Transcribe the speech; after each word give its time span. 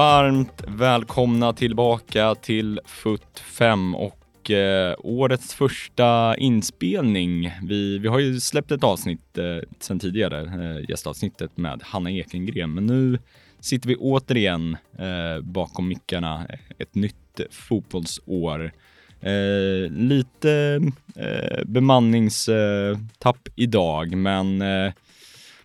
varmt 0.00 0.62
välkomna 0.66 1.52
tillbaka 1.52 2.34
till 2.34 2.80
FUT 2.86 3.38
5 3.38 3.94
och 3.94 4.50
eh, 4.50 4.94
årets 4.98 5.54
första 5.54 6.36
inspelning. 6.36 7.52
Vi, 7.62 7.98
vi 7.98 8.08
har 8.08 8.18
ju 8.18 8.40
släppt 8.40 8.70
ett 8.70 8.84
avsnitt 8.84 9.38
eh, 9.38 9.44
sedan 9.80 9.98
tidigare, 9.98 10.40
eh, 10.40 10.90
gästavsnittet 10.90 11.56
med 11.56 11.82
Hanna 11.82 12.10
Ekengren, 12.10 12.74
men 12.74 12.86
nu 12.86 13.18
sitter 13.60 13.88
vi 13.88 13.96
återigen 13.96 14.76
eh, 14.98 15.42
bakom 15.42 15.88
mickarna 15.88 16.46
eh, 16.48 16.58
ett 16.78 16.94
nytt 16.94 17.40
fotbollsår. 17.50 18.72
Eh, 19.20 19.90
lite 19.90 20.80
eh, 21.16 21.64
bemanningstapp 21.64 23.48
idag, 23.56 24.16
men 24.16 24.62
eh, 24.62 24.92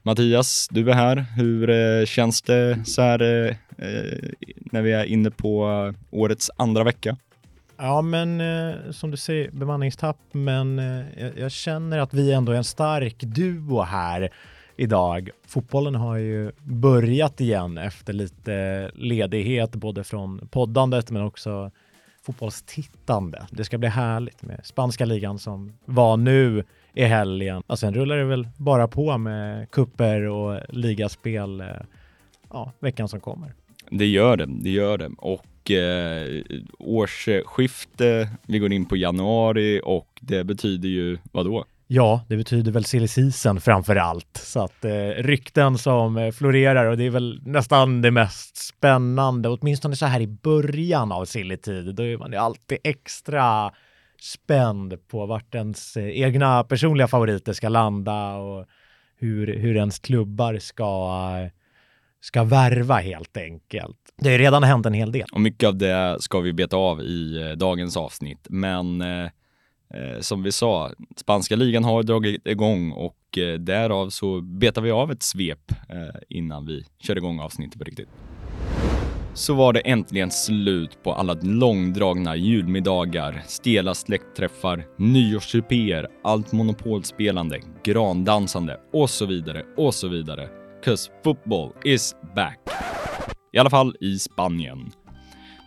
Mattias, 0.07 0.67
du 0.71 0.89
är 0.89 0.93
här. 0.93 1.25
Hur 1.37 1.69
eh, 1.69 2.05
känns 2.05 2.41
det 2.41 2.85
så 2.85 3.01
här 3.01 3.21
eh, 3.21 3.55
Eh, 3.77 4.29
när 4.55 4.81
vi 4.81 4.91
är 4.91 5.05
inne 5.05 5.31
på 5.31 5.93
årets 6.11 6.51
andra 6.57 6.83
vecka? 6.83 7.17
Ja, 7.77 8.01
men 8.01 8.41
eh, 8.41 8.91
som 8.91 9.11
du 9.11 9.17
säger, 9.17 9.51
bemanningstapp, 9.51 10.17
men 10.31 10.79
eh, 10.79 11.05
jag, 11.17 11.37
jag, 11.37 11.51
känner 11.51 11.99
att 11.99 12.13
vi 12.13 12.31
ändå 12.31 12.51
är 12.51 12.55
en 12.55 12.63
stark 12.63 13.19
duo 13.19 13.81
här 13.81 14.29
idag. 14.75 15.29
Fotbollen 15.47 15.95
har 15.95 16.17
ju 16.17 16.51
börjat 16.63 17.41
igen 17.41 17.77
efter 17.77 18.13
lite 18.13 18.91
ledighet, 18.95 19.71
både 19.75 20.03
från 20.03 20.47
poddandet 20.51 21.11
men 21.11 21.21
också 21.21 21.71
fotbollstittande. 22.25 23.47
Det 23.51 23.63
ska 23.63 23.77
bli 23.77 23.89
härligt 23.89 24.43
med 24.43 24.59
spanska 24.63 25.05
ligan 25.05 25.39
som 25.39 25.77
var 25.85 26.17
nu 26.17 26.63
i 26.93 27.03
helgen. 27.03 27.63
Och 27.67 27.79
sen 27.79 27.93
rullar 27.93 28.17
det 28.17 28.25
väl 28.25 28.47
bara 28.57 28.87
på 28.87 29.17
med 29.17 29.71
kupper 29.71 30.21
och 30.21 30.61
ligaspel 30.69 31.61
eh, 31.61 31.67
ja, 32.49 32.71
veckan 32.79 33.07
som 33.07 33.19
kommer. 33.19 33.53
Det 33.91 34.05
gör 34.05 34.37
det, 34.37 34.45
det 34.45 34.69
gör 34.69 34.97
det. 34.97 35.11
Och 35.17 35.71
eh, 35.71 36.43
årsskifte, 36.79 38.29
vi 38.47 38.59
går 38.59 38.73
in 38.73 38.85
på 38.85 38.97
januari 38.97 39.81
och 39.83 40.07
det 40.21 40.43
betyder 40.43 40.89
ju 40.89 41.17
vad 41.31 41.45
då? 41.45 41.65
Ja, 41.87 42.25
det 42.29 42.37
betyder 42.37 42.71
väl 42.71 42.85
silly 42.85 43.07
season 43.07 43.61
framför 43.61 43.95
allt. 43.95 44.37
Så 44.37 44.63
att 44.63 44.85
eh, 44.85 45.09
rykten 45.17 45.77
som 45.77 46.17
eh, 46.17 46.31
florerar 46.31 46.85
och 46.85 46.97
det 46.97 47.03
är 47.03 47.09
väl 47.09 47.41
nästan 47.45 48.01
det 48.01 48.11
mest 48.11 48.57
spännande, 48.57 49.49
åtminstone 49.49 49.95
så 49.95 50.05
här 50.05 50.19
i 50.19 50.27
början 50.27 51.11
av 51.11 51.25
silly-tid. 51.25 51.95
Då 51.95 52.03
är 52.03 52.17
man 52.17 52.31
ju 52.31 52.37
alltid 52.37 52.77
extra 52.83 53.71
spänd 54.21 55.07
på 55.07 55.25
vart 55.25 55.55
ens 55.55 55.97
eh, 55.97 56.21
egna 56.21 56.63
personliga 56.63 57.07
favoriter 57.07 57.53
ska 57.53 57.69
landa 57.69 58.35
och 58.35 58.65
hur, 59.17 59.59
hur 59.59 59.75
ens 59.75 59.99
klubbar 59.99 60.57
ska, 60.57 61.21
eh, 61.41 61.51
ska 62.25 62.43
värva 62.43 62.95
helt 62.95 63.37
enkelt. 63.37 63.97
Det 64.17 64.27
har 64.27 64.31
ju 64.31 64.37
redan 64.37 64.63
hänt 64.63 64.85
en 64.85 64.93
hel 64.93 65.11
del. 65.11 65.27
Och 65.31 65.41
mycket 65.41 65.67
av 65.67 65.77
det 65.77 66.17
ska 66.19 66.39
vi 66.39 66.53
beta 66.53 66.77
av 66.77 67.01
i 67.01 67.41
eh, 67.41 67.57
dagens 67.57 67.97
avsnitt, 67.97 68.47
men 68.49 69.01
eh, 69.01 69.23
eh, 69.93 70.19
som 70.19 70.43
vi 70.43 70.51
sa, 70.51 70.91
spanska 71.15 71.55
ligan 71.55 71.83
har 71.83 72.03
dragit 72.03 72.47
igång 72.47 72.91
och 72.91 73.37
eh, 73.37 73.59
därav 73.59 74.09
så 74.09 74.41
betar 74.41 74.81
vi 74.81 74.91
av 74.91 75.11
ett 75.11 75.23
svep 75.23 75.71
eh, 75.89 76.21
innan 76.29 76.65
vi 76.65 76.85
kör 76.99 77.17
igång 77.17 77.39
avsnittet 77.39 77.79
på 77.79 77.83
riktigt 77.83 78.09
så 79.33 79.53
var 79.53 79.73
det 79.73 79.79
äntligen 79.79 80.31
slut 80.31 81.03
på 81.03 81.13
alla 81.13 81.33
långdragna 81.41 82.35
julmiddagar, 82.35 83.43
stela 83.47 83.93
släktträffar, 83.93 84.85
nyårssupéer, 84.97 86.07
allt 86.23 86.51
monopolspelande, 86.51 87.59
grandansande 87.83 88.79
och 88.93 89.09
så 89.09 89.25
vidare 89.25 89.63
och 89.77 89.93
så 89.93 90.07
vidare. 90.07 90.64
Cause 90.85 91.11
football 91.23 91.73
is 91.83 92.15
back. 92.35 92.59
I 93.53 93.57
alla 93.57 93.69
fall 93.69 93.95
i 93.99 94.19
Spanien 94.19 94.91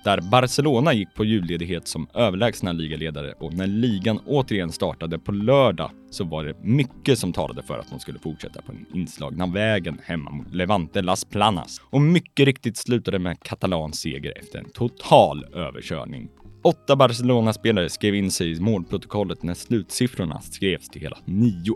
där 0.04 0.20
Barcelona 0.20 0.92
gick 0.92 1.14
på 1.14 1.24
julledighet 1.24 1.88
som 1.88 2.08
överlägsna 2.14 2.72
ligaledare 2.72 3.32
och 3.32 3.54
när 3.54 3.66
ligan 3.66 4.20
återigen 4.26 4.72
startade 4.72 5.18
på 5.18 5.32
lördag 5.32 5.90
så 6.10 6.24
var 6.24 6.44
det 6.44 6.54
mycket 6.62 7.18
som 7.18 7.32
talade 7.32 7.62
för 7.62 7.78
att 7.78 7.90
de 7.90 8.00
skulle 8.00 8.18
fortsätta 8.18 8.62
på 8.62 8.72
den 8.72 8.86
inslagna 8.94 9.46
vägen 9.46 10.00
hemma 10.04 10.30
mot 10.30 10.54
Levante 10.54 11.02
Las 11.02 11.24
Planas. 11.24 11.80
Och 11.90 12.00
mycket 12.00 12.46
riktigt 12.46 12.76
slutade 12.76 13.18
med 13.18 13.42
katalans 13.42 14.00
seger 14.00 14.38
efter 14.38 14.58
en 14.58 14.70
total 14.70 15.44
överkörning. 15.54 16.28
Åtta 16.62 16.96
Barcelona-spelare 16.96 17.88
skrev 17.88 18.14
in 18.14 18.30
sig 18.30 18.52
i 18.52 18.60
målprotokollet 18.60 19.42
när 19.42 19.54
slutsiffrorna 19.54 20.40
skrevs 20.40 20.88
till 20.88 21.02
hela 21.02 21.16
9-1. 21.26 21.74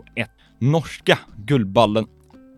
Norska 0.59 1.19
guldballen... 1.37 2.07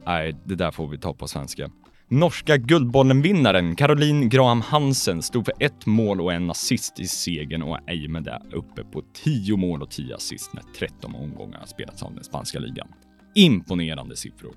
Nej, 0.05 0.35
det 0.45 0.55
där 0.55 0.71
får 0.71 0.87
vi 0.87 0.97
ta 0.97 1.13
på 1.13 1.27
svenska. 1.27 1.69
Norska 2.07 2.57
Guldbollen-vinnaren 2.57 3.75
Caroline 3.75 4.29
Graham 4.29 4.61
Hansen 4.61 5.21
stod 5.21 5.45
för 5.45 5.53
ett 5.59 5.85
mål 5.85 6.21
och 6.21 6.33
en 6.33 6.49
assist 6.49 6.99
i 6.99 7.07
segern 7.07 7.61
och 7.61 7.77
är 7.87 7.93
i 7.93 8.07
med 8.07 8.23
det 8.23 8.41
uppe 8.51 8.83
på 8.83 9.03
10 9.23 9.57
mål 9.57 9.81
och 9.81 9.91
10 9.91 10.15
assist 10.15 10.53
när 10.53 10.63
13 10.79 11.15
omgångar 11.15 11.59
har 11.59 11.65
spelats 11.65 12.03
av 12.03 12.15
den 12.15 12.23
spanska 12.23 12.59
ligan. 12.59 12.87
Imponerande 13.35 14.15
siffror. 14.15 14.53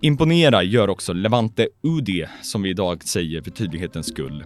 Imponera 0.00 0.62
gör 0.62 0.90
också 0.90 1.12
Levante 1.12 1.68
UD, 1.82 2.28
som 2.42 2.62
vi 2.62 2.70
idag 2.70 3.04
säger 3.04 3.42
för 3.42 3.50
tydlighetens 3.50 4.06
skull. 4.06 4.44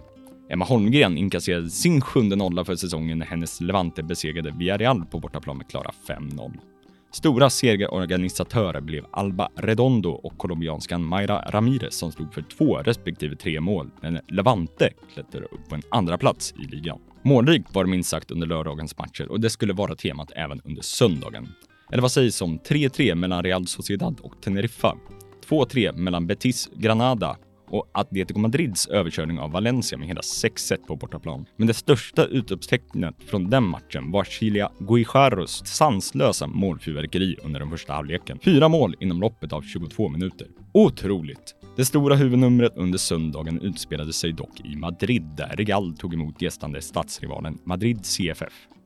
Emma 0.49 0.65
Holmgren 0.65 1.17
inkasserade 1.17 1.69
sin 1.69 2.01
sjunde 2.01 2.35
nolla 2.35 2.65
för 2.65 2.75
säsongen 2.75 3.19
när 3.19 3.25
hennes 3.25 3.61
Levante 3.61 4.03
besegrade 4.03 4.51
Villarreal 4.51 5.05
på 5.05 5.19
bortaplan 5.19 5.57
med 5.57 5.69
klara 5.69 5.91
5-0. 6.07 6.51
Stora 7.17 7.49
serieorganisatörer 7.49 8.81
blev 8.81 9.05
Alba 9.11 9.49
Redondo 9.55 10.09
och 10.09 10.37
colombianskan 10.37 11.05
Mayra 11.05 11.41
Ramirez 11.49 11.95
som 11.95 12.11
stod 12.11 12.33
för 12.33 12.41
två 12.41 12.77
respektive 12.77 13.35
tre 13.35 13.59
mål, 13.59 13.89
men 14.01 14.19
Levante 14.27 14.89
klättrade 15.13 15.45
upp 15.45 15.69
på 15.69 15.75
en 15.75 15.81
andra 15.91 16.17
plats 16.17 16.53
i 16.63 16.75
ligan. 16.75 16.99
Målrikt 17.23 17.75
var 17.75 17.83
det 17.83 17.89
minst 17.89 18.09
sagt 18.09 18.31
under 18.31 18.47
lördagens 18.47 18.97
matcher 18.97 19.31
och 19.31 19.39
det 19.39 19.49
skulle 19.49 19.73
vara 19.73 19.95
temat 19.95 20.31
även 20.35 20.61
under 20.65 20.81
söndagen. 20.81 21.47
Eller 21.91 22.01
vad 22.01 22.11
sägs 22.11 22.41
om 22.41 22.59
3-3 22.59 23.15
mellan 23.15 23.43
Real 23.43 23.67
Sociedad 23.67 24.19
och 24.21 24.41
Teneriffa, 24.41 24.97
2-3 25.49 25.97
mellan 25.97 26.27
Betis 26.27 26.69
Granada 26.75 27.37
och 27.67 27.89
Atletico 27.91 28.39
Madrids 28.39 28.87
överkörning 28.87 29.39
av 29.39 29.51
Valencia 29.51 29.97
med 29.97 30.07
hela 30.07 30.21
6-1 30.21 30.77
på 30.87 30.95
bortaplan. 30.95 31.45
Men 31.57 31.67
det 31.67 31.73
största 31.73 32.25
utropstecknet 32.25 33.15
från 33.25 33.49
den 33.49 33.63
matchen 33.63 34.11
var 34.11 34.23
Chilia 34.23 34.69
Guijarros 34.79 35.65
sanslösa 35.65 36.47
målfyrverkeri 36.47 37.35
under 37.43 37.59
den 37.59 37.69
första 37.69 37.93
halvleken. 37.93 38.39
Fyra 38.39 38.67
mål 38.69 38.95
inom 38.99 39.21
loppet 39.21 39.53
av 39.53 39.61
22 39.61 40.09
minuter. 40.09 40.47
Otroligt! 40.73 41.55
Det 41.75 41.85
stora 41.85 42.15
huvudnumret 42.15 42.73
under 42.75 42.97
söndagen 42.97 43.61
utspelade 43.61 44.13
sig 44.13 44.33
dock 44.33 44.59
i 44.63 44.75
Madrid 44.75 45.23
där 45.37 45.55
Real 45.57 45.97
tog 45.97 46.13
emot 46.13 46.41
gästande 46.41 46.81
stadsrivalen 46.81 47.57
Madrid 47.65 48.05
CFF. 48.05 48.76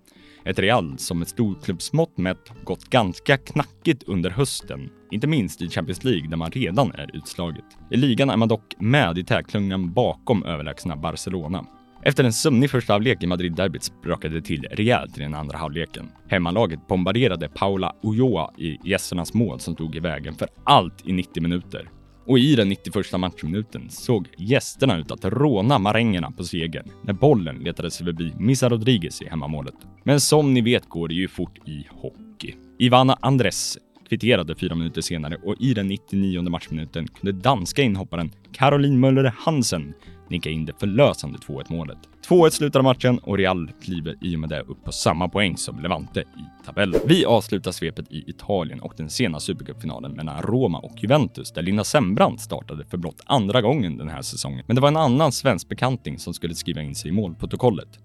Ett 0.46 0.60
Real 0.60 0.98
som 0.98 1.20
med 1.20 1.28
storklubbsmått 1.28 2.18
mätt 2.18 2.52
gått 2.64 2.90
ganska 2.90 3.38
knackigt 3.38 4.04
under 4.04 4.30
hösten, 4.30 4.90
inte 5.12 5.28
minst 5.28 5.62
i 5.62 5.70
Champions 5.70 6.04
League 6.04 6.30
där 6.30 6.38
man 6.38 6.52
redan 6.52 6.92
är 6.92 7.10
utslaget. 7.14 7.66
I 7.92 7.98
ligan 7.98 8.30
är 8.30 8.38
man 8.38 8.48
dock 8.48 8.76
med 8.80 9.18
i 9.18 9.24
tätklungan 9.24 9.94
bakom 9.94 10.44
överlägsna 10.44 10.96
Barcelona. 10.96 11.66
Efter 12.04 12.24
en 12.24 12.34
sömnig 12.34 12.70
första 12.70 12.94
halvlek 12.94 13.24
i 13.24 13.28
Madrid-derbyt 13.28 13.84
sprakade 13.84 14.36
det 14.36 14.42
till 14.42 14.68
rejält 14.72 15.18
i 15.18 15.22
den 15.22 15.34
andra 15.34 15.58
halvleken. 15.58 16.12
Hemmalaget 16.28 16.88
bombarderade 16.88 17.50
Paula 17.50 17.96
Ulloa 18.04 18.52
i 18.58 18.90
gästernas 18.90 19.34
mål 19.34 19.60
som 19.60 19.74
stod 19.74 19.96
i 19.96 20.00
vägen 20.00 20.34
för 20.34 20.48
allt 20.64 21.08
i 21.08 21.14
90 21.14 21.44
minuter. 21.44 21.90
Och 22.26 22.40
i 22.40 22.56
den 22.56 22.70
91 22.70 23.20
matchminuten 23.20 23.90
såg 23.90 24.28
gästerna 24.38 24.98
ut 24.98 25.12
att 25.12 25.26
råna 25.26 25.80
marängerna 25.80 26.32
på 26.32 26.44
segern 26.44 26.92
när 27.04 27.14
bollen 27.14 27.56
letade 27.56 27.92
sig 27.92 28.06
förbi 28.06 28.34
Missa 28.40 28.70
Rodriguez 28.70 29.22
i 29.22 29.26
hemmamålet. 29.26 29.76
Men 30.04 30.20
som 30.20 30.54
ni 30.54 30.62
vet 30.62 30.90
går 30.90 31.08
det 31.08 31.14
ju 31.14 31.28
fort 31.28 31.68
i 31.68 31.88
hockey. 31.90 32.56
Ivana 32.80 33.18
Andres 33.22 33.78
kvitterade 34.10 34.56
fyra 34.56 34.76
minuter 34.76 35.02
senare 35.02 35.36
och 35.44 35.56
i 35.60 35.74
den 35.74 35.88
99 35.88 36.42
matchminuten 36.42 37.08
kunde 37.08 37.32
danska 37.32 37.82
inhopparen 37.82 38.32
Caroline 38.52 39.00
Möller 39.00 39.34
Hansen 39.38 39.94
nicka 40.32 40.50
in 40.50 40.66
det 40.66 40.74
förlösande 40.80 41.38
2-1 41.38 41.66
målet. 41.68 41.98
2-1 42.28 42.50
slutade 42.50 42.84
matchen 42.84 43.20
och 43.20 43.38
Real 43.38 43.72
kliver 43.82 44.16
i 44.22 44.36
och 44.36 44.40
med 44.40 44.50
det 44.50 44.62
upp 44.62 44.84
på 44.84 44.92
samma 44.92 45.30
poäng 45.30 45.58
som 45.58 45.80
Levante 45.80 46.20
i 46.20 46.66
tabellen. 46.66 47.02
Vi 47.06 47.26
avslutar 47.26 47.72
svepet 47.72 48.12
i 48.12 48.30
Italien 48.30 48.80
och 48.80 48.94
den 48.98 49.10
sena 49.10 49.40
supercupfinalen 49.40 50.12
mellan 50.12 50.42
Roma 50.42 50.80
och 50.80 51.04
Juventus 51.04 51.52
där 51.52 51.62
Linda 51.62 51.84
Sembrant 51.84 52.42
startade 52.42 52.86
för 52.86 52.98
blott 52.98 53.22
andra 53.26 53.62
gången 53.62 53.98
den 53.98 54.10
här 54.10 54.22
säsongen. 54.22 54.66
Men 54.68 54.76
det 54.76 54.82
var 54.82 54.88
en 54.88 54.98
annan 54.98 55.32
svensk 55.32 55.70
bekanting 55.70 56.20
som 56.20 56.34
skulle 56.34 56.56
skriva 56.56 56.82
in 56.82 56.96
sig 56.96 57.10
i 57.10 57.12
målprotokollet. 57.12 58.00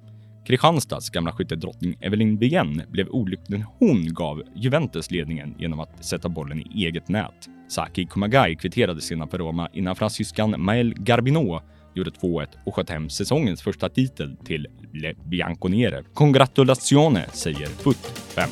Kristianstads 0.46 1.10
gamla 1.10 1.32
skyttedrottning 1.32 1.96
Evelyn 2.00 2.38
Bien 2.38 2.82
blev 2.88 3.08
olycklig 3.08 3.58
när 3.58 3.66
hon 3.78 4.14
gav 4.14 4.42
Juventus 4.54 5.10
ledningen 5.10 5.54
genom 5.58 5.80
att 5.80 6.04
sätta 6.04 6.28
bollen 6.28 6.60
i 6.60 6.84
eget 6.84 7.08
nät. 7.08 7.48
Saki 7.68 8.06
Kumagai 8.06 8.56
kvitterade 8.56 9.00
sedan 9.00 9.28
för 9.28 9.38
Roma 9.38 9.68
innan 9.72 9.96
fransyskan 9.96 10.54
Mael 10.58 10.94
Garbinot 10.94 11.62
gjorde 11.96 12.10
2-1 12.10 12.46
och 12.66 12.74
sköt 12.74 12.90
hem 12.90 13.10
säsongens 13.10 13.62
första 13.62 13.88
titel 13.88 14.36
till 14.44 14.66
Le 14.92 15.14
Bianconere. 15.24 16.04
Congratulazione, 16.14 17.26
säger 17.32 17.66
FUT 17.66 18.06
5. 18.28 18.48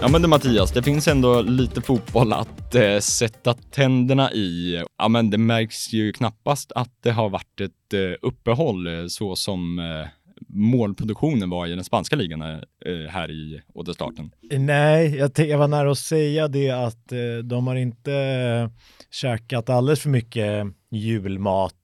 Ja 0.00 0.08
men 0.08 0.22
det 0.22 0.28
Mattias, 0.28 0.72
det 0.72 0.82
finns 0.82 1.08
ändå 1.08 1.42
lite 1.42 1.80
fotboll 1.80 2.32
att 2.32 2.74
eh, 2.74 2.98
sätta 2.98 3.54
tänderna 3.54 4.32
i. 4.32 4.82
Ja 4.98 5.08
men 5.08 5.30
det 5.30 5.38
märks 5.38 5.92
ju 5.92 6.12
knappast 6.12 6.72
att 6.72 7.02
det 7.02 7.10
har 7.10 7.28
varit 7.28 7.60
ett 7.60 7.94
eh, 7.94 8.16
uppehåll 8.22 8.86
eh, 8.86 9.06
så 9.06 9.36
som 9.36 9.78
eh, 9.78 10.08
målproduktionen 10.48 11.50
var 11.50 11.66
i 11.66 11.74
den 11.74 11.84
spanska 11.84 12.16
ligan 12.16 12.42
eh, 12.42 12.48
eh, 12.86 13.08
här 13.10 13.30
i 13.30 13.62
återstarten. 13.74 14.30
Nej, 14.50 15.16
jag, 15.16 15.30
jag, 15.36 15.58
var 15.58 15.68
nära 15.68 15.90
att 15.90 15.98
säga 15.98 16.48
det 16.48 16.70
att 16.70 17.12
eh, 17.12 17.18
de 17.44 17.66
har 17.66 17.76
inte 17.76 18.70
käkat 19.10 19.70
alldeles 19.70 20.00
för 20.00 20.10
mycket 20.10 20.66
julmat, 20.90 21.74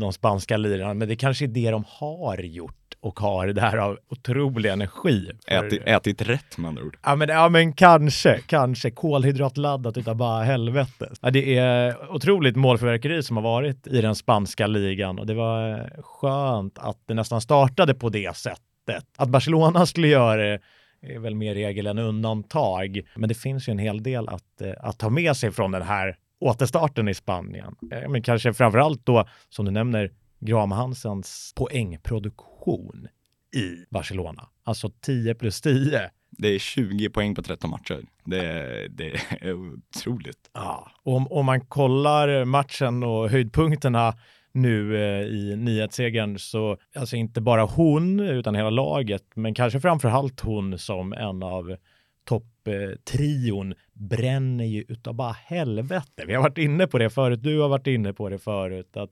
de 0.00 0.12
spanska 0.12 0.56
lirarna, 0.56 0.94
men 0.94 1.08
det 1.08 1.16
kanske 1.16 1.44
är 1.44 1.48
det 1.48 1.70
de 1.70 1.84
har 1.86 2.38
gjort 2.38 2.79
och 3.00 3.20
har 3.20 3.46
det 3.46 3.60
här 3.60 3.76
av 3.76 3.98
otrolig 4.08 4.70
energi. 4.70 5.30
För... 5.48 5.66
Ätit, 5.66 5.82
ätit 5.86 6.22
rätt 6.22 6.58
med 6.58 6.68
andra 6.68 6.82
ord. 6.82 6.96
Ja 7.02 7.16
men, 7.16 7.28
ja 7.28 7.48
men 7.48 7.72
kanske, 7.72 8.40
kanske 8.46 8.90
kolhydratladdat 8.90 9.96
utav 9.96 10.16
bara 10.16 10.44
helvete. 10.44 11.12
Ja, 11.20 11.30
det 11.30 11.56
är 11.56 12.12
otroligt 12.12 12.56
målförverkeri 12.56 13.22
som 13.22 13.36
har 13.36 13.44
varit 13.44 13.86
i 13.86 14.00
den 14.00 14.14
spanska 14.14 14.66
ligan 14.66 15.18
och 15.18 15.26
det 15.26 15.34
var 15.34 15.90
skönt 16.02 16.78
att 16.78 16.98
det 17.06 17.14
nästan 17.14 17.40
startade 17.40 17.94
på 17.94 18.08
det 18.08 18.36
sättet. 18.36 19.04
Att 19.16 19.28
Barcelona 19.28 19.86
skulle 19.86 20.08
göra 20.08 20.36
det 20.36 20.60
är 21.02 21.18
väl 21.18 21.34
mer 21.34 21.54
regel 21.54 21.86
än 21.86 21.98
undantag. 21.98 23.00
Men 23.14 23.28
det 23.28 23.34
finns 23.34 23.68
ju 23.68 23.70
en 23.70 23.78
hel 23.78 24.02
del 24.02 24.28
att, 24.28 24.60
eh, 24.60 24.72
att 24.80 24.98
ta 24.98 25.10
med 25.10 25.36
sig 25.36 25.50
från 25.50 25.70
den 25.70 25.82
här 25.82 26.16
återstarten 26.40 27.08
i 27.08 27.14
Spanien. 27.14 27.74
Eh, 27.92 28.08
men 28.08 28.22
kanske 28.22 28.52
framförallt 28.52 29.06
då, 29.06 29.28
som 29.48 29.64
du 29.64 29.70
nämner, 29.70 30.10
Graham 30.40 30.72
Hansens 30.72 31.52
poängproduktion 31.56 32.49
i 33.56 33.84
Barcelona. 33.90 34.48
Alltså 34.64 34.90
10 35.00 35.34
plus 35.34 35.60
10. 35.60 36.10
Det 36.30 36.48
är 36.48 36.58
20 36.58 37.10
poäng 37.10 37.34
på 37.34 37.42
13 37.42 37.70
matcher. 37.70 38.00
Det, 38.24 38.88
det 38.90 39.12
är 39.40 39.52
otroligt. 39.52 40.50
Ja, 40.52 40.90
om, 41.02 41.26
om 41.32 41.46
man 41.46 41.60
kollar 41.60 42.44
matchen 42.44 43.02
och 43.02 43.30
höjdpunkterna 43.30 44.14
nu 44.52 44.96
eh, 44.96 45.26
i 45.26 45.56
nyhetssegern 45.56 46.38
så 46.38 46.76
alltså 46.96 47.16
inte 47.16 47.40
bara 47.40 47.64
hon 47.64 48.20
utan 48.20 48.54
hela 48.54 48.70
laget, 48.70 49.24
men 49.34 49.54
kanske 49.54 49.80
framförallt 49.80 50.40
hon 50.40 50.78
som 50.78 51.12
en 51.12 51.42
av 51.42 51.76
topptrion 52.24 53.74
bränner 53.92 54.64
ju 54.64 54.84
utav 54.88 55.14
bara 55.14 55.32
helvete. 55.32 56.24
Vi 56.26 56.34
har 56.34 56.42
varit 56.42 56.58
inne 56.58 56.86
på 56.86 56.98
det 56.98 57.10
förut. 57.10 57.42
Du 57.42 57.60
har 57.60 57.68
varit 57.68 57.86
inne 57.86 58.12
på 58.12 58.28
det 58.28 58.38
förut 58.38 58.96
att 58.96 59.10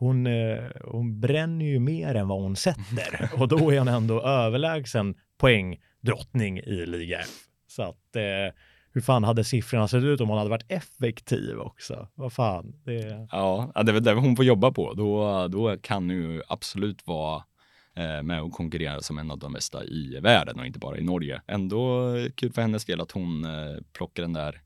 hon, 0.00 0.26
eh, 0.26 0.58
hon 0.84 1.20
bränner 1.20 1.64
ju 1.64 1.78
mer 1.78 2.14
än 2.14 2.28
vad 2.28 2.42
hon 2.42 2.56
sätter 2.56 3.30
och 3.40 3.48
då 3.48 3.70
är 3.72 3.78
hon 3.78 3.88
ändå 3.88 4.22
överlägsen 4.22 5.14
poängdrottning 5.38 6.58
i 6.58 6.86
Liga 6.86 7.18
F. 7.18 7.28
Så 7.68 7.82
att 7.82 8.16
eh, 8.16 8.54
hur 8.92 9.00
fan 9.00 9.24
hade 9.24 9.44
siffrorna 9.44 9.88
sett 9.88 10.02
ut 10.02 10.20
om 10.20 10.28
hon 10.28 10.38
hade 10.38 10.50
varit 10.50 10.72
effektiv 10.72 11.58
också? 11.58 12.08
Vad 12.14 12.32
fan? 12.32 12.74
Det... 12.84 13.28
Ja, 13.30 13.72
det 13.74 13.90
är 13.90 13.92
väl 13.92 14.04
det 14.04 14.12
hon 14.12 14.36
får 14.36 14.44
jobba 14.44 14.70
på. 14.70 14.94
Då, 14.94 15.48
då 15.48 15.76
kan 15.76 16.10
ju 16.10 16.42
absolut 16.48 17.06
vara 17.06 17.42
eh, 17.96 18.22
med 18.22 18.42
och 18.42 18.52
konkurrera 18.52 19.00
som 19.00 19.18
en 19.18 19.30
av 19.30 19.38
de 19.38 19.52
bästa 19.52 19.84
i 19.84 20.20
världen 20.22 20.60
och 20.60 20.66
inte 20.66 20.78
bara 20.78 20.98
i 20.98 21.02
Norge. 21.02 21.42
Ändå 21.46 22.14
kul 22.34 22.52
för 22.52 22.62
hennes 22.62 22.84
del 22.84 23.00
att 23.00 23.12
hon 23.12 23.44
eh, 23.44 23.76
plockar 23.92 24.22
den 24.22 24.32
där 24.32 24.60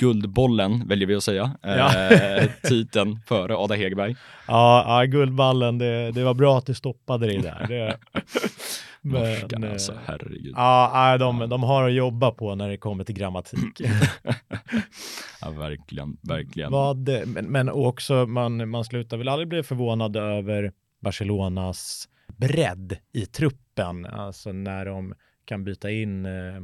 Guldbollen 0.00 0.88
väljer 0.88 1.08
vi 1.08 1.14
att 1.14 1.22
säga. 1.22 1.56
Ja. 1.62 2.10
Eh, 2.10 2.50
titeln 2.62 3.20
före 3.26 3.56
Ada 3.56 3.74
Hegerberg. 3.74 4.16
Ja, 4.46 4.84
ja 4.86 5.06
Guldballen, 5.06 5.78
det, 5.78 6.10
det 6.10 6.24
var 6.24 6.34
bra 6.34 6.58
att 6.58 6.66
du 6.66 6.74
stoppade 6.74 7.26
dig 7.26 7.38
där. 7.38 7.66
Det, 7.68 7.98
men, 9.00 9.22
Norskan 9.22 9.64
alltså, 9.64 9.94
herregud. 10.06 10.54
Ja, 10.56 11.16
de, 11.18 11.48
de 11.48 11.62
har 11.62 11.88
att 11.88 11.94
jobba 11.94 12.30
på 12.30 12.54
när 12.54 12.68
det 12.68 12.76
kommer 12.76 13.04
till 13.04 13.14
grammatik. 13.14 13.80
ja, 15.40 15.50
verkligen, 15.50 16.16
verkligen. 16.22 16.72
Vad, 16.72 17.08
men, 17.26 17.46
men 17.46 17.68
också, 17.68 18.26
man, 18.26 18.68
man 18.68 18.84
slutar 18.84 19.16
väl 19.16 19.28
aldrig 19.28 19.48
bli 19.48 19.62
förvånad 19.62 20.16
över 20.16 20.72
Barcelonas 21.00 22.08
bredd 22.36 22.96
i 23.12 23.26
truppen, 23.26 24.06
alltså 24.06 24.52
när 24.52 24.84
de 24.84 25.14
kan 25.44 25.64
byta 25.64 25.90
in 25.90 26.26
eh, 26.26 26.62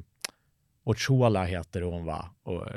Ochola 0.85 1.45
heter 1.45 1.83
hon 1.83 2.05
va? 2.05 2.31
Och, 2.43 2.67
eh, 2.67 2.73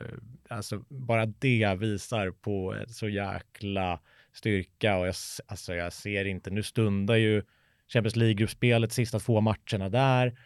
alltså, 0.50 0.84
bara 0.90 1.25
det 1.25 1.75
visar 1.80 2.31
på 2.31 2.75
eh, 2.75 2.88
så 2.88 3.10
jäkla 3.10 4.00
styrka 4.34 4.98
och 4.98 5.07
jag, 5.07 5.16
alltså, 5.48 5.75
jag 5.75 5.94
ser 5.94 6.25
inte, 6.25 6.50
nu 6.50 6.63
stundar 6.63 7.16
ju 7.16 7.44
Champions 7.88 8.16
League-gruppspelet, 8.16 8.92
sista 8.92 9.19
två 9.19 9.42
matcherna 9.42 9.90
där. 9.90 10.40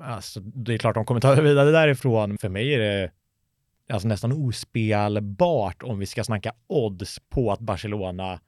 Alltså, 0.00 0.40
det 0.40 0.74
är 0.74 0.78
klart 0.78 0.94
de 0.94 1.04
kommer 1.04 1.20
ta 1.20 1.34
vidare 1.42 1.70
därifrån. 1.70 2.38
För 2.38 2.48
mig 2.48 2.74
är 2.74 2.78
det 2.78 3.10
alltså, 3.88 4.08
nästan 4.08 4.32
ospelbart 4.32 5.82
om 5.82 5.98
vi 5.98 6.06
ska 6.06 6.24
snacka 6.24 6.52
odds 6.66 7.20
på 7.28 7.52
att 7.52 7.60
Barcelona 7.60 8.40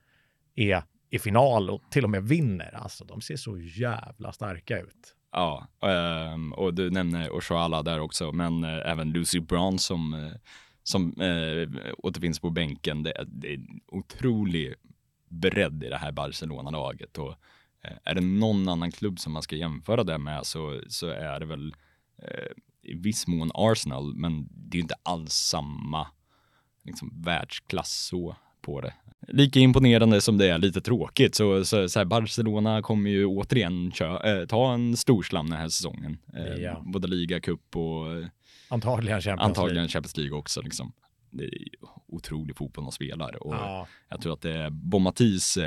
är 0.54 0.82
i 1.10 1.18
final 1.18 1.70
och 1.70 1.82
till 1.90 2.04
och 2.04 2.10
med 2.10 2.28
vinner. 2.28 2.74
Alltså, 2.74 3.04
de 3.04 3.20
ser 3.20 3.36
så 3.36 3.58
jävla 3.58 4.32
starka 4.32 4.78
ut. 4.78 5.16
Ja, 5.32 5.68
ehm, 5.82 6.52
och 6.52 6.74
du 6.74 6.90
nämner 6.90 7.32
Oshoala 7.36 7.82
där 7.82 8.00
också, 8.00 8.32
men 8.32 8.64
eh, 8.64 8.90
även 8.90 9.12
Lucy 9.12 9.40
Brown 9.40 9.78
som, 9.78 10.14
eh, 10.14 10.32
som 10.82 11.20
eh, 11.20 11.68
återfinns 11.98 12.40
på 12.40 12.50
bänken. 12.50 13.02
Det, 13.02 13.24
det 13.28 13.48
är 13.48 13.54
en 13.54 13.80
otrolig 13.86 14.74
bredd 15.28 15.84
i 15.84 15.88
det 15.88 15.96
här 15.96 16.12
Barcelona-laget 16.12 17.18
och 17.18 17.34
är 18.04 18.14
det 18.14 18.20
någon 18.20 18.68
annan 18.68 18.92
klubb 18.92 19.20
som 19.20 19.32
man 19.32 19.42
ska 19.42 19.56
jämföra 19.56 20.04
det 20.04 20.18
med 20.18 20.46
så, 20.46 20.80
så 20.88 21.06
är 21.06 21.40
det 21.40 21.46
väl 21.46 21.74
i 22.82 22.94
viss 22.94 23.26
mån 23.26 23.50
Arsenal, 23.54 24.14
men 24.14 24.48
det 24.50 24.78
är 24.78 24.82
inte 24.82 24.94
alls 25.02 25.32
samma 25.32 26.06
liksom, 26.84 27.22
världsklass 27.22 28.06
så 28.06 28.36
på 28.62 28.80
det 28.80 28.92
lika 29.28 29.60
imponerande 29.60 30.20
som 30.20 30.38
det 30.38 30.48
är 30.48 30.58
lite 30.58 30.80
tråkigt. 30.80 31.34
Så, 31.34 31.64
så, 31.64 31.88
så 31.88 31.98
här, 31.98 32.06
Barcelona 32.06 32.82
kommer 32.82 33.10
ju 33.10 33.26
återigen 33.26 33.90
kö, 33.90 34.40
äh, 34.40 34.46
ta 34.46 34.72
en 34.74 34.96
storslam 34.96 35.50
den 35.50 35.58
här 35.58 35.68
säsongen. 35.68 36.18
Äh, 36.36 36.54
ja. 36.54 36.82
Både 36.86 37.08
liga, 37.08 37.40
cup 37.40 37.76
och 37.76 38.12
eh, 38.12 38.26
antagligen 38.68 39.20
Champions 39.20 39.48
antagligen. 39.48 39.88
Champions 39.88 40.16
League 40.16 40.38
också. 40.38 40.62
Liksom. 40.62 40.92
Det 41.30 41.44
är 41.44 41.50
otrolig 42.06 42.56
fotboll 42.56 42.84
de 42.84 42.92
spelar 42.92 43.46
och 43.46 43.54
ja. 43.54 43.86
jag 44.08 44.20
tror 44.20 44.32
att 44.32 44.40
det 44.40 44.52
är 44.52 44.70
Bomatis 44.70 45.58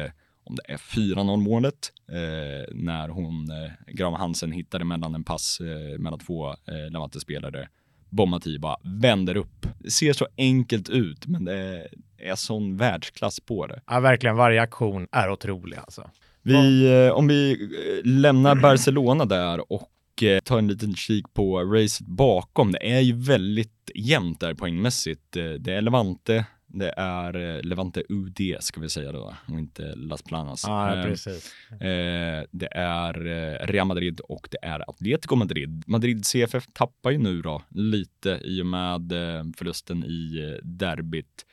om 0.46 0.56
det 0.56 0.74
är 0.74 0.78
4-0 0.78 1.38
målet 1.38 1.92
eh, 2.08 2.76
när 2.76 3.10
hon, 3.10 3.52
eh, 3.52 3.72
Graham 3.88 4.14
Hansen 4.14 4.52
hittade 4.52 4.86
mellan 4.86 5.16
en 5.16 5.24
pass 5.24 5.60
eh, 5.60 6.00
mellan 6.00 6.20
två 6.20 6.50
eh, 6.50 6.92
Levante-spelare 6.92 7.70
Bomati 8.14 8.60
bara 8.60 8.78
vänder 8.84 9.38
upp. 9.38 9.68
Det 9.80 9.92
ser 9.92 10.14
så 10.14 10.28
enkelt 10.38 10.90
ut, 10.90 11.28
men 11.28 11.46
det 11.46 11.88
är 12.18 12.36
sån 12.36 12.78
världsklass 12.78 13.40
på 13.40 13.68
det. 13.68 13.82
Ja, 13.88 14.00
verkligen. 14.00 14.36
Varje 14.36 14.62
aktion 14.62 15.08
är 15.12 15.32
otrolig 15.32 15.78
alltså. 15.78 16.10
Vi, 16.42 16.86
eh, 17.06 17.14
om 17.14 17.28
vi 17.28 17.52
eh, 17.52 18.10
lämnar 18.10 18.56
Barcelona 18.56 19.26
där 19.26 19.72
och 19.72 20.24
eh, 20.24 20.40
tar 20.40 20.58
en 20.58 20.68
liten 20.68 20.96
kik 20.96 21.34
på 21.34 21.60
racet 21.64 22.08
bakom. 22.08 22.72
Det 22.72 22.92
är 22.92 23.00
ju 23.00 23.14
väldigt 23.14 23.92
jämnt 23.96 24.40
där 24.40 24.54
poängmässigt. 24.54 25.32
Det 25.60 25.68
är 25.68 25.82
Levante, 25.82 26.46
det 26.74 26.94
är 26.98 27.36
eh, 27.36 27.62
Levante 27.62 28.04
UD 28.10 28.58
ska 28.60 28.82
vi 28.82 28.90
säga 28.90 29.12
då, 29.12 29.36
och 29.48 29.60
inte 29.60 29.96
Las 29.96 30.22
Planas. 30.22 30.66
Ah, 30.68 30.96
eh, 30.96 31.04
precis. 31.04 31.54
Eh, 31.72 32.44
det 32.52 32.70
är 32.72 33.26
eh, 33.26 33.68
Real 33.68 33.88
Madrid 33.88 34.20
och 34.20 34.48
det 34.52 34.58
är 34.62 34.90
Atletico 34.90 35.36
Madrid. 35.36 35.84
Madrid 35.88 36.26
CFF 36.26 36.68
tappar 36.74 37.12
ju 37.12 37.18
nu 37.18 37.42
då 37.42 37.62
lite 37.70 38.40
i 38.44 38.62
och 38.62 38.66
med 38.66 39.12
eh, 39.12 39.44
förlusten 39.58 40.04
i 40.04 40.60
derbyt. 40.64 41.46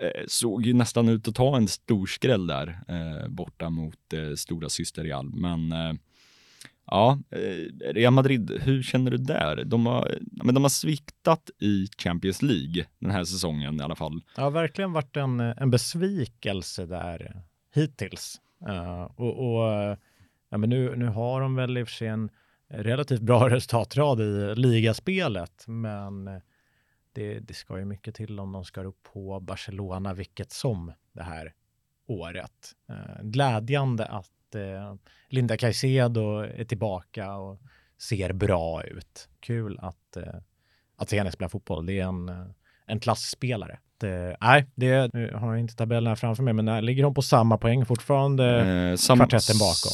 Eh, 0.00 0.24
såg 0.26 0.66
ju 0.66 0.72
nästan 0.72 1.08
ut 1.08 1.28
att 1.28 1.34
ta 1.34 1.56
en 1.56 1.68
stor 1.68 2.06
skräll 2.06 2.46
där 2.46 2.78
borta 3.28 3.70
mot 3.70 4.14
stora 4.36 4.68
syster 4.68 5.04
Real, 5.04 5.30
men 5.34 5.74
Ja, 6.90 7.18
eh, 7.30 7.92
Real 7.92 8.12
Madrid, 8.12 8.50
hur 8.62 8.82
känner 8.82 9.10
du 9.10 9.16
där? 9.16 9.64
De 9.64 9.86
har, 9.86 10.18
men 10.20 10.54
de 10.54 10.64
har 10.64 10.70
sviktat 10.70 11.50
i 11.58 11.88
Champions 11.98 12.42
League 12.42 12.84
den 12.98 13.10
här 13.10 13.24
säsongen 13.24 13.80
i 13.80 13.82
alla 13.82 13.94
fall. 13.94 14.22
Det 14.34 14.40
har 14.40 14.50
verkligen 14.50 14.92
varit 14.92 15.16
en, 15.16 15.40
en 15.40 15.70
besvikelse 15.70 16.86
där 16.86 17.42
hittills. 17.74 18.40
Uh, 18.68 19.02
och, 19.02 19.38
och 19.38 19.96
ja, 20.48 20.58
men 20.58 20.70
nu, 20.70 20.96
nu 20.96 21.06
har 21.06 21.40
de 21.40 21.54
väl 21.54 21.78
i 21.78 21.82
och 21.82 21.88
för 21.88 21.94
sig 21.94 22.08
en 22.08 22.30
relativt 22.68 23.20
bra 23.20 23.48
resultatrad 23.50 24.20
i 24.20 24.54
ligaspelet, 24.54 25.64
men 25.66 26.24
det, 27.12 27.38
det 27.40 27.54
ska 27.54 27.78
ju 27.78 27.84
mycket 27.84 28.14
till 28.14 28.40
om 28.40 28.52
de 28.52 28.64
ska 28.64 28.82
upp 28.82 29.02
på 29.12 29.40
Barcelona, 29.40 30.14
vilket 30.14 30.52
som 30.52 30.92
det 31.12 31.22
här 31.22 31.52
året. 32.06 32.72
Uh, 32.90 33.22
glädjande 33.22 34.04
att 34.04 34.30
eh, 34.54 34.94
Linda 35.28 35.56
Caicedo 35.56 36.38
är 36.38 36.64
tillbaka 36.64 37.34
och 37.36 37.60
ser 37.98 38.32
bra 38.32 38.84
ut. 38.84 39.28
Kul 39.40 39.78
att, 39.82 40.16
eh, 40.16 40.34
att 40.96 41.08
se 41.08 41.18
henne 41.18 41.30
spela 41.32 41.48
fotboll. 41.48 41.86
Det 41.86 42.00
är 42.00 42.04
en, 42.04 42.28
eh, 42.28 42.44
en 42.86 43.00
klassspelare. 43.00 43.78
att, 43.96 44.04
eh, 44.04 44.36
nej, 44.40 44.66
det 44.74 45.14
nu 45.14 45.32
har 45.34 45.48
jag 45.52 45.60
inte 45.60 45.76
tabellen 45.76 46.06
här 46.08 46.14
framför 46.14 46.42
mig, 46.42 46.54
men 46.54 46.64
där 46.64 46.82
ligger 46.82 47.02
de 47.02 47.14
på 47.14 47.22
samma 47.22 47.58
poäng 47.58 47.86
fortfarande, 47.86 48.60
Eh, 48.90 48.96
sam- 48.96 49.18
kvartetten 49.18 49.56
bakom. 49.58 49.92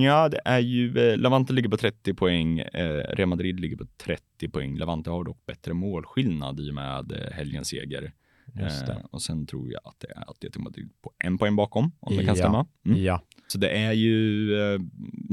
Ja, 0.00 0.28
det 0.28 0.40
är 0.44 0.58
ju, 0.58 0.98
eh, 1.10 1.16
Levante 1.18 1.52
ligger 1.52 1.68
på 1.68 1.76
30 1.76 2.14
poäng, 2.14 2.58
eh, 2.58 2.94
Real 3.14 3.28
Madrid 3.28 3.60
ligger 3.60 3.76
på 3.76 3.84
30 4.04 4.48
poäng. 4.48 4.76
Levante 4.78 5.10
har 5.10 5.24
dock 5.24 5.46
bättre 5.46 5.72
målskillnad 5.74 6.60
i 6.60 6.70
och 6.70 6.74
med 6.74 7.12
eh, 7.12 7.32
helgens 7.32 7.68
seger. 7.68 8.12
Det. 8.46 8.62
Eh, 8.62 8.96
och 9.10 9.22
sen 9.22 9.46
tror 9.46 9.72
jag 9.72 9.80
att 9.84 10.00
det 10.00 10.10
är 10.10 10.30
Atletico 10.30 10.62
Madrid 10.62 10.90
på 11.02 11.12
en 11.18 11.38
poäng 11.38 11.56
bakom, 11.56 11.92
om 12.00 12.16
det 12.16 12.22
Ja. 12.22 12.26
kan 12.26 12.36
stämma. 12.36 12.66
Mm. 12.86 13.02
Ja, 13.02 13.20
Så 13.50 13.58
det 13.58 13.68
är 13.68 13.92
ju, 13.92 14.52
eh, 14.54 14.80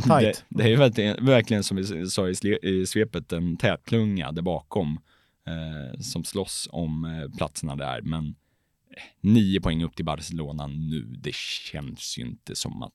det, 0.07 0.45
det 0.49 0.63
är 0.63 0.67
ju 0.67 0.75
verkligen, 0.75 1.25
verkligen 1.25 1.63
som 1.63 1.77
vi 1.77 2.09
sa 2.09 2.29
i, 2.29 2.57
i 2.61 2.85
svepet, 2.85 3.31
en 3.31 3.57
tätklunga 3.57 4.31
där 4.31 4.41
bakom 4.41 4.99
eh, 5.47 5.99
som 5.99 6.23
slåss 6.23 6.69
om 6.71 7.05
eh, 7.05 7.37
platserna 7.37 7.75
där. 7.75 8.01
Men 8.01 8.25
eh, 8.25 9.03
nio 9.21 9.61
poäng 9.61 9.83
upp 9.83 9.95
till 9.95 10.05
Barcelona 10.05 10.67
nu, 10.67 11.01
det 11.01 11.35
känns 11.35 12.17
ju 12.17 12.21
inte 12.21 12.55
som 12.55 12.83
att 12.83 12.93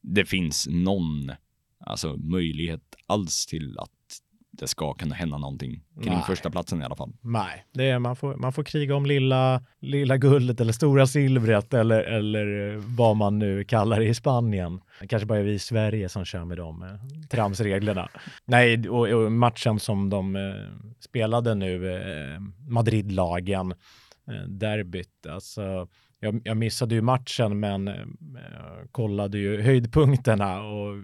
det 0.00 0.24
finns 0.24 0.68
någon 0.70 1.32
alltså, 1.78 2.16
möjlighet 2.16 2.96
alls 3.06 3.46
till 3.46 3.78
att 3.78 3.90
det 4.58 4.68
ska 4.68 4.94
kunna 4.94 5.14
hända 5.14 5.38
någonting 5.38 5.80
kring 6.02 6.12
Nej. 6.14 6.22
första 6.26 6.50
platsen 6.50 6.82
i 6.82 6.84
alla 6.84 6.96
fall. 6.96 7.12
nej, 7.20 7.64
det 7.72 7.90
är, 7.90 7.98
man, 7.98 8.16
får, 8.16 8.36
man 8.36 8.52
får 8.52 8.64
kriga 8.64 8.96
om 8.96 9.06
lilla, 9.06 9.62
lilla 9.80 10.16
guldet 10.16 10.60
eller 10.60 10.72
stora 10.72 11.06
silvret 11.06 11.74
eller, 11.74 12.00
eller 12.00 12.76
vad 12.96 13.16
man 13.16 13.38
nu 13.38 13.64
kallar 13.64 14.00
det 14.00 14.06
i 14.06 14.14
Spanien. 14.14 14.80
Kanske 15.08 15.26
bara 15.26 15.38
är 15.38 15.42
vi 15.42 15.52
i 15.52 15.58
Sverige 15.58 16.08
som 16.08 16.24
kör 16.24 16.44
med 16.44 16.56
de 16.56 16.82
eh, 16.82 16.88
tramsreglerna. 17.30 18.08
Nej, 18.44 18.88
och, 18.88 19.08
och 19.08 19.32
matchen 19.32 19.80
som 19.80 20.10
de 20.10 20.36
eh, 20.36 20.42
spelade 21.00 21.54
nu, 21.54 21.94
eh, 21.96 22.40
Madrid-lagen, 22.68 23.74
eh, 24.30 24.48
derbyt, 24.48 25.26
alltså 25.28 25.88
jag, 26.20 26.40
jag 26.44 26.56
missade 26.56 26.94
ju 26.94 27.02
matchen 27.02 27.60
men 27.60 27.88
eh, 27.88 27.94
kollade 28.92 29.38
ju 29.38 29.62
höjdpunkterna 29.62 30.62
och 30.62 30.96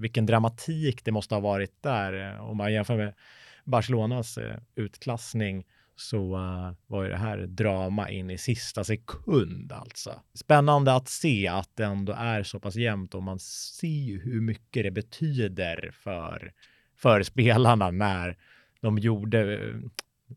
vilken 0.00 0.26
dramatik 0.26 1.04
det 1.04 1.12
måste 1.12 1.34
ha 1.34 1.40
varit 1.40 1.82
där. 1.82 2.34
Eh, 2.34 2.50
om 2.50 2.56
man 2.56 2.72
jämför 2.72 2.96
med 2.96 3.14
Barcelonas 3.64 4.38
eh, 4.38 4.56
utklassning 4.74 5.64
så 5.96 6.36
uh, 6.36 6.72
var 6.86 7.02
ju 7.02 7.08
det 7.08 7.16
här 7.16 7.38
drama 7.38 8.10
in 8.10 8.30
i 8.30 8.38
sista 8.38 8.84
sekund 8.84 9.72
alltså. 9.72 10.20
Spännande 10.34 10.94
att 10.94 11.08
se 11.08 11.48
att 11.48 11.70
det 11.74 11.84
ändå 11.84 12.12
är 12.12 12.42
så 12.42 12.60
pass 12.60 12.76
jämnt 12.76 13.14
och 13.14 13.22
man 13.22 13.38
ser 13.38 13.86
ju 13.86 14.20
hur 14.20 14.40
mycket 14.40 14.82
det 14.82 14.90
betyder 14.90 15.90
för, 15.92 16.52
för 16.96 17.22
spelarna 17.22 17.90
när 17.90 18.36
de 18.80 18.98
gjorde, 18.98 19.54
eh, 19.54 19.74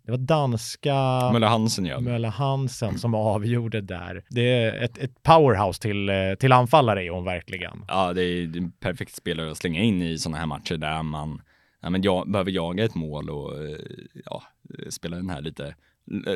det 0.03 0.11
var 0.11 0.17
danska 0.17 0.93
Möller 1.33 1.47
Hansen 1.47 1.85
ja. 1.85 1.99
Möller 1.99 2.29
Hansen 2.29 2.97
som 2.97 3.15
avgjorde 3.15 3.81
där. 3.81 4.23
Det 4.29 4.53
är 4.53 4.83
ett, 4.83 4.97
ett 4.97 5.23
powerhouse 5.23 5.81
till, 5.81 6.09
eh, 6.09 6.15
till 6.39 6.51
anfallare 6.51 7.03
är 7.03 7.09
hon 7.09 7.25
verkligen. 7.25 7.85
Ja, 7.87 8.13
det 8.13 8.23
är 8.23 8.57
en 8.57 8.71
perfekt 8.71 9.15
spelare 9.15 9.51
att 9.51 9.57
slänga 9.57 9.81
in 9.81 10.01
i 10.01 10.17
sådana 10.17 10.37
här 10.37 10.45
matcher 10.45 10.77
där 10.77 11.03
man 11.03 11.41
ja, 11.81 11.89
men 11.89 12.01
jag 12.01 12.31
behöver 12.31 12.51
jaga 12.51 12.83
ett 12.83 12.95
mål 12.95 13.29
och 13.29 13.63
eh, 13.63 13.77
ja, 14.25 14.43
spela 14.89 15.15
den 15.15 15.29
här 15.29 15.41
lite 15.41 15.75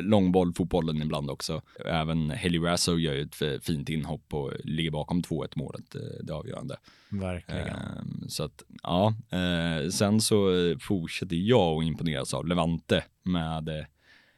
långbollfotbollen 0.02 1.02
ibland 1.02 1.30
också. 1.30 1.62
Även 1.84 2.30
Heli 2.30 2.58
Rasso 2.58 2.98
gör 2.98 3.14
ju 3.14 3.22
ett 3.22 3.64
fint 3.64 3.88
inhopp 3.88 4.34
och 4.34 4.52
ligger 4.64 4.90
bakom 4.90 5.22
2-1 5.22 5.48
målet, 5.56 5.94
eh, 5.94 6.00
det 6.22 6.32
avgörande. 6.32 6.76
Verkligen. 7.08 7.66
Ehm, 7.68 8.28
Så 8.28 8.44
att, 8.44 8.62
ja, 8.82 9.14
eh, 9.30 9.88
sen 9.90 10.20
så 10.20 10.54
eh, 10.70 10.78
fortsätter 10.78 11.36
jag 11.36 11.78
att 11.78 11.84
imponeras 11.84 12.34
av 12.34 12.46
Levante 12.46 13.04
med 13.22 13.68
eh, 13.68 13.84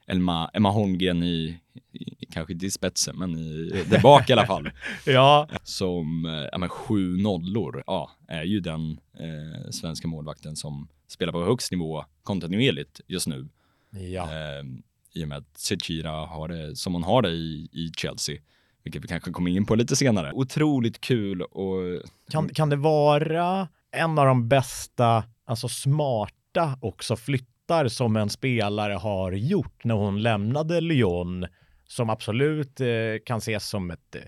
Elma, 0.06 0.50
Emma 0.54 0.70
Holmgren 0.70 1.22
i, 1.22 1.58
i, 1.92 2.26
kanske 2.30 2.52
inte 2.52 2.66
i 2.66 2.70
spetsen, 2.70 3.18
men 3.18 3.38
i, 3.38 3.84
där 3.90 4.00
bak 4.02 4.30
i 4.30 4.32
alla 4.32 4.46
fall 4.46 4.70
Ja, 5.06 5.48
som 5.62 6.26
eh, 6.26 6.48
ja, 6.52 6.58
men 6.58 6.68
sju 6.68 7.16
nollor, 7.16 7.84
ja, 7.86 8.10
är 8.28 8.42
ju 8.44 8.60
den 8.60 9.00
eh, 9.18 9.70
svenska 9.70 10.08
målvakten 10.08 10.56
som 10.56 10.88
spelar 11.06 11.32
på 11.32 11.44
högst 11.44 11.72
nivå 11.72 12.04
kontinuerligt 12.22 13.00
just 13.06 13.26
nu. 13.26 13.48
ja. 13.90 14.22
Eh, 14.24 14.64
i 15.14 15.24
och 15.24 15.28
med 15.28 15.38
att 15.38 15.58
Zecira 15.58 16.10
har 16.10 16.48
det 16.48 16.76
som 16.76 16.94
hon 16.94 17.02
har 17.02 17.22
det 17.22 17.30
i, 17.30 17.68
i 17.72 17.92
Chelsea, 17.96 18.36
vilket 18.82 19.04
vi 19.04 19.08
kanske 19.08 19.30
kommer 19.30 19.50
in 19.50 19.66
på 19.66 19.74
lite 19.74 19.96
senare. 19.96 20.32
Otroligt 20.32 21.00
kul 21.00 21.42
och 21.42 22.02
Kan, 22.30 22.48
kan 22.48 22.68
det 22.68 22.76
vara 22.76 23.68
en 23.90 24.18
av 24.18 24.26
de 24.26 24.48
bästa, 24.48 25.24
alltså 25.44 25.68
smarta 25.68 26.78
också 26.80 27.16
flyttar 27.16 27.88
som 27.88 28.16
en 28.16 28.30
spelare 28.30 28.92
har 28.92 29.32
gjort 29.32 29.84
när 29.84 29.94
hon 29.94 30.22
lämnade 30.22 30.80
Lyon, 30.80 31.46
som 31.86 32.10
absolut 32.10 32.80
eh, 32.80 32.86
kan 33.26 33.38
ses 33.38 33.68
som 33.68 33.90
ett 33.90 34.14
eh, 34.14 34.22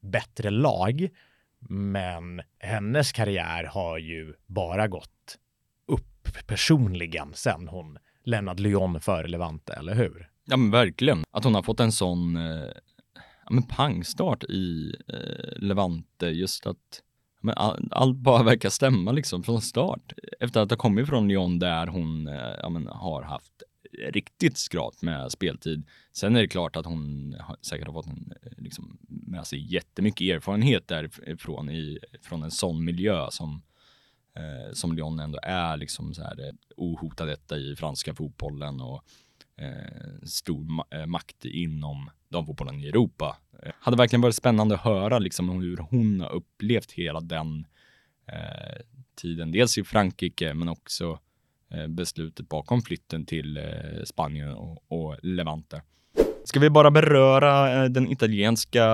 bättre 0.00 0.50
lag. 0.50 1.08
Men 1.68 2.42
hennes 2.58 3.12
karriär 3.12 3.64
har 3.64 3.98
ju 3.98 4.34
bara 4.46 4.88
gått 4.88 5.38
upp 5.88 6.46
personligen 6.46 7.32
sen 7.34 7.68
hon 7.68 7.98
lämnat 8.26 8.60
Lyon 8.60 9.00
för 9.00 9.28
Levante, 9.28 9.72
eller 9.72 9.94
hur? 9.94 10.30
Ja 10.44 10.56
men 10.56 10.70
verkligen. 10.70 11.24
Att 11.30 11.44
hon 11.44 11.54
har 11.54 11.62
fått 11.62 11.80
en 11.80 11.92
sån 11.92 12.36
eh, 12.36 12.68
ja, 13.44 13.50
men 13.50 13.62
pangstart 13.62 14.44
i 14.44 14.94
eh, 15.08 15.58
Levante. 15.58 16.26
Just 16.26 16.66
att 16.66 17.02
men 17.40 17.54
all, 17.54 17.88
allt 17.90 18.16
bara 18.16 18.42
verkar 18.42 18.70
stämma 18.70 19.12
liksom 19.12 19.42
från 19.42 19.60
start. 19.60 20.12
Efter 20.40 20.60
att 20.60 20.70
ha 20.70 20.76
kommit 20.76 21.06
från 21.06 21.28
Lyon 21.28 21.58
där 21.58 21.86
hon 21.86 22.28
eh, 22.28 22.54
ja, 22.62 22.68
men, 22.68 22.86
har 22.86 23.22
haft 23.22 23.52
riktigt 24.08 24.58
skralt 24.58 25.02
med 25.02 25.32
speltid. 25.32 25.86
Sen 26.12 26.36
är 26.36 26.40
det 26.40 26.48
klart 26.48 26.76
att 26.76 26.86
hon 26.86 27.34
har, 27.40 27.56
säkert 27.62 27.86
har 27.86 27.94
fått 27.94 28.06
en, 28.06 28.32
eh, 28.42 28.52
liksom, 28.56 28.98
med 29.08 29.46
sig 29.46 29.74
jättemycket 29.74 30.36
erfarenhet 30.36 30.88
därifrån 30.88 31.70
i, 31.70 31.98
från 32.22 32.42
en 32.42 32.50
sån 32.50 32.84
miljö 32.84 33.26
som 33.30 33.62
eh, 34.36 34.72
som 34.72 34.92
Lyon 34.92 35.20
ändå 35.20 35.38
är 35.42 35.76
liksom 35.76 36.14
så 36.14 36.22
här 36.22 36.46
eh, 36.48 36.54
ohotad 36.76 37.26
detta 37.28 37.56
i 37.56 37.76
franska 37.76 38.14
fotbollen 38.14 38.80
och 38.80 39.04
eh, 39.56 40.22
stor 40.22 40.64
ma- 40.64 41.00
eh, 41.00 41.06
makt 41.06 41.44
inom 41.44 42.10
damfotbollen 42.28 42.80
i 42.80 42.88
Europa. 42.88 43.36
Eh, 43.62 43.72
hade 43.80 43.96
verkligen 43.96 44.20
varit 44.20 44.34
spännande 44.34 44.74
att 44.74 44.80
höra 44.80 45.18
liksom 45.18 45.48
hur 45.48 45.76
hon 45.76 46.20
har 46.20 46.32
upplevt 46.32 46.92
hela 46.92 47.20
den 47.20 47.66
eh, 48.26 48.80
tiden. 49.14 49.52
Dels 49.52 49.78
i 49.78 49.84
Frankrike 49.84 50.54
men 50.54 50.68
också 50.68 51.20
eh, 51.70 51.86
beslutet 51.86 52.48
bakom 52.48 52.82
flytten 52.82 53.26
till 53.26 53.56
eh, 53.56 54.04
Spanien 54.04 54.54
och, 54.54 54.84
och 54.88 55.16
Levante. 55.22 55.82
Ska 56.46 56.60
vi 56.60 56.70
bara 56.70 56.90
beröra 56.90 57.84
eh, 57.84 57.90
den 57.90 58.12
italienska 58.12 58.84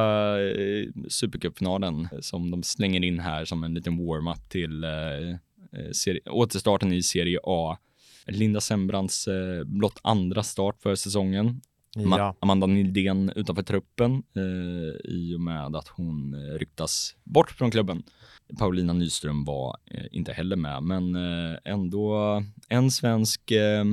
eh, 0.40 0.88
supercupfinalen 1.08 2.08
som 2.20 2.50
de 2.50 2.62
slänger 2.62 3.04
in 3.04 3.20
här 3.20 3.44
som 3.44 3.64
en 3.64 3.74
liten 3.74 4.06
warm-up 4.06 4.48
till 4.48 4.84
eh, 4.84 4.90
eh, 4.90 5.90
serie, 5.92 6.20
återstarten 6.30 6.92
i 6.92 7.02
Serie 7.02 7.38
A. 7.44 7.78
Linda 8.26 8.60
Sembrants 8.60 9.28
eh, 9.28 9.64
blott 9.64 10.00
andra 10.02 10.42
start 10.42 10.76
för 10.82 10.94
säsongen. 10.94 11.60
Ja, 11.94 12.36
Amanda 12.40 12.66
Nildén 12.66 13.32
utanför 13.36 13.62
truppen 13.62 14.22
eh, 14.36 15.12
i 15.12 15.34
och 15.36 15.40
med 15.40 15.76
att 15.76 15.88
hon 15.88 16.34
eh, 16.34 16.58
ryktas 16.58 17.16
bort 17.24 17.50
från 17.50 17.70
klubben. 17.70 18.02
Paulina 18.58 18.92
Nyström 18.92 19.44
var 19.44 19.76
eh, 19.90 20.04
inte 20.10 20.32
heller 20.32 20.56
med, 20.56 20.82
men 20.82 21.14
eh, 21.16 21.56
ändå 21.64 22.42
en 22.68 22.90
svensk 22.90 23.50
eh, 23.50 23.84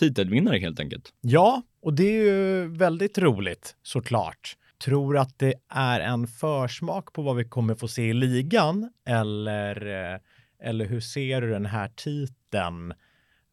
titelvinnare 0.00 0.58
helt 0.58 0.80
enkelt. 0.80 1.12
Ja, 1.20 1.62
och 1.82 1.94
det 1.94 2.04
är 2.04 2.24
ju 2.24 2.68
väldigt 2.68 3.18
roligt 3.18 3.76
såklart. 3.82 4.56
Tror 4.84 5.18
att 5.18 5.38
det 5.38 5.54
är 5.68 6.00
en 6.00 6.26
försmak 6.26 7.12
på 7.12 7.22
vad 7.22 7.36
vi 7.36 7.44
kommer 7.44 7.74
få 7.74 7.88
se 7.88 8.02
i 8.02 8.12
ligan 8.12 8.92
eller, 9.06 9.86
eh, 10.12 10.20
eller 10.68 10.84
hur 10.86 11.00
ser 11.00 11.40
du 11.40 11.50
den 11.50 11.66
här 11.66 11.88
titeln? 11.96 12.92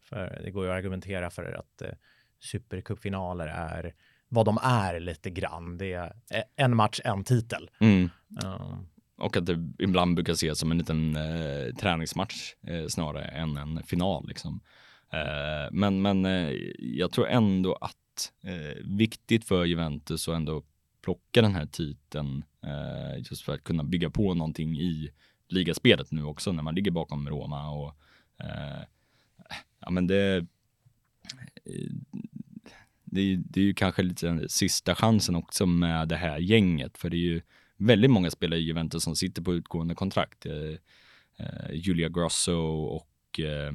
För 0.10 0.42
det 0.44 0.52
går 0.52 0.66
ju 0.66 0.72
att 0.72 0.78
argumentera 0.78 1.30
för 1.30 1.60
att 1.60 1.82
eh, 1.82 1.90
supercupfinaler 2.40 3.48
är 3.48 3.94
vad 4.30 4.46
de 4.46 4.58
är 4.64 5.00
lite 5.00 5.30
grann. 5.30 5.78
Det 5.78 5.94
är 5.94 6.14
en 6.56 6.76
match, 6.76 7.00
en 7.04 7.24
titel. 7.24 7.70
Mm. 7.80 8.10
Uh, 8.44 8.80
Och 9.18 9.38
att 9.38 9.46
det 9.46 9.72
ibland 9.80 10.16
brukar 10.16 10.34
ses 10.34 10.60
som 10.60 10.72
en 10.72 10.78
liten 10.78 11.16
eh, 11.16 11.76
träningsmatch 11.76 12.54
eh, 12.68 12.88
snarare 12.88 13.26
än 13.26 13.58
en 13.58 13.84
final. 13.84 14.28
Liksom. 14.28 14.62
Eh, 15.10 15.72
men 15.72 16.02
men 16.02 16.26
eh, 16.26 16.52
jag 16.80 17.12
tror 17.12 17.28
ändå 17.28 17.74
att 17.74 18.34
eh, 18.44 18.84
viktigt 18.84 19.46
för 19.46 19.66
Juventus 19.66 20.28
att 20.28 20.36
ändå 20.36 20.64
plocka 21.02 21.42
den 21.42 21.56
här 21.56 21.66
titeln 21.66 22.44
just 23.18 23.42
för 23.42 23.54
att 23.54 23.64
kunna 23.64 23.84
bygga 23.84 24.10
på 24.10 24.34
någonting 24.34 24.78
i 24.80 25.10
ligaspelet 25.48 26.12
nu 26.12 26.24
också 26.24 26.52
när 26.52 26.64
man 26.64 26.76
ligger 26.76 26.92
bakom 26.92 27.30
Roma 27.30 27.70
och 27.70 27.96
ja 29.80 29.90
men 29.90 30.08
det 30.08 30.46
det, 33.06 33.22
är- 33.22 33.44
det 33.46 33.60
är 33.60 33.64
ju 33.64 33.74
kanske 33.74 34.04
lite 34.04 34.26
den 34.28 34.50
sista 34.50 34.96
chansen 34.96 35.36
också 35.36 35.66
med 35.66 36.08
det 36.08 36.16
här 36.16 36.38
gänget 36.40 36.98
för 36.98 37.10
det 37.10 37.18
är 37.18 37.20
ju 37.20 37.42
väldigt 37.78 38.12
många 38.12 38.32
spelare 38.32 38.60
i 38.60 38.64
Juventus 38.64 39.04
som 39.04 39.16
sitter 39.16 39.42
på 39.42 39.54
utgående 39.54 39.96
kontrakt. 39.96 40.46
Eh, 40.46 40.54
eh, 41.38 41.72
Julia 41.74 42.10
Grosso 42.10 42.54
och 42.86 43.40
eh, 43.40 43.74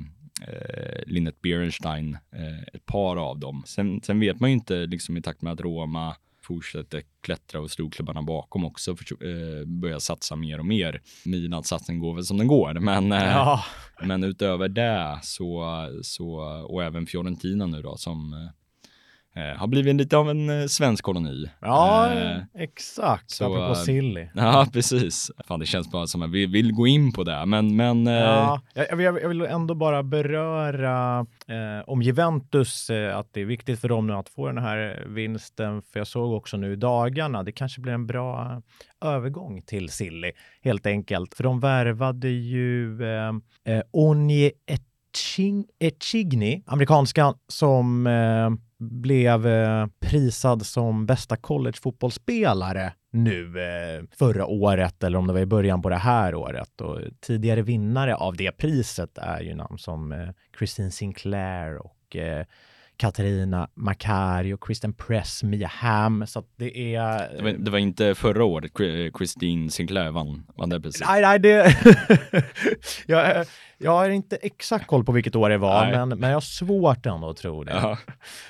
eh, 0.49 1.03
Linnet 1.07 1.43
Berenstein, 1.43 2.19
eh, 2.33 2.63
ett 2.75 2.87
par 2.87 3.17
av 3.17 3.39
dem. 3.39 3.63
Sen, 3.67 4.01
sen 4.03 4.21
vet 4.21 4.41
man 4.41 4.51
ju 4.51 4.55
inte 4.55 4.87
liksom 4.87 5.17
i 5.17 5.23
takt 5.23 5.43
med 5.43 5.53
att 5.53 5.61
Roma 5.61 6.17
fortsätter 6.45 7.03
klättra 7.21 7.61
och 7.61 7.71
storklubbarna 7.71 8.23
bakom 8.23 8.65
också 8.65 8.97
för, 8.97 9.05
eh, 9.27 9.67
börjar 9.67 9.99
satsa 9.99 10.37
mer 10.37 10.59
och 10.59 10.67
mer. 10.67 11.01
Midans 11.25 11.69
satsning 11.69 11.99
går 11.99 12.15
väl 12.15 12.25
som 12.25 12.39
den 12.39 12.47
går, 12.47 12.75
men, 12.75 13.13
eh, 13.13 13.23
Ja, 13.23 13.65
men 14.03 14.25
utöver 14.25 14.69
det 14.69 15.19
så, 15.23 15.65
så, 16.03 16.35
och 16.69 16.83
även 16.85 17.07
Fiorentina 17.07 17.67
nu 17.67 17.83
då 17.83 17.97
som 17.97 18.33
eh, 18.33 18.39
har 19.35 19.67
blivit 19.67 19.95
lite 19.97 20.17
av 20.17 20.31
en 20.31 20.51
eh, 20.61 20.67
svensk 20.67 21.05
koloni. 21.05 21.51
ja 21.61 22.13
Eh, 22.13 22.39
exakt. 22.55 23.31
så, 23.31 23.45
apropå 23.45 23.69
eh, 23.73 23.75
silly. 23.75 24.29
Ja, 24.35 24.67
precis. 24.73 25.31
Fan, 25.49 25.61
det 25.61 25.67
känns 25.67 25.91
bara 25.93 26.07
som 26.07 26.23
att 26.23 26.31
vi 26.31 26.47
vill 26.47 26.73
gå 26.73 26.87
in 26.87 27.13
på 27.13 27.25
det, 27.25 27.47
men, 27.47 27.77
men 27.77 28.07
eh, 28.07 28.13
Ja, 28.13 28.61
jag, 28.75 28.87
jag, 29.01 29.13
vill- 29.13 29.23
jag 29.23 29.29
vill 29.29 29.41
ändå 29.43 29.75
bara 29.75 30.03
beröra 30.03 31.27
eh, 31.49 31.85
om 31.89 32.03
Juventus, 32.03 32.91
eh, 32.91 33.19
att 33.19 33.29
det 33.33 33.41
är 33.41 33.45
viktigt 33.45 33.81
för 33.81 33.89
dem 33.89 34.07
nu 34.07 34.13
att 34.13 34.29
få 34.29 34.47
den 34.47 34.59
här 34.59 35.05
vinsten. 35.09 35.83
För 35.83 36.01
jag 36.01 36.07
såg 36.07 36.33
också 36.33 36.57
nu 36.57 36.73
i 36.73 36.77
dagarna, 36.77 37.43
det 37.43 37.53
kanske 37.53 37.81
blir 37.81 37.93
en 37.93 38.07
bra 38.07 38.63
övergång 39.05 39.63
till 39.63 39.89
Silly 39.89 40.33
helt 40.63 40.87
enkelt. 40.87 41.35
För 41.35 41.45
de 41.45 41.61
värvade 41.61 42.29
ju 42.29 43.03
eh, 43.05 43.29
eh, 43.75 43.83
Onye 43.93 44.51
Echigni, 45.81 46.63
amerikanskan, 46.67 47.35
som 47.49 48.07
eh, 48.07 48.51
blev 48.83 49.47
eh, 49.47 49.87
prisad 50.01 50.67
som 50.67 51.07
bästa 51.07 51.37
collegefotbollsspelare 51.37 52.93
nu 53.13 53.61
eh, 53.61 54.05
förra 54.19 54.47
året 54.47 55.03
eller 55.03 55.19
om 55.19 55.27
det 55.27 55.33
var 55.33 55.41
i 55.41 55.47
början 55.47 55.83
på 55.83 55.89
det 55.89 55.97
här 55.97 56.35
året. 56.35 56.81
Och 56.81 57.01
tidigare 57.21 57.63
vinnare 57.63 58.15
av 58.15 58.37
det 58.37 58.53
priset 58.53 59.19
är 59.19 59.41
ju 59.41 59.55
namn 59.55 59.79
som 59.79 60.13
eh, 60.13 60.29
Christine 60.59 60.91
Sinclair 60.91 61.77
och 61.77 62.17
eh, 62.17 62.47
Katarina 62.97 63.69
Makari 63.75 64.53
och 64.53 64.63
Kristen 64.63 64.93
Press, 64.93 65.43
Mia 65.43 65.69
Hamm. 65.69 66.27
Så 66.27 66.45
det 66.57 66.95
är... 66.95 67.37
det, 67.37 67.43
var, 67.43 67.51
det 67.51 67.71
var 67.71 67.79
inte 67.79 68.15
förra 68.15 68.45
året 68.45 68.73
Chri- 68.73 69.19
Christine 69.19 69.71
Sinclair 69.71 70.11
vann, 70.11 70.47
vann 70.57 70.69
det 70.69 70.81
priset. 70.81 71.07
Nej, 71.09 71.23
nej, 71.23 71.39
det... 71.39 71.77
jag, 73.07 73.47
jag 73.79 73.93
har 73.93 74.09
inte 74.09 74.37
exakt 74.37 74.87
koll 74.87 75.05
på 75.05 75.13
vilket 75.13 75.37
år 75.37 75.51
det 75.51 75.59
var, 75.59 75.85
Nej. 75.85 75.93
men, 75.97 76.09
men 76.09 76.31
jag 76.31 76.37
har 76.37 76.41
svårt 76.41 77.07
ändå 77.07 77.31
att 77.31 77.37
tro 77.37 77.65
det. 77.65 77.73
Ja. 77.73 77.99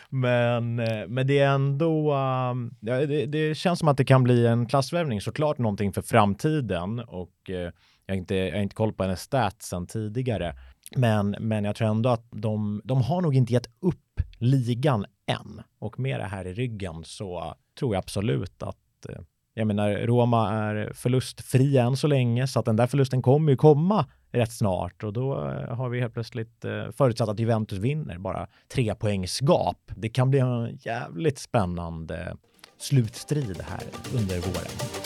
Men, 0.09 0.79
eh, 0.79 1.07
men 1.09 1.27
det 1.27 1.39
är 1.39 1.49
ändå, 1.49 2.15
um, 2.15 2.75
det, 2.81 3.27
det 3.27 3.55
känns 3.55 3.79
som 3.79 3.89
att 3.89 3.97
det 3.97 4.05
kan 4.05 4.25
bli 4.25 4.47
en 4.47 4.67
klassvärvning, 4.67 5.21
såklart 5.21 5.59
någonting 5.59 5.93
för 5.93 6.03
framtiden 6.03 6.99
och 6.99 7.51
eh, 7.51 7.71
jag 8.07 8.15
har 8.15 8.19
inte, 8.19 8.35
jag 8.35 8.53
har 8.53 8.63
inte 8.63 8.75
koll 8.75 8.93
på 8.93 9.03
hennes 9.03 9.21
stats 9.21 9.69
sen 9.69 9.87
tidigare. 9.87 10.55
Men, 10.97 11.37
men 11.41 11.65
jag 11.65 11.77
tror 11.77 11.89
ändå 11.89 12.11
att 12.11 12.27
de, 12.31 12.81
de 12.85 13.03
har 13.03 13.21
nog 13.21 13.37
inte 13.37 13.53
gett 13.53 13.71
upp 13.81 14.21
ligan 14.39 15.07
än. 15.27 15.63
Och 15.79 15.99
med 15.99 16.21
det 16.21 16.27
här 16.27 16.47
i 16.47 16.53
ryggen 16.53 17.05
så 17.05 17.55
tror 17.79 17.95
jag 17.95 17.99
absolut 17.99 18.63
att 18.63 18.77
eh, 19.09 19.17
jag 19.55 19.67
menar, 19.67 19.91
Roma 19.93 20.51
är 20.51 20.93
förlustfri 20.95 21.79
än 21.79 21.97
så 21.97 22.07
länge, 22.07 22.47
så 22.47 22.59
att 22.59 22.65
den 22.65 22.77
där 22.77 22.87
förlusten 22.87 23.23
kommer 23.23 23.51
ju 23.51 23.57
komma 23.57 24.07
rätt 24.33 24.53
snart 24.53 25.05
och 25.05 25.13
då 25.13 25.49
eh, 25.49 25.77
har 25.77 25.89
vi 25.89 26.01
helt 26.01 26.15
plötsligt 26.15 26.65
eh, 26.65 26.91
förutsatt 26.91 27.29
att 27.29 27.39
Juventus 27.39 27.79
vinner 27.79 28.19
bara 28.19 28.47
tre 28.69 28.95
poängs 28.95 29.41
gap. 29.41 29.79
Det 29.97 30.09
kan 30.09 30.31
bli 30.31 30.39
en 30.39 30.77
jävligt 30.81 31.39
spännande 31.39 32.37
slutstrid 32.79 33.63
här 33.69 33.83
under 34.15 34.39
våren. 34.39 35.02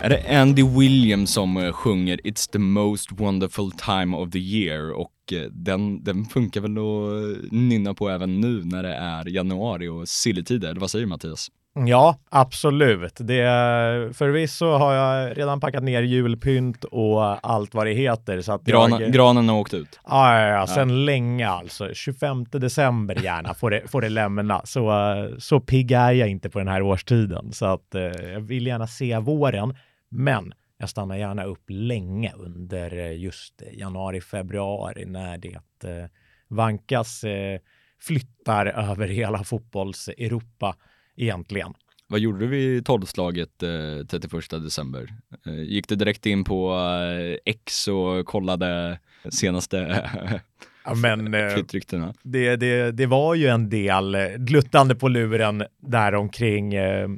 Är 0.00 0.10
det 0.10 0.40
Andy 0.40 0.62
Williams 0.62 1.32
som 1.32 1.56
eh, 1.56 1.72
sjunger 1.72 2.16
It's 2.16 2.52
the 2.52 2.58
most 2.58 3.12
wonderful 3.12 3.70
time 3.70 4.16
of 4.16 4.30
the 4.30 4.38
year 4.38 4.92
och 4.92 5.32
eh, 5.32 5.40
den, 5.50 6.04
den 6.04 6.24
funkar 6.24 6.60
väl 6.60 6.78
att 6.78 7.52
nynna 7.52 7.94
på 7.94 8.08
även 8.08 8.40
nu 8.40 8.64
när 8.64 8.82
det 8.82 8.94
är 8.94 9.28
januari 9.28 9.88
och 9.88 10.08
silletider, 10.08 10.74
vad 10.74 10.90
säger 10.90 11.04
du 11.04 11.08
Mattias? 11.08 11.50
Ja, 11.86 12.16
absolut. 12.30 13.16
Det, 13.18 13.44
förvisso 14.14 14.66
har 14.66 14.94
jag 14.94 15.38
redan 15.38 15.60
packat 15.60 15.82
ner 15.82 16.02
julpynt 16.02 16.84
och 16.84 17.46
allt 17.50 17.74
vad 17.74 17.86
det 17.86 17.92
heter. 17.92 18.40
Så 18.40 18.52
att 18.52 18.64
Granen, 18.64 19.00
jag, 19.00 19.12
granen 19.12 19.48
har 19.48 19.58
åkt 19.58 19.74
ut. 19.74 20.00
Ja, 20.06 20.40
ja, 20.40 20.48
ja, 20.48 20.66
sen 20.66 21.04
länge 21.04 21.48
alltså. 21.48 21.94
25 21.94 22.44
december 22.50 23.14
gärna 23.22 23.54
får 23.54 23.70
det, 23.70 23.82
får 23.86 24.00
det 24.00 24.08
lämna. 24.08 24.60
Så, 24.64 24.90
eh, 24.90 25.38
så 25.38 25.60
pigg 25.60 25.92
är 25.92 26.12
jag 26.12 26.28
inte 26.28 26.50
på 26.50 26.58
den 26.58 26.68
här 26.68 26.82
årstiden. 26.82 27.52
Så 27.52 27.66
att 27.66 27.94
eh, 27.94 28.02
jag 28.32 28.40
vill 28.40 28.66
gärna 28.66 28.86
se 28.86 29.18
våren. 29.18 29.74
Men 30.08 30.52
jag 30.78 30.90
stannar 30.90 31.16
gärna 31.16 31.44
upp 31.44 31.64
länge 31.68 32.32
under 32.36 32.98
eh, 32.98 33.16
just 33.18 33.62
januari, 33.72 34.20
februari 34.20 35.04
när 35.04 35.38
det 35.38 35.54
eh, 35.84 36.06
vankas 36.48 37.24
eh, 37.24 37.60
flyttar 38.00 38.66
över 38.66 39.08
hela 39.08 39.44
fotbolls-Europa 39.44 40.76
egentligen. 41.16 41.74
Vad 42.10 42.20
gjorde 42.20 42.38
du 42.38 42.46
vid 42.46 42.86
tolvslaget 42.86 43.62
eh, 43.62 44.06
31 44.10 44.50
december? 44.50 45.08
Eh, 45.46 45.62
gick 45.62 45.88
du 45.88 45.96
direkt 45.96 46.26
in 46.26 46.44
på 46.44 46.72
eh, 46.72 47.36
X 47.44 47.88
och 47.88 48.26
kollade 48.26 48.98
senaste 49.30 50.10
Ja, 50.84 50.94
men 50.94 51.34
eh, 51.34 51.56
det, 52.22 52.56
det, 52.56 52.92
det 52.92 53.06
var 53.06 53.34
ju 53.34 53.46
en 53.46 53.70
del 53.70 54.14
eh, 54.14 54.28
gluttande 54.38 54.94
på 54.94 55.08
luren 55.08 55.64
där 55.80 56.14
omkring. 56.14 56.74
eh, 56.74 57.08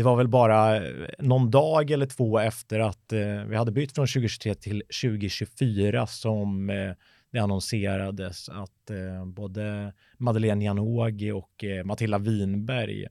det 0.00 0.04
var 0.04 0.16
väl 0.16 0.28
bara 0.28 0.76
eh, 0.76 1.08
någon 1.18 1.50
dag 1.50 1.90
eller 1.90 2.06
två 2.06 2.38
efter 2.38 2.80
att 2.80 3.12
eh, 3.12 3.44
vi 3.48 3.56
hade 3.56 3.72
bytt 3.72 3.94
från 3.94 4.06
2023 4.06 4.54
till 4.54 4.82
2024 5.02 6.06
som 6.06 6.70
eh, 6.70 6.92
det 7.32 7.38
annonserades 7.38 8.48
att 8.48 8.90
eh, 8.90 9.26
både 9.26 9.92
Madeleine 10.18 10.64
Janogy 10.64 11.32
och 11.32 11.64
eh, 11.64 11.84
Matilda 11.84 12.18
Winberg, 12.18 13.06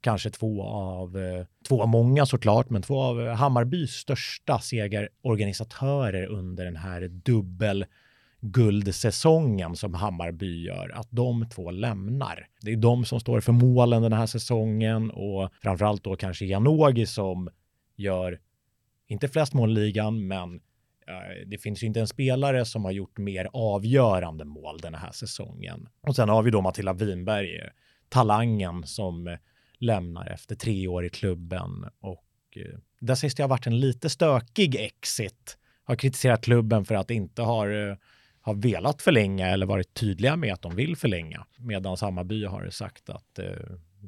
kanske 0.00 0.30
två 0.30 0.62
av, 0.62 1.18
eh, 1.18 1.46
två 1.68 1.82
av 1.82 1.88
många 1.88 2.26
såklart, 2.26 2.70
men 2.70 2.82
två 2.82 3.00
av 3.00 3.28
Hammarbys 3.28 3.90
största 3.90 4.58
segerorganisatörer 4.58 6.26
under 6.26 6.64
den 6.64 6.76
här 6.76 7.08
dubbel 7.08 7.84
guldsäsongen 8.46 9.76
som 9.76 9.94
Hammarby 9.94 10.64
gör, 10.64 10.90
att 10.94 11.08
de 11.10 11.48
två 11.48 11.70
lämnar. 11.70 12.48
Det 12.60 12.72
är 12.72 12.76
de 12.76 13.04
som 13.04 13.20
står 13.20 13.40
för 13.40 13.52
målen 13.52 14.02
den 14.02 14.12
här 14.12 14.26
säsongen 14.26 15.10
och 15.10 15.50
framförallt 15.62 16.04
då 16.04 16.16
kanske 16.16 16.44
Janogy 16.44 17.06
som 17.06 17.48
gör, 17.96 18.40
inte 19.06 19.28
flest 19.28 19.54
mål 19.54 19.70
i 19.70 19.74
ligan, 19.74 20.26
men 20.26 20.54
eh, 21.08 21.46
det 21.46 21.58
finns 21.58 21.82
ju 21.82 21.86
inte 21.86 22.00
en 22.00 22.08
spelare 22.08 22.64
som 22.64 22.84
har 22.84 22.92
gjort 22.92 23.18
mer 23.18 23.48
avgörande 23.52 24.44
mål 24.44 24.78
den 24.78 24.94
här 24.94 25.12
säsongen. 25.12 25.88
Och 26.00 26.16
sen 26.16 26.28
har 26.28 26.42
vi 26.42 26.50
då 26.50 26.60
Matilda 26.60 26.92
Winberg, 26.92 27.58
eh, 27.58 27.68
talangen 28.08 28.86
som 28.86 29.26
eh, 29.26 29.38
lämnar 29.78 30.26
efter 30.26 30.54
tre 30.54 30.88
år 30.88 31.04
i 31.04 31.10
klubben 31.10 31.70
och 32.00 32.24
där 33.00 33.14
sägs 33.14 33.34
det 33.34 33.42
ha 33.42 33.48
varit 33.48 33.66
en 33.66 33.80
lite 33.80 34.10
stökig 34.10 34.76
exit. 34.76 35.58
Har 35.84 35.96
kritiserat 35.96 36.44
klubben 36.44 36.84
för 36.84 36.94
att 36.94 37.10
inte 37.10 37.42
har 37.42 37.98
har 38.44 38.54
velat 38.54 39.02
förlänga 39.02 39.46
eller 39.48 39.66
varit 39.66 39.94
tydliga 39.94 40.36
med 40.36 40.52
att 40.52 40.62
de 40.62 40.74
vill 40.76 40.96
förlänga. 40.96 41.44
Medan 41.58 41.96
Hammarby 42.00 42.44
har 42.44 42.70
sagt 42.70 43.10
att 43.10 43.38
eh, 43.38 43.44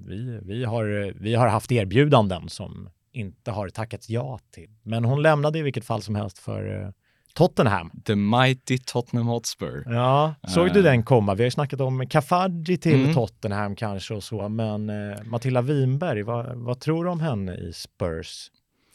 vi, 0.07 0.39
vi, 0.43 0.65
har, 0.65 1.13
vi 1.21 1.35
har 1.35 1.49
haft 1.49 1.73
erbjudanden 1.73 2.49
som 2.49 2.89
inte 3.13 3.51
har 3.51 3.69
tackats 3.69 4.09
ja 4.11 4.39
till. 4.55 4.71
Men 4.83 5.05
hon 5.05 5.23
lämnade 5.23 5.59
i 5.59 5.63
vilket 5.63 5.85
fall 5.85 6.03
som 6.03 6.15
helst 6.15 6.39
för 6.39 6.83
eh, 6.83 6.89
Tottenham. 7.35 7.91
The 8.05 8.15
Mighty 8.17 8.79
Tottenham 8.79 9.27
Hotspur. 9.27 9.83
Ja, 9.87 10.35
såg 10.49 10.73
du 10.73 10.79
Eh. 10.79 10.85
den 10.85 11.03
komma? 11.03 11.35
Vi 11.35 11.43
har 11.43 11.47
ju 11.47 11.51
snackat 11.51 11.81
om 11.81 12.07
Kafaji 12.07 12.77
till 12.77 13.01
Mm. 13.03 13.15
Tottenham 13.15 13.77
kanske 13.77 14.15
och 14.15 14.23
så, 14.25 14.49
men 14.49 14.91
eh, 14.91 15.17
Matilda 15.25 15.63
Winberg, 15.63 16.23
vad, 16.23 16.57
vad 16.57 16.81
tror 16.81 17.05
du 17.05 17.11
om 17.11 17.21
henne 17.21 17.55
i 17.55 17.73
Spurs? 17.73 18.51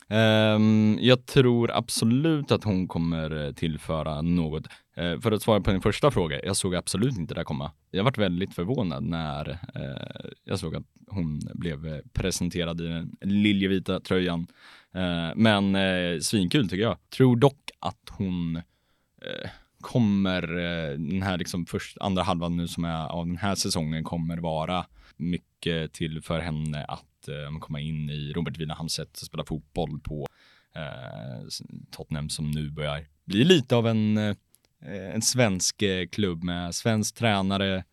Ehm, 0.09 0.97
jag 1.01 1.25
tror 1.25 1.71
absolut 1.71 2.51
att 2.51 2.63
hon 2.63 2.87
kommer 2.87 3.45
eh, 3.47 3.53
tillföra 3.53 4.21
något. 4.21 4.63
Eh, 4.95 5.19
för 5.19 5.31
att 5.31 5.41
svara 5.41 5.61
på 5.61 5.71
din 5.71 5.81
första 5.81 6.11
fråga, 6.11 6.45
jag 6.45 6.55
såg 6.55 6.75
absolut 6.75 7.17
inte 7.17 7.33
det 7.33 7.43
komma. 7.43 7.71
Jag 7.91 8.03
varit 8.03 8.17
väldigt 8.17 8.55
förvånad 8.55 9.03
när 9.03 9.49
eh, 9.49 10.29
jag 10.43 10.59
såg 10.59 10.75
att 10.75 10.83
hon 11.07 11.39
blev 11.53 11.87
eh, 11.87 11.99
presenterad 12.13 12.81
i 12.81 12.87
den 12.87 13.17
liljevita 13.21 13.99
tröjan. 13.99 14.47
Men 15.35 15.77
svinkul 16.21 16.69
tycker 16.69 16.83
jag. 16.83 16.97
Tror 17.09 17.35
dock 17.35 17.71
att 17.79 18.09
hon 18.09 18.61
kommer, 19.81 20.41
den 20.97 21.21
här 21.21 21.37
liksom 21.37 21.65
först, 21.65 21.97
andra 21.99 22.23
halvan 22.23 22.57
nu 22.57 22.67
som 22.67 22.85
är 22.85 23.07
av 23.07 23.27
den 23.27 23.37
här 23.37 23.55
säsongen 23.55 24.03
kommer 24.03 24.37
vara 24.37 24.85
mycket 25.17 25.93
till 25.93 26.21
för 26.21 26.39
henne 26.39 26.85
att 26.85 27.29
komma 27.59 27.79
in 27.79 28.09
i 28.09 28.33
Robert 28.33 28.57
Wilhelms 28.57 28.93
sätt 28.93 29.09
att 29.11 29.17
spela 29.17 29.45
fotboll 29.45 29.99
på 29.99 30.27
Tottenham 31.91 32.29
som 32.29 32.51
nu 32.51 32.69
börjar 32.69 33.05
bli 33.25 33.43
lite 33.43 33.75
av 33.75 33.87
en, 33.87 34.35
en 35.13 35.21
svensk 35.21 35.81
eh, 35.81 36.07
klubb 36.07 36.43
med 36.43 36.75
svensk 36.75 37.15
tränare, 37.15 37.83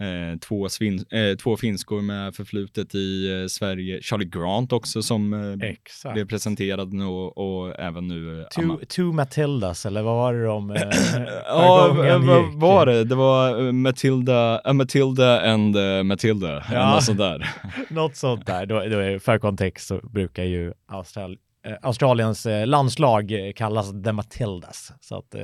Eh, 0.00 0.38
två, 0.38 0.68
svin, 0.68 1.04
eh, 1.10 1.36
två 1.36 1.56
finskor 1.56 2.00
med 2.02 2.34
förflutet 2.34 2.94
i 2.94 3.40
eh, 3.42 3.46
Sverige. 3.46 4.02
Charlie 4.02 4.24
Grant 4.24 4.72
också 4.72 5.02
som 5.02 5.32
eh, 5.60 5.68
Exakt. 5.68 6.12
blev 6.14 6.28
presenterad 6.28 6.92
nu 6.92 7.04
och, 7.04 7.38
och 7.38 7.80
även 7.80 8.08
nu. 8.08 8.40
eh, 8.40 8.46
Two, 8.46 8.84
two 8.88 9.02
Matildas, 9.02 9.86
eller 9.86 10.02
vad 10.02 10.14
var 10.14 10.34
det 10.34 10.44
de 10.44 10.70
eh, 10.70 10.82
Ja, 11.46 11.92
vad 12.22 12.52
var 12.54 12.86
det? 12.86 13.04
Det 13.04 13.14
var 13.14 13.66
eh, 13.66 13.72
Matilda, 13.72 14.60
uh, 14.66 14.72
Matilda 14.72 15.52
and 15.52 15.76
uh, 15.76 16.02
Matilda, 16.02 16.64
Ja. 16.72 16.94
något 16.94 17.04
sånt 17.04 17.18
där. 17.18 17.48
Något 17.90 18.16
sånt 18.16 18.46
där. 18.46 18.66
Då, 18.66 18.74
då 18.74 18.98
är, 18.98 19.18
för 19.18 19.38
kontext 19.38 19.86
så 19.86 20.00
brukar 20.02 20.44
ju 20.44 20.72
Austral, 20.88 21.38
eh, 21.66 21.72
Australiens 21.82 22.46
eh, 22.46 22.66
landslag 22.66 23.32
eh, 23.32 23.52
kallas 23.52 24.02
The 24.04 24.12
Matildas. 24.12 24.92
Så 25.00 25.18
att 25.18 25.34
eh, 25.34 25.40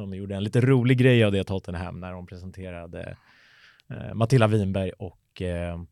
de 0.00 0.14
gjorde 0.14 0.34
en 0.34 0.44
lite 0.44 0.60
rolig 0.60 0.98
grej 0.98 1.24
av 1.24 1.32
det 1.32 1.44
Tottenham 1.44 2.00
när 2.00 2.12
de 2.12 2.26
presenterade 2.26 3.16
eh, 3.90 4.14
Matilda 4.14 4.46
Winberg 4.46 4.90
och 4.90 5.42
eh, 5.42 5.82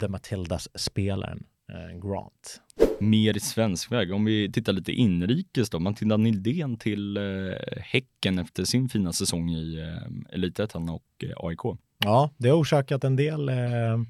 The 0.00 0.08
Matildas-spelaren 0.08 1.44
eh, 1.72 2.08
Grant. 2.08 2.60
Mer 3.00 3.38
svensk 3.38 3.92
väg. 3.92 4.12
Om 4.12 4.24
vi 4.24 4.52
tittar 4.52 4.72
lite 4.72 4.92
inrikes 4.92 5.70
då. 5.70 5.78
Matilda 5.78 6.16
Nildén 6.16 6.78
till 6.78 7.18
uh, 7.18 7.54
Häcken 7.76 8.38
efter 8.38 8.64
sin 8.64 8.88
fina 8.88 9.12
säsong 9.12 9.50
i 9.50 9.80
uh, 9.80 10.34
Elitettan 10.34 10.88
och 10.88 11.04
eh, 11.22 11.30
AIK. 11.36 11.78
Ja, 12.04 12.30
det 12.36 12.48
har 12.48 12.56
orsakat 12.56 13.04
en 13.04 13.16
del 13.16 13.48
eh, 13.48 14.00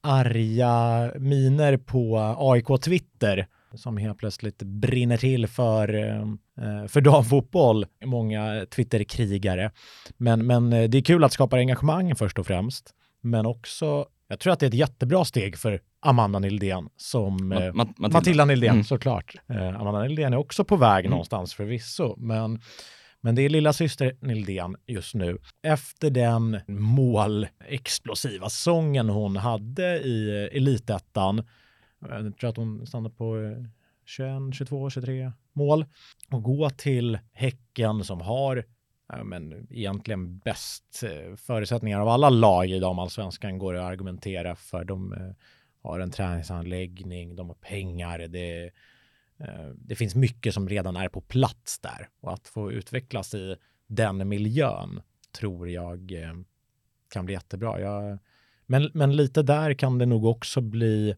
arga 0.00 1.10
miner 1.18 1.76
på 1.76 2.18
AIK-Twitter 2.38 3.46
som 3.74 3.96
helt 3.96 4.18
plötsligt 4.18 4.62
brinner 4.62 5.16
till 5.16 5.46
för, 5.46 5.94
eh, 5.94 6.86
för 6.88 7.00
damfotboll. 7.00 7.86
Många 8.04 8.66
Twitter-krigare. 8.70 9.70
Men, 10.16 10.46
men 10.46 10.72
eh, 10.72 10.88
det 10.90 10.98
är 10.98 11.02
kul 11.02 11.24
att 11.24 11.32
skapa 11.32 11.56
engagemang 11.56 12.14
först 12.16 12.38
och 12.38 12.46
främst. 12.46 12.90
Men 13.20 13.46
också, 13.46 14.06
jag 14.28 14.40
tror 14.40 14.52
att 14.52 14.60
det 14.60 14.66
är 14.66 14.68
ett 14.68 14.74
jättebra 14.74 15.24
steg 15.24 15.56
för 15.58 15.80
Amanda 16.00 16.38
Nildén 16.38 16.88
som 16.96 17.52
eh, 17.52 17.56
Ma- 17.58 17.70
Ma- 17.72 17.74
Matilda. 17.96 18.08
Matilda 18.18 18.44
Nildén 18.44 18.70
Mm. 18.72 18.84
såklart. 18.84 19.34
Eh, 19.48 19.80
Amanda 19.80 20.02
Nildén 20.02 20.32
är 20.32 20.36
också 20.36 20.64
på 20.64 20.76
väg 20.76 21.00
Mm. 21.04 21.10
någonstans 21.10 21.54
förvisso, 21.54 22.14
men, 22.18 22.60
men 23.20 23.34
det 23.34 23.42
är 23.42 23.48
lilla 23.48 23.72
syster 23.72 24.16
Nildén 24.20 24.76
just 24.86 25.14
nu. 25.14 25.38
Efter 25.62 26.10
den 26.10 26.58
målexplosiva 26.68 28.48
säsongen 28.48 29.08
hon 29.08 29.36
hade 29.36 29.98
i 30.00 30.48
eh, 30.52 30.56
elitettan, 30.56 31.42
jag 32.08 32.38
tror 32.38 32.50
att 32.50 32.56
hon 32.56 32.86
stannar 32.86 33.10
på 33.10 33.56
21, 34.04 34.54
22, 34.54 34.90
23 34.90 35.32
mål, 35.52 35.84
och 36.30 36.42
gå 36.42 36.70
till 36.70 37.18
Häcken 37.32 38.04
som 38.04 38.20
har 38.20 38.64
ja, 39.08 39.24
men 39.24 39.66
egentligen 39.70 40.38
bäst 40.38 41.02
eh, 41.04 41.36
förutsättningar 41.36 42.00
av 42.00 42.08
alla 42.08 42.30
lag 42.30 42.70
i 42.70 42.78
damallsvenskan 42.78 43.58
går 43.58 43.74
att 43.74 43.84
argumentera 43.84 44.56
för. 44.56 44.84
De 44.84 45.12
eh, 45.12 45.32
har 45.82 46.00
en 46.00 46.10
träningsanläggning, 46.10 47.36
de 47.36 47.48
har 47.48 47.54
pengar, 47.54 48.18
det, 48.18 48.64
eh, 49.38 49.68
det 49.74 49.94
finns 49.94 50.14
mycket 50.14 50.54
som 50.54 50.68
redan 50.68 50.96
är 50.96 51.08
på 51.08 51.20
plats 51.20 51.78
där 51.78 52.08
och 52.20 52.32
att 52.32 52.48
få 52.48 52.72
utvecklas 52.72 53.34
i 53.34 53.56
den 53.86 54.28
miljön 54.28 55.02
tror 55.38 55.68
jag 55.68 56.12
kan 57.08 57.24
bli 57.24 57.34
jättebra. 57.34 57.80
Jag, 57.80 58.18
men, 58.66 58.90
men 58.94 59.16
lite 59.16 59.42
där 59.42 59.74
kan 59.74 59.98
det 59.98 60.06
nog 60.06 60.24
också 60.24 60.60
bli 60.60 61.16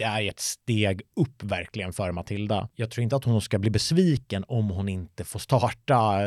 det 0.00 0.04
är 0.04 0.28
ett 0.28 0.40
steg 0.40 1.02
upp 1.16 1.42
verkligen 1.42 1.92
för 1.92 2.12
Matilda. 2.12 2.68
Jag 2.74 2.90
tror 2.90 3.02
inte 3.02 3.16
att 3.16 3.24
hon 3.24 3.40
ska 3.40 3.58
bli 3.58 3.70
besviken 3.70 4.44
om 4.48 4.70
hon 4.70 4.88
inte 4.88 5.24
får 5.24 5.38
starta 5.38 6.20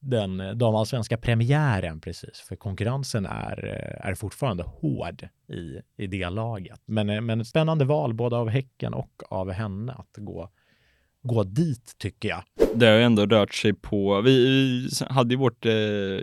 den 0.00 0.58
damallsvenska 0.58 1.16
premiären 1.16 2.00
precis, 2.00 2.40
för 2.48 2.56
konkurrensen 2.56 3.26
är, 3.26 3.64
är 4.00 4.14
fortfarande 4.14 4.62
hård 4.62 5.28
i, 5.48 5.80
i 5.96 6.06
det 6.06 6.30
laget. 6.30 6.80
Men, 6.84 7.26
men 7.26 7.40
ett 7.40 7.46
spännande 7.46 7.84
val 7.84 8.14
både 8.14 8.36
av 8.36 8.48
Häcken 8.48 8.94
och 8.94 9.22
av 9.28 9.50
henne 9.50 9.92
att 9.92 10.14
gå, 10.16 10.50
gå 11.22 11.44
dit 11.44 11.94
tycker 11.98 12.28
jag. 12.28 12.42
Det 12.74 12.86
har 12.86 12.96
ju 12.96 13.02
ändå 13.02 13.26
rört 13.26 13.54
sig 13.54 13.72
på, 13.72 14.20
vi, 14.20 14.46
vi 14.46 15.06
hade 15.08 15.34
ju 15.34 15.38
vårt 15.38 15.66
eh, 15.66 15.72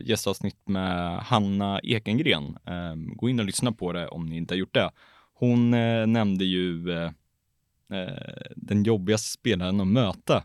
gästavsnitt 0.04 0.68
med 0.68 1.20
Hanna 1.20 1.80
Ekengren. 1.84 2.58
Eh, 2.66 2.96
gå 3.16 3.30
in 3.30 3.40
och 3.40 3.46
lyssna 3.46 3.72
på 3.72 3.94
det 3.94 4.08
om 4.08 4.26
ni 4.26 4.38
inte 4.38 4.54
har 4.54 4.60
gjort 4.60 4.74
det. 4.74 4.92
Hon 5.40 5.74
eh, 5.74 6.08
nämnde 6.08 6.46
ju 6.46 6.92
eh, 6.92 7.12
eh, 8.00 8.42
den 8.56 8.84
jobbigaste 8.84 9.28
spelaren 9.28 9.82
att 9.82 9.88
möta. 9.88 10.44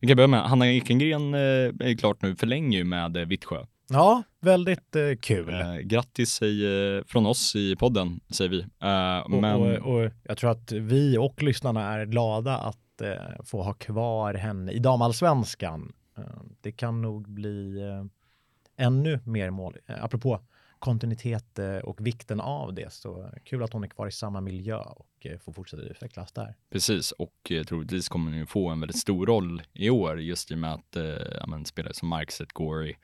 Vi 0.00 0.08
kan 0.08 0.16
börja 0.16 0.28
med, 0.28 0.42
Hanna 0.42 0.72
Ekengren 0.72 1.34
eh, 1.34 1.40
är 1.88 1.98
klart 1.98 2.22
nu, 2.22 2.36
förlänger 2.36 2.78
ju 2.78 2.84
med 2.84 3.16
eh, 3.16 3.24
Vittsjö. 3.24 3.66
Ja, 3.90 4.22
väldigt 4.40 4.96
eh, 4.96 5.16
kul. 5.20 5.54
Eh, 5.54 5.76
grattis 5.76 6.30
säger, 6.30 7.04
från 7.06 7.26
oss 7.26 7.56
i 7.56 7.76
podden, 7.76 8.20
säger 8.30 8.50
vi. 8.50 8.60
Eh, 8.60 9.18
Och, 9.18 9.40
men, 9.42 9.54
och, 9.82 9.94
och 9.94 10.10
jag 10.22 10.38
tror 10.38 10.50
att 10.50 10.72
vi 10.72 11.18
och 11.18 11.42
lyssnarna 11.42 11.92
är 11.92 12.06
glada 12.06 12.58
att 12.58 13.00
eh, 13.00 13.44
få 13.44 13.62
ha 13.62 13.72
kvar 13.72 14.34
henne 14.34 14.72
i 14.72 14.78
damallsvenskan. 14.78 15.92
Eh, 16.18 16.24
det 16.60 16.72
kan 16.72 17.02
nog 17.02 17.28
bli 17.28 17.80
eh, 17.80 18.86
ännu 18.86 19.20
mer 19.24 19.50
mål. 19.50 19.76
Eh, 19.86 20.04
apropå 20.04 20.40
kontinuitet 20.78 21.58
eh, 21.58 21.76
och 21.76 22.06
vikten 22.06 22.40
av 22.40 22.74
det 22.74 22.92
så 22.92 23.30
kul 23.44 23.62
att 23.62 23.72
hon 23.72 23.84
är 23.84 23.88
kvar 23.88 24.06
i 24.06 24.12
samma 24.12 24.40
miljö 24.40 24.76
och 24.76 25.26
eh, 25.26 25.38
får 25.38 25.52
fortsätta 25.52 25.82
utvecklas 25.82 26.32
där. 26.32 26.54
Precis, 26.70 27.12
och 27.12 27.50
eh, 27.50 27.64
troligtvis 27.64 28.08
kommer 28.08 28.36
ju 28.36 28.46
få 28.46 28.68
en 28.68 28.80
väldigt 28.80 28.98
stor 28.98 29.26
roll 29.26 29.62
i 29.72 29.90
år 29.90 30.20
just 30.20 30.50
i 30.50 30.54
och 30.54 30.58
med 30.58 30.72
att 30.72 30.96
eh, 30.96 31.62
spelare 31.64 31.94
som 31.94 32.08
Mark 32.08 32.52
Gory 32.52 32.94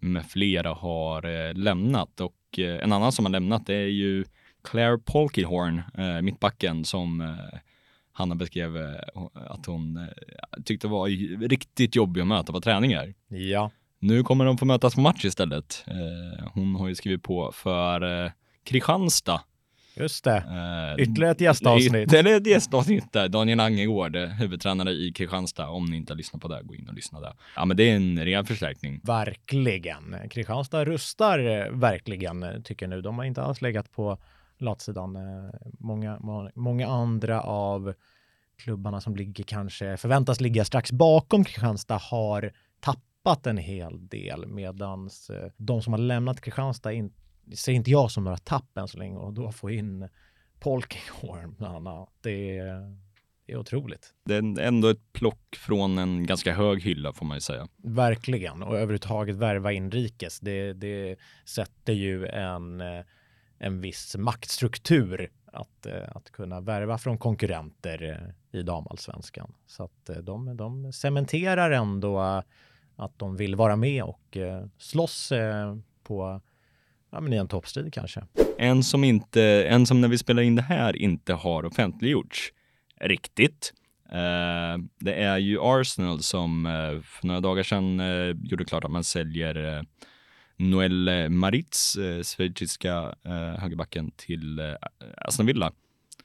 med 0.00 0.26
flera 0.26 0.74
har 0.74 1.48
eh, 1.48 1.54
lämnat 1.54 2.20
och 2.20 2.58
eh, 2.58 2.84
en 2.84 2.92
annan 2.92 3.12
som 3.12 3.24
har 3.24 3.32
lämnat 3.32 3.68
är 3.68 3.86
ju 3.86 4.24
Claire 4.62 4.98
Polkihorn, 4.98 5.82
eh, 5.98 6.22
mittbacken 6.22 6.84
som 6.84 7.36
Hanna 8.12 8.34
beskrev 8.34 8.76
att 9.34 9.66
hon 9.66 10.08
tyckte 10.64 10.88
var 10.88 11.08
riktigt 11.48 11.96
jobbig 11.96 12.20
att 12.20 12.26
möta 12.26 12.52
på 12.52 12.60
träningar. 12.60 13.14
Ja, 13.28 13.70
Nu 13.98 14.22
kommer 14.22 14.44
de 14.44 14.58
få 14.58 14.64
mötas 14.64 14.94
på 14.94 15.00
match 15.00 15.24
istället. 15.24 15.84
Eh, 15.86 16.48
hon 16.54 16.74
har 16.74 16.88
ju 16.88 16.94
skrivit 16.94 17.22
på 17.22 17.52
för 17.54 18.24
eh, 18.24 18.30
Kristianstad. 18.64 19.40
just 19.96 20.24
det. 20.24 20.36
Eh, 20.36 21.02
Ytterligare 21.02 21.30
ett 21.32 21.40
gästavsnitt. 21.40 22.10
det 22.10 22.18
är 22.18 22.36
ett 22.36 22.46
gästavsnitt 22.46 23.12
där. 23.12 23.28
Daniel 23.28 23.60
Angegård, 23.60 24.16
huvudtränare 24.16 24.90
i 24.90 25.12
Kristianstad. 25.12 25.68
Om 25.68 25.84
ni 25.84 25.96
inte 25.96 26.12
har 26.12 26.16
lyssnat 26.16 26.42
på 26.42 26.48
det, 26.48 26.62
gå 26.64 26.74
in 26.74 26.88
och 26.88 26.94
lyssna 26.94 27.20
där. 27.20 27.32
Ja, 27.56 27.64
men 27.64 27.76
det 27.76 27.90
är 27.90 27.96
en 27.96 28.24
rejäl 28.24 28.46
förstärkning. 28.46 29.00
Verkligen. 29.04 30.16
Kristianstad 30.30 30.84
rustar 30.84 31.70
verkligen, 31.70 32.62
tycker 32.64 32.86
jag 32.86 32.90
nu. 32.90 33.02
De 33.02 33.18
har 33.18 33.24
inte 33.24 33.42
alls 33.42 33.62
legat 33.62 33.92
på 33.92 34.18
latsidan. 34.58 35.16
Många, 35.78 36.18
må- 36.20 36.50
många 36.54 36.88
andra 36.88 37.40
av 37.40 37.94
klubbarna 38.58 39.00
som 39.00 39.16
ligger 39.16 39.44
kanske 39.44 39.96
förväntas 39.96 40.40
ligga 40.40 40.64
strax 40.64 40.92
bakom 40.92 41.44
Kristianstad 41.44 41.96
har 41.96 42.52
tappat 43.26 43.46
en 43.46 43.58
hel 43.58 44.08
del 44.08 44.46
medans 44.46 45.30
eh, 45.30 45.50
de 45.56 45.82
som 45.82 45.92
har 45.92 46.00
lämnat 46.00 46.40
Kristianstad 46.40 46.92
in, 46.92 47.12
ser 47.54 47.72
inte 47.72 47.90
jag 47.90 48.10
som 48.10 48.24
några 48.24 48.36
tapp 48.36 48.78
än 48.78 48.88
så 48.88 48.98
länge 48.98 49.16
och 49.16 49.32
då 49.32 49.52
få 49.52 49.70
in 49.70 50.08
Polkinghorn 50.60 51.54
bland 51.58 51.88
annat. 51.88 52.08
Det 52.20 52.58
är, 52.58 52.96
det 53.46 53.52
är 53.52 53.56
otroligt. 53.56 54.14
Det 54.24 54.34
är 54.34 54.60
ändå 54.60 54.88
ett 54.88 55.12
plock 55.12 55.56
från 55.56 55.98
en 55.98 56.26
ganska 56.26 56.54
hög 56.54 56.82
hylla 56.82 57.12
får 57.12 57.26
man 57.26 57.36
ju 57.36 57.40
säga. 57.40 57.68
Verkligen, 57.76 58.62
och 58.62 58.74
överhuvudtaget 58.74 59.36
värva 59.36 59.72
inrikes. 59.72 60.40
Det, 60.40 60.72
det 60.72 61.16
sätter 61.44 61.92
ju 61.92 62.26
en, 62.26 62.80
eh, 62.80 63.04
en 63.58 63.80
viss 63.80 64.16
maktstruktur 64.16 65.30
att, 65.46 65.86
eh, 65.86 66.16
att 66.16 66.30
kunna 66.30 66.60
värva 66.60 66.98
från 66.98 67.18
konkurrenter 67.18 68.32
i 68.52 68.62
damallsvenskan. 68.62 69.54
Så 69.66 69.84
att 69.84 70.10
de, 70.22 70.56
de 70.56 70.92
cementerar 70.92 71.70
ändå 71.70 72.42
att 72.96 73.18
de 73.18 73.36
vill 73.36 73.54
vara 73.54 73.76
med 73.76 74.02
och 74.02 74.36
eh, 74.36 74.66
slåss 74.78 75.32
eh, 75.32 75.76
på, 76.02 76.40
ja 77.10 77.20
men 77.20 77.32
i 77.32 77.36
en 77.36 77.48
toppstrid 77.48 77.92
kanske. 77.92 78.24
En 78.58 78.82
som 78.82 79.04
inte, 79.04 79.42
en 79.68 79.86
som 79.86 80.00
när 80.00 80.08
vi 80.08 80.18
spelar 80.18 80.42
in 80.42 80.56
det 80.56 80.62
här 80.62 80.96
inte 80.96 81.34
har 81.34 81.64
offentliggjorts 81.64 82.52
riktigt. 83.00 83.72
Eh, 84.12 84.78
det 85.00 85.14
är 85.14 85.38
ju 85.38 85.58
Arsenal 85.60 86.22
som 86.22 86.66
eh, 86.66 87.00
för 87.02 87.26
några 87.26 87.40
dagar 87.40 87.62
sedan 87.62 88.00
eh, 88.00 88.36
gjorde 88.42 88.64
klart 88.64 88.84
att 88.84 88.90
man 88.90 89.04
säljer 89.04 89.76
eh, 89.76 89.82
Noel 90.56 91.30
Maritz, 91.30 91.96
eh, 91.96 92.22
schweiziska 92.22 93.14
eh, 93.24 93.60
högerbacken, 93.60 94.10
till 94.10 94.58
eh, 94.58 94.74
Aston 95.16 95.46
Villa. 95.46 95.72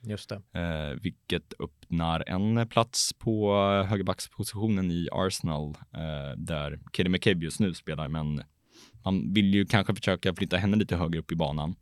Just 0.03 0.29
det. 0.29 0.59
eh, 0.59 0.99
vilket 1.01 1.53
öppnar 1.59 2.23
en 2.27 2.67
plats 2.67 3.13
på 3.13 3.53
högerbackspositionen 3.87 4.91
i 4.91 5.07
Arsenal 5.11 5.77
eh, 5.93 6.37
där 6.37 6.79
Katie 6.91 7.09
McCabe 7.09 7.45
just 7.45 7.59
nu 7.59 7.73
spelar, 7.73 8.07
men 8.07 8.43
man 9.03 9.33
vill 9.33 9.53
ju 9.53 9.65
kanske 9.65 9.95
försöka 9.95 10.35
flytta 10.35 10.57
henne 10.57 10.77
lite 10.77 10.95
högre 10.95 11.19
upp 11.19 11.31
i 11.31 11.35
banan. 11.35 11.75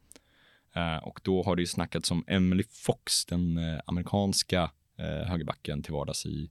Eh, 0.76 0.98
och 0.98 1.20
då 1.24 1.44
har 1.44 1.56
det 1.56 1.62
ju 1.62 1.66
snackats 1.66 2.12
om 2.12 2.24
Emily 2.28 2.64
Fox, 2.70 3.26
den 3.26 3.58
eh, 3.58 3.80
amerikanska 3.86 4.72
eh, 5.00 5.28
högerbacken 5.28 5.84
till 5.84 5.94
vardags 5.94 6.26
i 6.26 6.50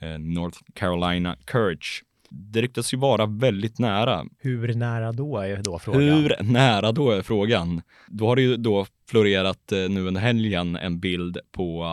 eh, 0.00 0.18
North 0.18 0.58
Carolina 0.74 1.36
Courage 1.44 2.04
det 2.30 2.62
ryktas 2.62 2.94
ju 2.94 2.98
vara 2.98 3.26
väldigt 3.26 3.78
nära. 3.78 4.24
Hur 4.38 4.74
nära 4.74 5.12
då 5.12 5.38
är 5.38 5.62
då 5.62 5.78
frågan? 5.78 6.02
Hur 6.02 6.36
nära 6.42 6.92
då 6.92 7.10
är 7.10 7.22
frågan? 7.22 7.82
Då 8.08 8.26
har 8.26 8.36
det 8.36 8.42
ju 8.42 8.56
då 8.56 8.86
florerat 9.10 9.72
eh, 9.72 9.78
nu 9.78 10.06
under 10.06 10.20
helgen 10.20 10.76
en 10.76 11.00
bild 11.00 11.38
på 11.52 11.84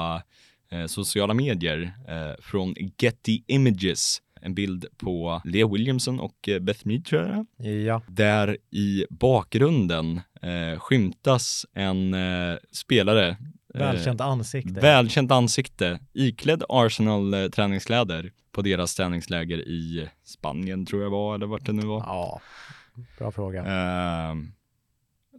eh, 0.71 0.85
sociala 0.85 1.33
medier 1.33 1.81
eh, 2.07 2.41
från 2.41 2.75
Getty 2.97 3.41
Images. 3.47 4.19
En 4.41 4.55
bild 4.55 4.85
på 4.97 5.41
Lea 5.45 5.67
Williamson 5.67 6.19
och 6.19 6.49
eh, 6.49 6.59
Beth 6.59 6.87
Mead 6.87 7.05
tror 7.05 7.21
jag 7.21 7.67
Ja, 7.67 8.01
Där 8.07 8.57
i 8.71 9.05
bakgrunden 9.09 10.21
eh, 10.41 10.79
skymtas 10.79 11.65
en 11.73 12.13
eh, 12.13 12.57
spelare 12.71 13.29
eh, 13.29 13.79
välkänt 13.79 14.21
ansikte. 14.21 14.79
Välkänt 14.79 15.31
ansikte, 15.31 15.99
iklädd 16.13 16.63
Arsenal 16.69 17.33
eh, 17.33 17.47
träningskläder 17.47 18.31
på 18.53 18.61
deras 18.61 18.95
träningsläger 18.95 19.57
i 19.57 20.09
Spanien 20.23 20.85
tror 20.85 21.03
jag 21.03 21.09
var, 21.09 21.35
eller 21.35 21.45
vart 21.45 21.65
det 21.65 21.73
nu 21.73 21.85
var. 21.85 21.99
Ja, 21.99 22.41
bra 23.17 23.31
fråga. 23.31 23.59
Eh, 23.59 24.35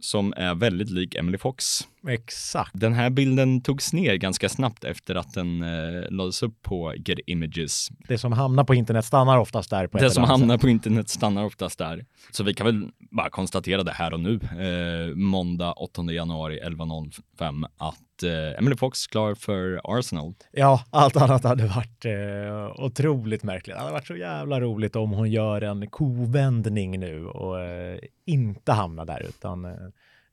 som 0.01 0.33
är 0.37 0.55
väldigt 0.55 0.89
lik 0.89 1.15
Emily 1.15 1.37
Fox. 1.37 1.87
Exakt. 2.07 2.71
Den 2.73 2.93
här 2.93 3.09
bilden 3.09 3.61
togs 3.61 3.93
ner 3.93 4.15
ganska 4.15 4.49
snabbt 4.49 4.83
efter 4.83 5.15
att 5.15 5.33
den 5.33 5.61
eh, 5.61 6.09
lades 6.11 6.43
upp 6.43 6.61
på 6.61 6.93
Get 6.95 7.19
Images. 7.25 7.89
Det 8.07 8.17
som 8.17 8.31
hamnar 8.31 8.63
på 8.63 8.75
internet 8.75 9.05
stannar 9.05 9.37
oftast 9.37 9.69
där 9.69 9.87
på 9.87 9.97
Det 9.97 10.11
som 10.11 10.23
hamnar 10.23 10.57
på 10.57 10.69
internet 10.69 11.09
stannar 11.09 11.43
oftast 11.45 11.79
där. 11.79 12.05
Så 12.31 12.43
vi 12.43 12.53
kan 12.53 12.65
väl 12.65 12.89
bara 13.11 13.29
konstatera 13.29 13.83
det 13.83 13.91
här 13.91 14.13
och 14.13 14.19
nu, 14.19 14.33
eh, 14.35 15.15
måndag 15.15 15.71
8 15.71 16.11
januari 16.13 16.59
11.05, 16.63 17.65
att 17.77 17.99
eh, 18.23 18.59
Emily 18.59 18.77
Fox 18.77 19.07
klar 19.07 19.35
för 19.35 19.81
Arsenal. 19.83 20.33
Ja, 20.51 20.83
allt 20.89 21.15
annat 21.15 21.43
hade 21.43 21.65
varit 21.65 22.05
eh, 22.05 22.83
otroligt 22.85 23.43
märkligt. 23.43 23.75
Det 23.75 23.79
hade 23.81 23.93
varit 23.93 24.07
så 24.07 24.15
jävla 24.15 24.61
roligt 24.61 24.95
om 24.95 25.11
hon 25.11 25.31
gör 25.31 25.61
en 25.61 25.87
kovändning 25.89 26.99
nu 26.99 27.25
och 27.27 27.61
eh, 27.61 27.99
inte 28.25 28.71
hamnar 28.71 29.05
där 29.05 29.25
utan 29.29 29.65
eh, 29.65 29.71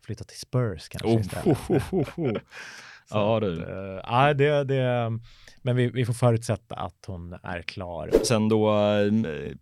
flyttar 0.07 0.25
till 0.25 0.39
Spurs 0.39 0.89
kanske 0.89 1.09
Oh, 1.09 1.21
istället. 1.21 1.59
ho. 1.91 2.05
Så 3.09 3.19
Ja, 3.19 3.37
att, 3.37 3.43
du. 3.43 3.63
eh, 3.63 4.01
ja, 4.05 4.35
det, 4.35 4.65
det, 4.65 5.11
men 5.63 5.77
vi, 5.77 5.87
vi 5.91 6.05
får 6.05 6.13
förutsätta 6.13 6.75
att 6.75 7.05
hon 7.07 7.33
är 7.43 7.63
klar. 7.63 8.11
Sen 8.25 8.49
då 8.49 8.71
eh, 8.71 9.13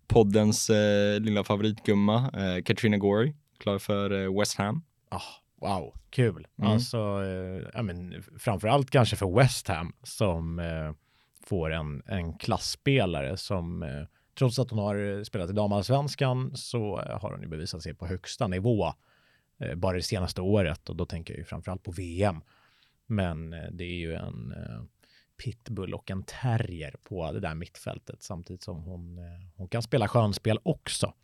poddens 0.08 0.70
eh, 0.70 1.20
lilla 1.20 1.44
favoritgumma, 1.44 2.30
eh, 2.34 2.62
Katrina 2.62 2.96
Gorey, 2.96 3.32
klar 3.58 3.78
för 3.78 4.22
eh, 4.24 4.38
West 4.38 4.54
Ham. 4.58 4.82
Ah, 5.08 5.20
wow, 5.60 5.94
kul. 6.10 6.46
Mm. 6.58 6.70
Alltså, 6.70 6.98
eh, 6.98 7.68
ja, 7.74 7.82
men 7.82 8.22
framförallt 8.38 8.90
kanske 8.90 9.16
för 9.16 9.36
West 9.36 9.68
Ham 9.68 9.92
som 10.02 10.58
eh, 10.58 10.92
får 11.46 11.72
en, 11.72 12.02
en 12.06 12.38
klassspelare 12.38 13.36
som 13.36 13.82
eh, 13.82 14.04
trots 14.38 14.58
att 14.58 14.70
hon 14.70 14.78
har 14.78 15.24
spelat 15.24 15.50
i 15.50 15.52
damallsvenskan 15.52 16.56
så 16.56 17.00
eh, 17.00 17.20
har 17.20 17.30
hon 17.30 17.42
ju 17.42 17.48
bevisat 17.48 17.82
sig 17.82 17.94
på 17.94 18.06
högsta 18.06 18.46
nivå 18.46 18.94
eh, 19.60 19.74
bara 19.74 19.96
det 19.96 20.02
senaste 20.02 20.40
året 20.40 20.88
och 20.88 20.96
då 20.96 21.06
tänker 21.06 21.34
jag 21.34 21.38
ju 21.38 21.44
framförallt 21.44 21.82
på 21.82 21.92
VM. 21.92 22.40
Men 23.06 23.52
eh, 23.52 23.70
det 23.72 23.84
är 23.84 23.98
ju 23.98 24.14
en 24.14 24.52
eh, 24.52 24.82
pitbull 25.44 25.94
och 25.94 26.10
en 26.10 26.22
terrier 26.22 26.94
på 27.02 27.32
det 27.32 27.40
där 27.40 27.54
mittfältet 27.54 28.22
samtidigt 28.22 28.62
som 28.62 28.82
hon, 28.82 29.18
eh, 29.18 29.24
hon 29.56 29.68
kan 29.68 29.82
spela 29.82 30.08
skönspel 30.08 30.58
också. 30.62 31.14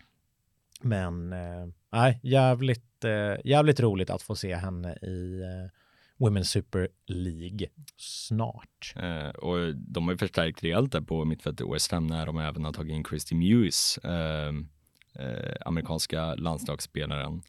Men 0.80 1.32
eh, 1.32 1.66
nej, 1.92 2.20
jävligt, 2.22 3.04
eh, 3.04 3.36
jävligt 3.44 3.80
roligt 3.80 4.10
att 4.10 4.22
få 4.22 4.36
se 4.36 4.54
henne 4.54 4.92
i 4.92 5.40
eh, 5.42 5.70
Women's 6.18 6.42
Super 6.42 6.88
League 7.06 7.68
snart. 7.96 8.94
Eh, 8.96 9.28
och 9.28 9.74
de 9.76 10.04
har 10.04 10.12
ju 10.12 10.18
förstärkt 10.18 10.64
rejält 10.64 10.92
där 10.92 11.00
på 11.00 11.24
mittfältet 11.24 11.66
OS 11.66 11.88
5 11.88 12.06
när 12.06 12.26
de 12.26 12.38
även 12.38 12.64
har 12.64 12.72
tagit 12.72 12.92
in 12.92 13.04
Christy 13.04 13.34
Mewis, 13.34 13.98
eh, 13.98 14.52
eh, 15.18 15.56
amerikanska 15.60 16.34
landslagsspelaren, 16.34 17.42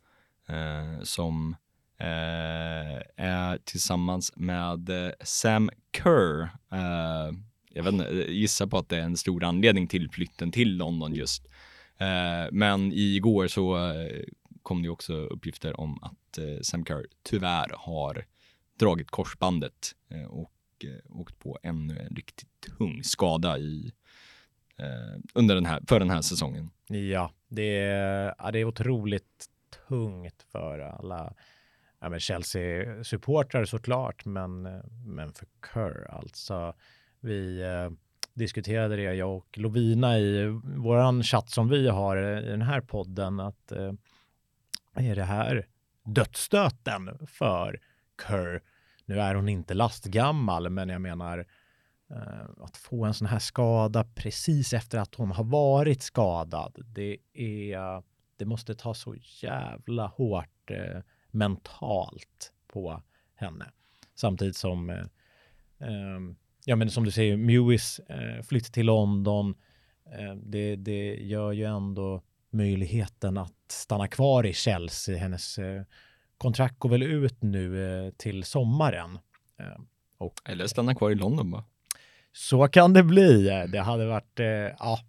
eh, 0.48 1.02
som 1.04 1.56
eh, 2.00 3.02
är 3.16 3.58
tillsammans 3.64 4.34
med 4.36 4.90
eh, 4.90 5.12
Sam 5.22 5.70
Kerr. 5.98 6.42
Eh, 6.72 7.38
jag 7.70 7.84
vet 7.84 7.94
inte, 7.94 8.06
gissar 8.14 8.68
på 8.68 8.78
att 8.78 8.90
det 8.90 8.98
är 8.98 9.02
en 9.02 9.18
stor 9.18 9.44
anledning 9.44 9.88
till 9.88 10.10
flytten 10.10 10.52
till 10.52 10.78
London 10.78 11.14
just. 11.14 11.48
Eh, 11.98 12.48
men 12.52 12.92
igår 12.94 13.48
så 13.48 13.78
eh, 13.78 14.24
kom 14.64 14.84
det 14.84 14.90
också 14.90 15.14
uppgifter 15.14 15.80
om 15.80 16.04
att 16.04 16.38
eh, 16.38 16.62
Sam 16.62 16.86
Kerr 16.86 17.06
tyvärr 17.24 17.72
har 17.74 18.26
dragit 18.80 19.12
korsbandet 19.12 19.96
och 20.30 20.52
åkt 21.10 21.40
på 21.40 21.58
ännu 21.64 22.00
en 22.00 22.16
riktigt 22.16 22.62
tung 22.78 23.04
skada 23.04 23.58
i 23.58 23.92
under 25.34 25.56
den 25.56 25.66
här, 25.66 25.82
för 25.88 26.00
den 26.00 26.10
här 26.10 26.22
säsongen. 26.22 26.70
Ja, 26.88 27.32
det 27.48 27.78
är, 27.78 28.36
ja, 28.38 28.52
det 28.52 28.60
är 28.60 28.66
otroligt 28.66 29.46
tungt 29.88 30.46
för 30.52 30.80
alla 30.80 31.34
ja, 32.00 32.20
Chelsea-supportrar 32.20 33.66
såklart, 33.66 34.26
men, 34.26 34.62
men 35.06 35.34
för 35.34 35.48
Kerr 35.74 36.08
alltså. 36.12 36.74
Vi 37.20 37.62
eh, 37.62 37.90
diskuterade 38.38 38.96
det, 38.96 39.02
jag 39.02 39.38
och 39.38 39.58
Lovina 39.58 40.20
i 40.20 40.46
våran 40.64 41.24
chatt 41.24 41.50
som 41.50 41.70
vi 41.70 41.88
har 41.88 42.18
i 42.18 42.46
den 42.46 42.62
här 42.62 42.82
podden, 42.82 43.40
att 43.40 43.72
eh, 43.72 43.94
är 44.94 45.16
det 45.16 45.24
här 45.24 45.68
dödsstöten 46.04 47.28
för 47.28 47.80
Kerr? 48.28 48.64
Nu 49.06 49.20
är 49.20 49.36
hon 49.36 49.50
inte 49.50 49.74
lastgammal, 49.74 50.70
men 50.70 50.90
jag 50.90 51.02
menar 51.02 51.46
eh, 52.10 52.64
att 52.64 52.78
få 52.78 53.06
en 53.06 53.14
sån 53.14 53.28
här 53.28 53.40
skada 53.40 54.04
precis 54.16 54.74
efter 54.74 55.00
att 55.00 55.16
hon 55.16 55.32
har 55.32 55.44
varit 55.44 56.02
skadad, 56.02 56.76
det 56.86 57.18
är, 57.34 58.04
det 58.38 58.46
måste 58.46 58.76
ta 58.76 58.94
så 58.94 59.16
jävla 59.42 60.08
hårt 60.08 60.72
eh, 60.72 61.02
mentalt 61.32 62.54
på 62.68 63.02
henne. 63.36 63.72
Samtidigt 64.16 64.56
som, 64.56 64.90
eh, 64.90 65.06
eh, 65.80 66.20
ja 66.68 66.76
men 66.76 66.90
som 66.92 67.04
du 67.04 67.12
säger, 67.12 67.38
Mewis 67.38 68.00
eh, 68.00 68.44
flytt 68.44 68.74
till 68.74 68.86
London, 68.86 69.56
eh, 70.20 70.36
det, 70.36 70.76
det 70.76 71.16
gör 71.16 71.52
ju 71.52 71.64
ändå 71.64 72.22
möjligheten 72.50 73.38
att 73.38 73.54
stanna 73.72 74.08
kvar 74.08 74.46
i 74.46 74.54
Chelsea. 74.54 75.18
Hennes 75.18 75.58
eh, 75.58 75.82
kontrakt 76.38 76.80
går 76.80 76.90
väl 76.90 77.04
ut 77.04 77.42
nu 77.42 77.86
eh, 78.06 78.12
till 78.12 78.44
sommaren. 78.44 79.20
Eh, 79.60 79.82
och 80.18 80.34
Eller 80.46 80.68
stanna 80.68 80.96
kvar 80.96 81.12
i 81.12 81.16
London 81.16 81.52
bara. 81.52 81.64
så 82.32 82.68
kan 82.68 82.94
det 82.94 83.04
bli. 83.04 83.44
Det 83.72 83.80
hade 83.80 84.06
varit, 84.06 84.40
eh, 84.40 84.46
ja, 84.80 85.00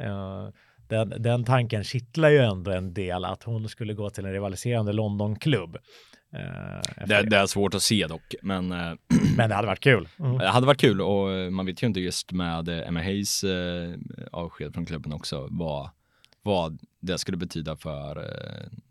eh, 0.00 0.48
den, 0.88 1.22
den 1.22 1.44
tanken 1.44 1.84
kittlar 1.84 2.28
ju 2.30 2.38
ändå 2.38 2.70
en 2.70 2.94
del 2.94 3.24
att 3.24 3.42
hon 3.42 3.68
skulle 3.68 3.94
gå 3.94 4.10
till 4.10 4.24
en 4.24 4.32
rivaliserande 4.32 4.92
Londonklubb. 4.92 5.78
Eh, 6.32 7.06
Det, 7.06 7.22
det. 7.22 7.36
är 7.36 7.46
svårt 7.46 7.74
att 7.74 7.82
se 7.82 8.06
dock, 8.06 8.34
men 8.42 8.72
eh, 8.72 8.92
Men 9.36 9.48
det 9.48 9.54
hade 9.54 9.66
varit 9.66 9.80
kul. 9.80 10.08
Mm. 10.18 10.38
det 10.38 10.48
hade 10.48 10.66
varit 10.66 10.80
kul 10.80 11.00
och 11.00 11.32
eh, 11.32 11.50
man 11.50 11.66
vet 11.66 11.82
ju 11.82 11.86
inte 11.86 12.00
just 12.00 12.32
med 12.32 12.68
Emma 12.68 13.02
Hayes 13.02 13.44
avsked 14.32 14.74
från 14.74 14.86
klubben 14.86 15.12
också 15.12 15.48
vad, 15.50 15.90
vad 16.42 16.78
det 17.00 17.18
skulle 17.18 17.36
betyda 17.36 17.76
för 17.76 18.24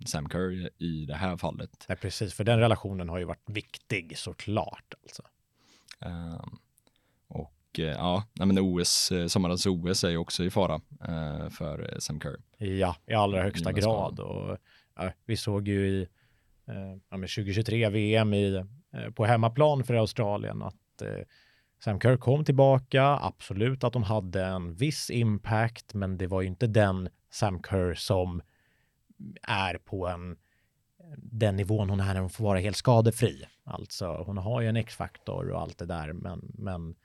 Sam 0.05 0.29
Kerr 0.29 0.69
i 0.77 1.05
det 1.05 1.15
här 1.15 1.37
fallet. 1.37 1.85
Nej, 1.89 1.97
precis, 1.97 2.33
för 2.33 2.43
den 2.43 2.59
relationen 2.59 3.09
har 3.09 3.17
ju 3.17 3.25
varit 3.25 3.49
viktig 3.49 4.17
såklart. 4.17 4.93
Alltså. 5.03 5.23
Ehm, 5.99 6.57
och 7.27 7.53
ja, 7.73 8.23
nej, 8.33 8.47
men 8.47 8.59
OS, 8.59 9.11
sommarens 9.27 9.65
OS 9.65 10.03
är 10.03 10.09
ju 10.09 10.17
också 10.17 10.43
i 10.43 10.49
fara 10.49 10.81
eh, 11.07 11.49
för 11.49 11.97
Sam 11.99 12.21
Kerr. 12.21 12.37
Ja, 12.57 12.95
i 13.07 13.13
allra 13.13 13.43
högsta 13.43 13.71
med 13.71 13.81
grad. 13.83 14.19
Och, 14.19 14.57
ja, 14.95 15.11
vi 15.25 15.37
såg 15.37 15.67
ju 15.67 15.87
i 15.87 16.07
Eh, 16.67 16.97
ja, 17.09 17.17
2023 17.17 17.89
VM 17.89 18.33
i, 18.33 18.55
eh, 18.93 19.11
på 19.15 19.25
hemmaplan 19.25 19.83
för 19.83 19.93
Australien 19.93 20.61
att 20.61 21.01
eh, 21.01 21.25
Sam 21.83 21.99
Kerr 21.99 22.17
kom 22.17 22.45
tillbaka. 22.45 23.03
Absolut 23.03 23.83
att 23.83 23.93
hon 23.93 24.03
hade 24.03 24.45
en 24.45 24.73
viss 24.73 25.09
impact, 25.09 25.93
men 25.93 26.17
det 26.17 26.27
var 26.27 26.41
ju 26.41 26.47
inte 26.47 26.67
den 26.67 27.09
Sam 27.29 27.61
Kerr 27.69 27.93
som 27.93 28.41
är 29.43 29.77
på 29.77 30.07
en 30.07 30.37
den 31.17 31.55
nivån 31.55 31.89
hon 31.89 31.99
är 31.99 32.13
när 32.13 32.21
hon 32.21 32.29
får 32.29 32.43
vara 32.43 32.59
helt 32.59 32.77
skadefri. 32.77 33.43
Alltså 33.63 34.23
hon 34.25 34.37
har 34.37 34.61
ju 34.61 34.67
en 34.67 34.75
X-faktor 34.75 35.49
och 35.49 35.61
allt 35.61 35.77
det 35.77 35.85
där, 35.85 36.13
men, 36.13 36.51
men 36.53 36.95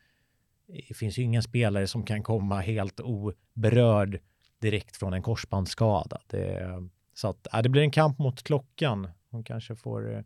det 0.67 0.97
finns 0.97 1.19
ju 1.19 1.23
ingen 1.23 1.43
spelare 1.43 1.87
som 1.87 2.05
kan 2.05 2.23
komma 2.23 2.61
helt 2.61 3.01
oberörd 3.01 4.21
direkt 4.59 4.97
från 4.97 5.13
en 5.13 5.23
korsbandsskada. 5.23 6.21
Det, 6.27 6.69
så 7.15 7.29
att, 7.29 7.47
ja, 7.53 7.63
det 7.63 7.69
blir 7.69 7.83
en 7.83 7.91
kamp 7.91 8.19
mot 8.19 8.43
klockan. 8.43 9.09
Hon 9.33 9.45
kanske 9.45 9.77
får 9.77 10.13
eh, 10.13 10.19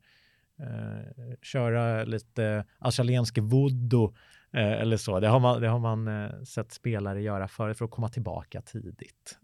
eh, 0.60 1.36
köra 1.42 2.04
lite 2.04 2.64
australiensk 2.78 3.38
voodoo 3.38 4.14
eh, 4.52 4.72
eller 4.72 4.96
så. 4.96 5.20
Det 5.20 5.28
har 5.28 5.40
man, 5.40 5.60
det 5.60 5.68
har 5.68 5.78
man 5.78 6.08
eh, 6.08 6.42
sett 6.42 6.72
spelare 6.72 7.22
göra 7.22 7.48
förut 7.48 7.78
för 7.78 7.84
att 7.84 7.90
komma 7.90 8.08
tillbaka 8.08 8.60
tidigt. 8.60 9.38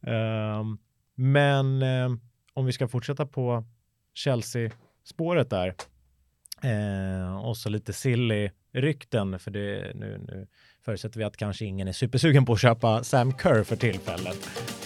um, 0.00 0.78
men 1.14 1.82
eh, 1.82 2.08
om 2.54 2.66
vi 2.66 2.72
ska 2.72 2.88
fortsätta 2.88 3.26
på 3.26 3.64
Chelsea-spåret 4.14 5.50
där 5.50 5.74
Eh, 6.62 7.36
och 7.36 7.56
så 7.56 7.68
lite 7.68 7.92
silly 7.92 8.50
rykten 8.72 9.38
för 9.38 9.50
det 9.50 9.92
nu, 9.94 10.18
nu 10.28 10.46
förutsätter 10.84 11.18
vi 11.18 11.24
att 11.24 11.36
kanske 11.36 11.64
ingen 11.64 11.88
är 11.88 11.92
supersugen 11.92 12.44
på 12.44 12.52
att 12.52 12.60
köpa 12.60 13.04
Sam 13.04 13.32
Kerr 13.32 13.64
för 13.64 13.76
tillfället. 13.76 14.77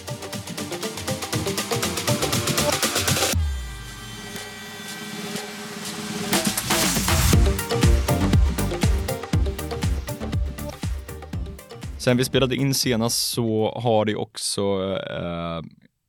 Sen 12.03 12.17
vi 12.17 12.25
spelade 12.25 12.55
in 12.55 12.73
senast 12.73 13.29
så 13.29 13.79
har 13.79 14.05
det 14.05 14.15
också 14.15 14.61
eh, 15.09 15.61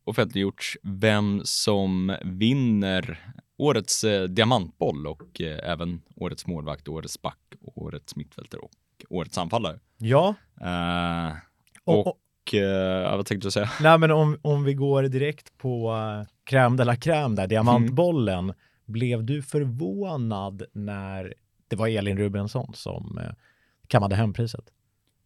offentliggjorts 0.04 0.78
vem 0.82 1.40
som 1.44 2.16
vinner 2.22 3.18
årets 3.56 4.04
eh, 4.04 4.22
diamantboll 4.22 5.06
och 5.06 5.40
eh, 5.40 5.70
även 5.70 6.02
årets 6.16 6.46
målvakt, 6.46 6.88
årets 6.88 7.22
back, 7.22 7.38
årets 7.60 8.16
mittfältare 8.16 8.60
och 8.60 8.70
årets 9.10 9.38
anfallare. 9.38 9.78
Ja. 9.98 10.34
Eh, 10.60 11.32
och, 11.84 12.06
och 12.06 12.54
eh, 12.54 13.16
vad 13.16 13.26
tänkte 13.26 13.46
du 13.46 13.50
säga? 13.50 13.70
Nej, 13.80 13.98
men 13.98 14.10
om, 14.10 14.38
om 14.42 14.64
vi 14.64 14.74
går 14.74 15.02
direkt 15.02 15.58
på 15.58 15.92
uh, 15.92 16.26
crème 16.50 16.76
de 16.76 16.84
la 16.84 16.94
crème 16.94 17.36
där, 17.36 17.46
diamantbollen. 17.46 18.44
Mm. 18.44 18.56
Blev 18.84 19.24
du 19.24 19.42
förvånad 19.42 20.62
när 20.72 21.34
det 21.68 21.76
var 21.76 21.88
Elin 21.88 22.18
Rubensson 22.18 22.74
som 22.74 23.18
uh, 23.18 23.32
kammade 23.88 24.16
hem 24.16 24.32
priset? 24.32 24.70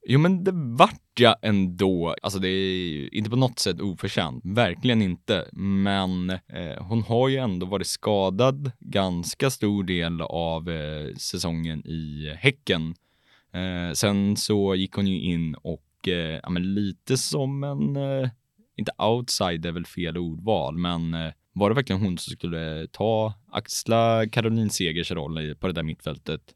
Jo 0.07 0.19
men 0.21 0.45
det 0.45 0.53
vart 0.55 1.21
jag 1.21 1.37
ändå. 1.43 2.15
Alltså 2.23 2.39
det 2.39 2.49
är 2.49 3.15
inte 3.15 3.31
på 3.31 3.37
något 3.37 3.59
sätt 3.59 3.81
oförtjänt, 3.81 4.45
verkligen 4.45 5.03
inte. 5.03 5.49
Men 5.53 6.31
eh, 6.31 6.79
hon 6.79 7.03
har 7.03 7.29
ju 7.29 7.37
ändå 7.37 7.67
varit 7.67 7.87
skadad 7.87 8.71
ganska 8.79 9.51
stor 9.51 9.85
del 9.85 10.21
av 10.21 10.71
eh, 10.71 11.15
säsongen 11.17 11.87
i 11.87 12.35
Häcken. 12.39 12.95
Eh, 13.53 13.93
sen 13.95 14.37
så 14.37 14.75
gick 14.75 14.95
hon 14.95 15.07
ju 15.07 15.21
in 15.21 15.55
och 15.55 16.09
eh, 16.09 16.41
ja, 16.43 16.51
men 16.51 16.75
lite 16.75 17.17
som 17.17 17.65
en, 17.65 17.97
eh, 17.97 18.31
inte 18.77 18.93
outside 18.99 19.67
är 19.67 19.73
väl 19.73 19.87
fel 19.87 20.19
ordval, 20.19 20.77
men 20.77 21.15
eh, 21.15 21.33
var 21.53 21.69
det 21.69 21.75
verkligen 21.75 22.03
hon 22.03 22.19
som 22.19 22.31
skulle 22.33 22.87
ta, 22.93 23.35
axla 23.51 24.29
Caroline 24.29 24.71
Segers 24.71 25.11
roll 25.11 25.55
på 25.61 25.67
det 25.67 25.73
där 25.73 25.83
mittfältet? 25.83 26.55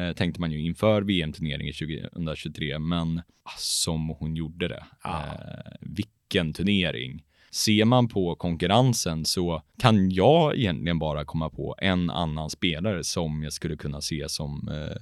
Eh, 0.00 0.12
tänkte 0.12 0.40
man 0.40 0.52
ju 0.52 0.60
inför 0.60 1.02
VM-turneringen 1.02 1.74
2023, 1.74 2.78
men 2.78 3.22
som 3.58 4.08
hon 4.08 4.36
gjorde 4.36 4.68
det. 4.68 4.84
Ah. 5.00 5.22
Eh, 5.22 5.72
vilken 5.80 6.52
turnering. 6.52 7.24
Ser 7.50 7.84
man 7.84 8.08
på 8.08 8.34
konkurrensen 8.34 9.24
så 9.24 9.62
kan 9.78 10.10
jag 10.10 10.56
egentligen 10.56 10.98
bara 10.98 11.24
komma 11.24 11.50
på 11.50 11.76
en 11.78 12.10
annan 12.10 12.50
spelare 12.50 13.04
som 13.04 13.42
jag 13.42 13.52
skulle 13.52 13.76
kunna 13.76 14.00
se 14.00 14.28
som 14.28 14.68
eh, 14.68 14.96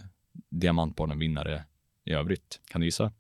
diamantbollen-vinnare 0.51 1.65
i 2.05 2.13
övrigt. 2.13 2.61
Kan 2.71 2.81
du 2.81 2.87
gissa? 2.87 3.13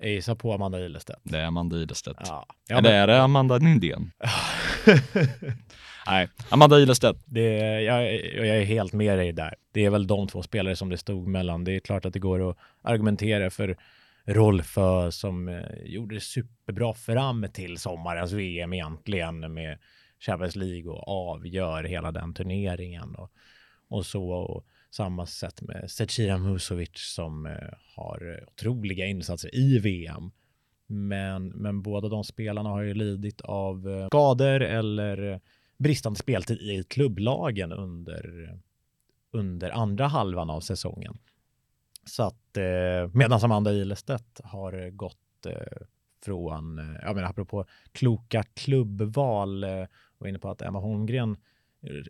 Jag 0.00 0.10
gissar 0.10 0.34
på 0.34 0.52
Amanda 0.52 0.80
Ilestedt. 0.80 1.20
Det 1.22 1.38
är 1.38 1.44
Amanda 1.44 1.76
Ilestedt. 1.76 2.18
Ja. 2.20 2.46
Ja, 2.68 2.78
Eller 2.78 2.90
men... 2.90 3.00
är 3.00 3.06
det 3.06 3.22
Amanda 3.22 3.58
Nindén? 3.58 4.12
Nej, 6.06 6.28
Amanda 6.48 6.78
Ilestedt. 6.78 7.18
Det, 7.24 7.80
jag, 7.82 8.14
jag 8.34 8.56
är 8.56 8.64
helt 8.64 8.92
med 8.92 9.18
dig 9.18 9.32
där. 9.32 9.54
Det 9.72 9.84
är 9.84 9.90
väl 9.90 10.06
de 10.06 10.28
två 10.28 10.42
spelare 10.42 10.76
som 10.76 10.88
det 10.88 10.98
stod 10.98 11.26
mellan. 11.26 11.64
Det 11.64 11.72
är 11.72 11.80
klart 11.80 12.04
att 12.04 12.12
det 12.12 12.18
går 12.18 12.50
att 12.50 12.56
argumentera 12.82 13.50
för 13.50 13.76
Rolfö 14.24 15.10
som 15.10 15.48
eh, 15.48 15.64
gjorde 15.84 16.14
det 16.14 16.20
superbra 16.20 16.94
fram 16.94 17.46
till 17.52 17.78
sommarens 17.78 18.32
VM 18.32 18.72
egentligen 18.72 19.54
med 19.54 19.78
Champions 20.20 20.56
League 20.56 20.90
och 20.90 21.08
avgör 21.08 21.84
hela 21.84 22.12
den 22.12 22.34
turneringen 22.34 23.14
och, 23.14 23.30
och 23.88 24.06
så. 24.06 24.30
Och 24.30 24.66
samma 24.90 25.26
sätt 25.26 25.62
med 25.62 25.90
Zecira 25.90 26.38
Musovic 26.38 26.90
som 26.94 27.46
eh, 27.46 27.52
har 27.96 28.38
eh, 28.38 28.48
otroliga 28.48 29.06
insatser 29.06 29.54
i 29.54 29.78
VM. 29.78 30.30
Men, 30.86 31.48
men 31.48 31.82
båda 31.82 32.08
de 32.08 32.24
spelarna 32.24 32.68
har 32.68 32.82
ju 32.82 32.94
lidit 32.94 33.40
av 33.40 33.88
eh, 33.88 34.06
skador 34.06 34.62
eller 34.62 35.32
eh, 35.32 35.38
bristande 35.78 36.18
speltid 36.18 36.60
i 36.60 36.84
klubblagen 36.88 37.72
under, 37.72 38.54
under 39.30 39.70
andra 39.70 40.06
halvan 40.06 40.50
av 40.50 40.60
säsongen. 40.60 41.18
Så 42.04 42.22
att 42.22 42.56
eh, 42.56 43.10
medan 43.12 43.40
Amanda 43.42 43.72
Ilestedt 43.72 44.40
har 44.44 44.84
eh, 44.84 44.90
gått 44.90 45.46
eh, 45.46 45.86
från, 46.24 46.78
eh, 46.78 46.96
jag 47.02 47.14
menar 47.14 47.28
apropå 47.28 47.64
kloka 47.92 48.42
klubbval, 48.42 49.64
eh, 49.64 49.86
var 50.18 50.28
inne 50.28 50.38
på 50.38 50.50
att 50.50 50.62
Emma 50.62 50.80
Holmgren, 50.80 51.36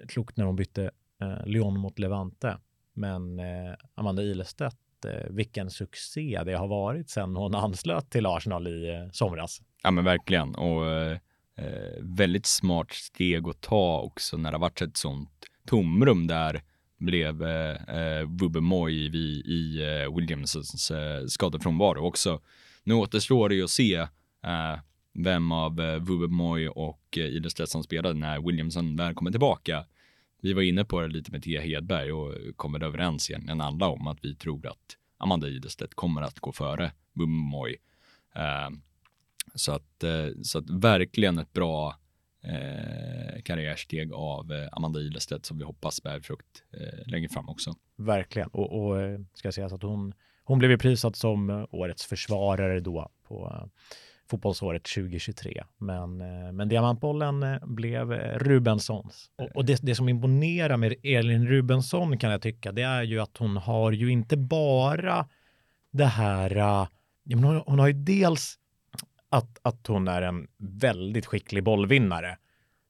klokt 0.09 0.37
när 0.37 0.45
hon 0.45 0.57
bytte 0.57 0.91
eh, 1.21 1.47
Lyon 1.47 1.79
mot 1.79 1.99
Levante, 1.99 2.59
men 2.93 3.39
eh, 3.39 3.75
Amanda 3.95 4.23
Ilestedt, 4.23 4.77
Eh, 5.07 5.31
vilken 5.31 5.71
succé 5.71 6.43
det 6.45 6.57
har 6.57 6.69
varit 6.69 7.11
sedan 7.11 7.37
hon 7.37 7.55
anslöt 7.55 8.11
till 8.11 8.27
Arsenal 8.27 8.67
i 8.67 8.89
eh, 8.89 9.11
somras. 9.13 9.63
Ja 9.83 9.91
men 9.91 10.05
verkligen 10.05 10.55
och 10.55 10.87
eh, 10.87 11.19
eh, 11.59 12.01
väldigt 12.01 12.47
smart 12.47 12.93
steg 12.93 13.49
att 13.49 13.61
ta 13.61 14.01
också 14.01 14.37
när 14.37 14.51
det 14.51 14.57
har 14.57 14.61
varit 14.61 14.83
ett 14.83 14.97
sånt 14.97 15.31
tomrum 15.67 16.27
där 16.27 16.63
blev 16.99 17.43
eh, 17.43 17.97
eh, 17.99 18.27
Wubbe 18.41 18.61
Moy 18.61 18.93
i, 18.93 19.43
i 19.47 19.83
eh, 19.83 20.17
Williamsons 20.17 20.91
eh, 20.91 21.27
skadefrånvaro 21.27 22.07
också. 22.07 22.41
Nu 22.85 22.95
återstår 22.95 23.49
det 23.49 23.55
ju 23.55 23.65
att 23.65 23.71
se 23.71 23.95
eh, 23.95 24.79
vem 25.15 25.53
av 25.53 25.81
eh, 25.81 25.99
Wubbe 25.99 26.27
Moy 26.27 26.69
och 26.69 27.19
eh, 27.19 27.25
Ilestedt 27.25 27.71
som 27.71 27.83
spelade 27.83 28.19
när 28.19 28.41
Williamson 28.41 28.97
väl 28.97 29.15
kommer 29.15 29.31
tillbaka. 29.31 29.85
Vi 30.43 30.53
var 30.53 30.63
inne 30.63 30.85
på 30.85 31.01
det 31.01 31.09
lite 31.09 31.33
med 31.33 31.43
Tia 31.43 31.61
Hedberg 31.61 32.13
och 32.13 32.35
kommer 32.57 32.83
överens 32.83 33.31
egentligen 33.31 33.61
alla 33.61 33.89
om 33.89 34.07
att 34.07 34.19
vi 34.23 34.35
tror 34.35 34.67
att 34.67 34.97
Amanda 35.19 35.49
Ilestedt 35.49 35.95
kommer 35.95 36.23
att 36.23 36.41
gå 36.41 36.53
före 36.53 36.93
Wubbe 37.13 37.77
Eh, 38.37 38.71
så 39.55 39.73
att, 39.73 40.03
eh, 40.03 40.27
så 40.43 40.59
att 40.59 40.71
verkligen 40.71 41.39
ett 41.39 41.53
bra 41.53 41.97
eh, 42.43 43.43
karriärsteg 43.43 44.13
av 44.13 44.53
eh, 44.53 44.69
Amanda 44.73 45.01
Ilestedt 45.01 45.47
som 45.47 45.59
vi 45.59 45.65
hoppas 45.65 46.03
bär 46.03 46.21
frukt 46.21 46.65
eh, 46.73 47.07
längre 47.07 47.29
fram 47.29 47.49
också. 47.49 47.75
Verkligen, 47.97 48.49
och, 48.49 48.87
och 48.87 49.03
eh, 49.03 49.21
ska 49.35 49.53
sägas 49.53 49.73
att 49.73 49.83
hon, 49.83 50.15
hon 50.45 50.59
blev 50.59 50.79
prisad 50.79 51.17
som 51.17 51.51
eh, 51.51 51.65
årets 51.71 52.07
försvarare 52.07 52.81
då 52.81 53.11
på 53.29 53.69
fotbollsåret 54.29 54.85
2023. 54.85 55.65
Men, 55.79 56.21
eh, 56.21 56.53
men 56.53 56.69
diamantbollen 56.69 57.43
eh, 57.43 57.67
blev 57.67 58.13
eh, 58.13 58.39
Rubenssons. 58.39 59.31
Och, 59.37 59.57
och 59.57 59.65
det, 59.65 59.79
det, 59.83 59.95
som 59.95 60.09
imponerar 60.09 60.77
med 60.77 60.95
Elin 61.03 61.49
Rubensson 61.49 62.19
kan 62.19 62.31
jag 62.31 62.43
tycka, 62.43 62.73
det 62.73 62.83
är 62.83 63.03
ju 63.03 63.21
att 63.21 63.37
hon 63.37 63.57
har 63.57 63.93
ju 63.93 64.11
inte 64.11 64.37
bara 64.37 65.29
det 65.93 66.05
här, 66.05 66.87
hon, 67.35 67.63
hon 67.67 67.79
har 67.79 67.87
ju 67.87 67.93
dels 67.93 68.59
att, 69.29 69.59
att 69.63 69.87
hon 69.87 70.09
är 70.09 70.23
en 70.23 70.47
väldigt 70.59 71.27
skicklig 71.27 71.65
bollvinnare. 71.65 72.39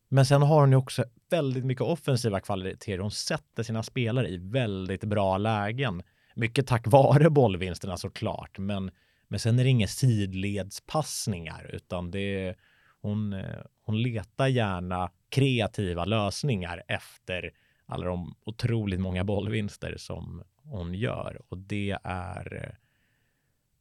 Men 0.08 0.26
sen 0.26 0.42
har 0.42 0.60
hon 0.60 0.70
ju 0.70 0.76
också 0.76 1.04
väldigt 1.30 1.64
mycket 1.64 1.82
offensiva 1.82 2.40
kvaliteter. 2.40 2.98
Hon 2.98 3.10
sätter 3.10 3.62
sina 3.62 3.82
spelare 3.82 4.28
i 4.28 4.36
väldigt 4.36 5.04
bra 5.04 5.38
lägen. 5.38 6.02
Mycket 6.34 6.66
tack 6.66 6.86
vare 6.86 7.30
bollvinsterna 7.30 7.96
såklart, 7.96 8.58
men, 8.58 8.90
men 9.28 9.40
sen 9.40 9.58
är 9.58 9.64
det 9.64 9.70
inga 9.70 9.88
sidledspassningar, 9.88 11.70
utan 11.72 12.10
det 12.10 12.46
är, 12.46 12.56
hon, 13.00 13.32
eh, 13.32 13.60
hon 13.82 14.02
letar 14.02 14.46
gärna 14.46 15.10
kreativa 15.28 16.04
lösningar 16.04 16.82
efter 16.88 17.50
alla 17.86 18.06
de 18.06 18.34
otroligt 18.44 19.00
många 19.00 19.24
bollvinster 19.24 19.94
som 19.96 20.42
hon 20.56 20.94
gör. 20.94 21.40
Och 21.48 21.58
det 21.58 21.98
är, 22.04 22.64
eh, 22.64 22.74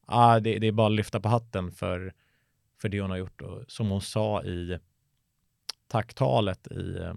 ah, 0.06 0.40
det, 0.40 0.60
det 0.60 0.68
är 0.68 0.72
bara 0.72 0.88
att 0.88 0.94
lyfta 0.94 1.20
på 1.20 1.30
hatten 1.30 1.72
för 1.72 2.14
för 2.82 2.90
det 2.90 3.02
hon 3.02 3.10
har 3.10 3.18
gjort. 3.18 3.42
Och 3.42 3.64
som 3.68 3.90
hon 3.90 4.02
sa 4.02 4.44
i 4.44 4.80
tacktalet 5.88 6.68
i, 6.68 7.12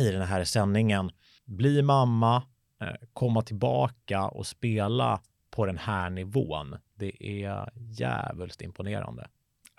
i 0.00 0.10
den 0.10 0.22
här 0.22 0.44
sändningen, 0.44 1.10
bli 1.44 1.82
mamma, 1.82 2.42
eh, 2.80 2.94
komma 3.12 3.42
tillbaka 3.42 4.28
och 4.28 4.46
spela 4.46 5.20
på 5.50 5.66
den 5.66 5.78
här 5.78 6.10
nivån. 6.10 6.76
Det 7.00 7.26
är 7.42 7.70
jävligt 7.90 8.62
imponerande. 8.62 9.28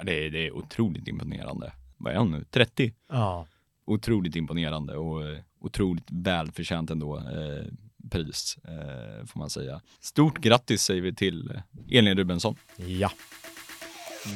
Det 0.04 0.26
är, 0.26 0.30
det 0.30 0.48
är 0.48 0.52
otroligt 0.52 1.08
imponerande. 1.08 1.74
Vad 1.98 2.14
är 2.14 2.18
hon 2.18 2.32
nu? 2.32 2.46
30? 2.50 2.94
Ja. 3.10 3.48
Otroligt 3.86 4.36
imponerande 4.36 4.98
och 4.98 5.28
eh, 5.28 5.40
otroligt 5.60 6.08
välförtjänt 6.12 6.90
ändå 6.90 7.18
eh, 7.18 7.66
pris, 8.12 8.58
eh, 8.64 9.26
får 9.26 9.40
man 9.40 9.50
säga. 9.50 9.82
Stort 10.00 10.40
grattis 10.40 10.82
säger 10.82 11.02
vi 11.02 11.16
till 11.16 11.62
Elin 11.92 12.18
Rubensson. 12.18 12.56
Ja. 12.76 13.12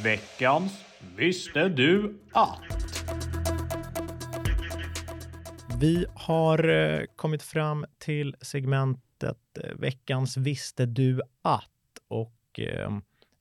Veckans 0.04 0.86
Visste 1.16 1.70
du 1.70 2.20
att? 2.32 2.60
Vi 5.80 6.06
har 6.16 6.70
eh, 6.70 7.06
kommit 7.16 7.44
fram 7.44 7.86
till 7.98 8.36
segmentet 8.42 9.38
eh, 9.64 9.76
Veckans 9.76 10.38
Visste 10.38 10.86
du 10.86 11.22
att? 11.42 11.70
Och 12.08 12.35
eh, 12.60 12.90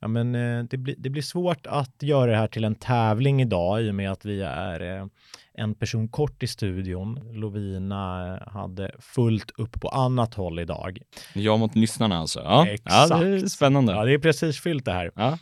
Ja, 0.04 0.08
men 0.08 0.34
eh, 0.34 0.64
det, 0.64 0.76
blir, 0.76 0.94
det 0.98 1.10
blir 1.10 1.22
svårt 1.22 1.66
att 1.66 2.02
göra 2.02 2.30
det 2.30 2.36
här 2.36 2.46
till 2.46 2.64
en 2.64 2.74
tävling 2.74 3.42
idag 3.42 3.82
i 3.82 3.90
och 3.90 3.94
med 3.94 4.10
att 4.12 4.24
vi 4.24 4.40
är 4.42 5.00
eh, 5.00 5.06
en 5.54 5.74
person 5.74 6.08
kort 6.08 6.42
i 6.42 6.46
studion. 6.46 7.20
Lovina 7.32 8.38
hade 8.46 8.94
fullt 9.00 9.50
upp 9.50 9.80
på 9.80 9.88
annat 9.88 10.34
håll 10.34 10.58
idag. 10.58 10.98
Jag 11.34 11.58
mot 11.58 11.74
lyssnarna 11.74 12.18
alltså. 12.18 12.40
Ja, 12.40 12.66
Exakt. 12.66 13.10
ja 13.10 13.18
det 13.18 13.28
är 13.28 13.46
spännande. 13.46 13.92
Ja, 13.92 14.04
det 14.04 14.12
är 14.12 14.18
precis 14.18 14.60
fyllt 14.60 14.84
det 14.84 14.92
här. 14.92 15.10
Ja. 15.14 15.38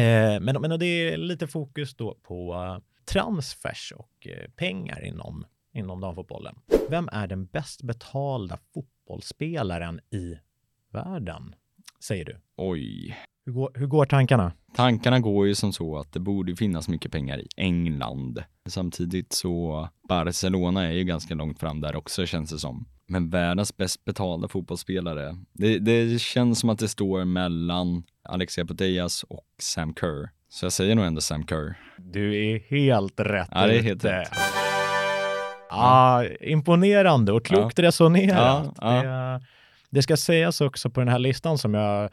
Eh, 0.00 0.40
men, 0.40 0.60
men 0.60 0.78
det 0.78 0.86
är 0.86 1.16
lite 1.16 1.46
fokus 1.46 1.94
då 1.94 2.16
på 2.22 2.80
transfers 3.04 3.92
och 3.96 4.26
pengar 4.56 5.04
inom, 5.04 5.44
inom 5.74 6.00
damfotbollen. 6.00 6.54
Vem 6.88 7.08
är 7.12 7.26
den 7.26 7.46
bäst 7.46 7.82
betalda 7.82 8.58
fotbollsspelaren 8.74 10.00
i 10.10 10.34
världen? 10.92 11.54
Säger 12.06 12.24
du. 12.24 12.36
Oj. 12.56 13.16
Hur 13.46 13.52
går, 13.52 13.70
hur 13.74 13.86
går 13.86 14.06
tankarna? 14.06 14.52
Tankarna 14.74 15.20
går 15.20 15.46
ju 15.46 15.54
som 15.54 15.72
så 15.72 15.98
att 15.98 16.12
det 16.12 16.20
borde 16.20 16.56
finnas 16.56 16.88
mycket 16.88 17.12
pengar 17.12 17.38
i 17.38 17.46
England. 17.56 18.42
Samtidigt 18.68 19.32
så 19.32 19.88
Barcelona 20.08 20.86
är 20.86 20.92
ju 20.92 21.04
ganska 21.04 21.34
långt 21.34 21.60
fram 21.60 21.80
där 21.80 21.96
också 21.96 22.26
känns 22.26 22.50
det 22.50 22.58
som. 22.58 22.86
Men 23.08 23.30
världens 23.30 23.76
bäst 23.76 24.04
betalda 24.04 24.48
fotbollsspelare. 24.48 25.36
Det, 25.52 25.78
det 25.78 26.20
känns 26.20 26.60
som 26.60 26.70
att 26.70 26.78
det 26.78 26.88
står 26.88 27.24
mellan 27.24 28.02
Alexia 28.28 28.64
Putellas 28.64 29.22
och 29.22 29.46
Sam 29.58 29.94
Kerr. 29.94 30.30
Så 30.48 30.64
jag 30.64 30.72
säger 30.72 30.94
nog 30.94 31.04
ändå 31.04 31.20
Sam 31.20 31.46
Kerr. 31.46 31.78
Du 31.98 32.36
är 32.36 32.58
helt 32.70 33.20
rätt 33.20 33.48
Ja, 33.50 33.66
det 33.66 33.78
är 33.78 33.82
helt 33.82 34.04
rätt. 34.04 34.28
Ja, 35.70 36.24
imponerande 36.40 37.32
och 37.32 37.44
klokt 37.44 37.78
resonerat. 37.78 38.74
Ja, 38.80 39.04
ja. 39.04 39.38
Det, 39.38 39.40
det 39.90 40.02
ska 40.02 40.16
sägas 40.16 40.60
också 40.60 40.90
på 40.90 41.00
den 41.00 41.08
här 41.08 41.18
listan 41.18 41.58
som 41.58 41.74
jag 41.74 42.04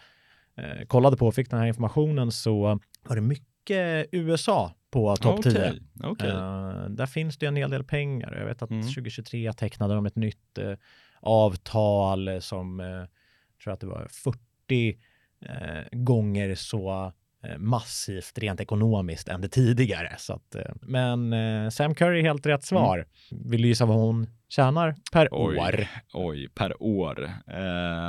eh, 0.57 0.85
kollade 0.87 1.17
på 1.17 1.27
och 1.27 1.35
fick 1.35 1.49
den 1.49 1.59
här 1.59 1.67
informationen 1.67 2.31
så 2.31 2.79
var 3.07 3.15
det 3.15 3.21
mycket 3.21 4.09
USA 4.11 4.71
på 4.91 5.15
topp 5.15 5.43
10. 5.43 5.51
Okej, 5.51 5.81
okej. 6.03 6.29
Eh, 6.29 6.85
där 6.89 7.05
finns 7.05 7.37
det 7.37 7.45
en 7.45 7.55
hel 7.55 7.69
del 7.69 7.83
pengar. 7.83 8.35
Jag 8.39 8.45
vet 8.45 8.61
att 8.61 8.69
Mm. 8.71 8.83
2023 8.83 9.53
tecknade 9.53 9.93
de 9.95 10.05
ett 10.05 10.15
nytt 10.15 10.57
eh, 10.57 10.73
avtal 11.21 12.41
som 12.41 12.79
eh, 12.79 13.03
tror 13.63 13.73
att 13.73 13.79
det 13.79 13.87
var 13.87 14.07
40 14.09 14.97
eh, 15.45 15.83
gånger 15.91 16.55
så 16.55 17.13
massivt 17.57 18.37
rent 18.37 18.61
ekonomiskt 18.61 19.27
än 19.27 19.41
det 19.41 19.47
tidigare. 19.49 20.15
Så 20.17 20.33
att, 20.33 20.55
eh, 20.55 20.61
men 20.81 21.33
eh, 21.33 21.69
Sam 21.69 21.95
Curry 21.95 22.19
är 22.19 22.23
helt 22.23 22.45
rätt 22.45 22.63
svar. 22.63 23.05
Vill 23.31 23.61
du 23.61 23.67
gissa 23.67 23.85
vad 23.85 23.97
hon 23.97 24.27
tjänar 24.49 24.95
per 25.11 25.27
Oj. 25.31 25.57
år? 25.57 25.87
Oj, 26.13 26.47
per 26.55 26.83
år. 26.83 27.29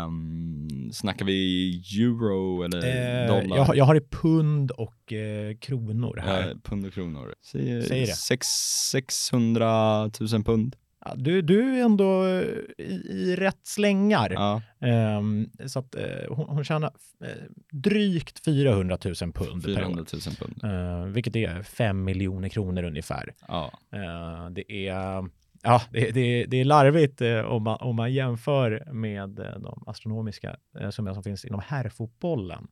Um, 0.06 0.90
snackar 0.92 1.24
vi 1.26 1.70
euro 2.00 2.62
eller 2.62 2.78
Eh, 3.24 3.28
dollar? 3.28 3.56
jag, 3.56 3.76
jag 3.76 3.84
har 3.84 3.94
i 3.94 4.00
pund 4.00 4.70
och 4.70 5.12
eh, 5.12 5.56
kronor 5.56 6.20
här. 6.24 6.48
Eh, 6.48 6.54
pund 6.62 6.86
och 6.86 6.92
kronor. 6.92 7.34
Säg, 7.44 7.82
Säg 7.82 8.00
det. 8.00 8.06
Sex, 8.06 8.46
600 8.92 10.10
000 10.32 10.44
pund. 10.44 10.76
Ja, 11.04 11.14
du, 11.16 11.42
du 11.42 11.78
är 11.78 11.84
ändå 11.84 12.24
eh, 12.24 12.42
i, 12.78 13.02
i 13.08 13.36
rätt 13.36 13.60
slängar. 13.66 14.30
Ja, 14.30 14.62
Ehm, 14.80 15.50
så 15.66 15.78
att 15.78 15.94
eh, 15.94 16.02
hon, 16.28 16.48
hon 16.48 16.64
tjänar 16.64 16.90
eh, 17.24 17.28
drygt 17.72 18.44
400 18.44 18.98
000 19.04 19.14
pund 19.14 19.34
per 19.64 19.70
år. 19.70 19.76
400 19.76 20.04
000 20.12 20.20
pund. 20.38 20.64
Eh, 20.64 21.04
vilket 21.04 21.36
är 21.36 21.62
5 21.62 22.04
miljoner 22.04 22.48
kronor 22.48 22.82
ungefär. 22.82 23.34
Ja, 23.48 23.72
Eh, 23.92 24.50
det 24.50 24.88
är 24.88 25.24
Ja, 25.66 25.82
det, 25.90 26.10
det, 26.10 26.44
det 26.44 26.56
är 26.60 26.64
larvigt 26.64 27.20
eh, 27.20 27.40
om, 27.40 27.62
man, 27.62 27.78
om 27.80 27.96
man 27.96 28.12
jämför 28.12 28.92
med 28.92 29.38
eh, 29.38 29.58
de 29.58 29.84
astronomiska 29.86 30.56
eh, 30.78 30.90
summorna 30.90 31.14
som 31.14 31.22
finns 31.22 31.44
inom 31.44 31.60
herrfotbollen. 31.66 32.66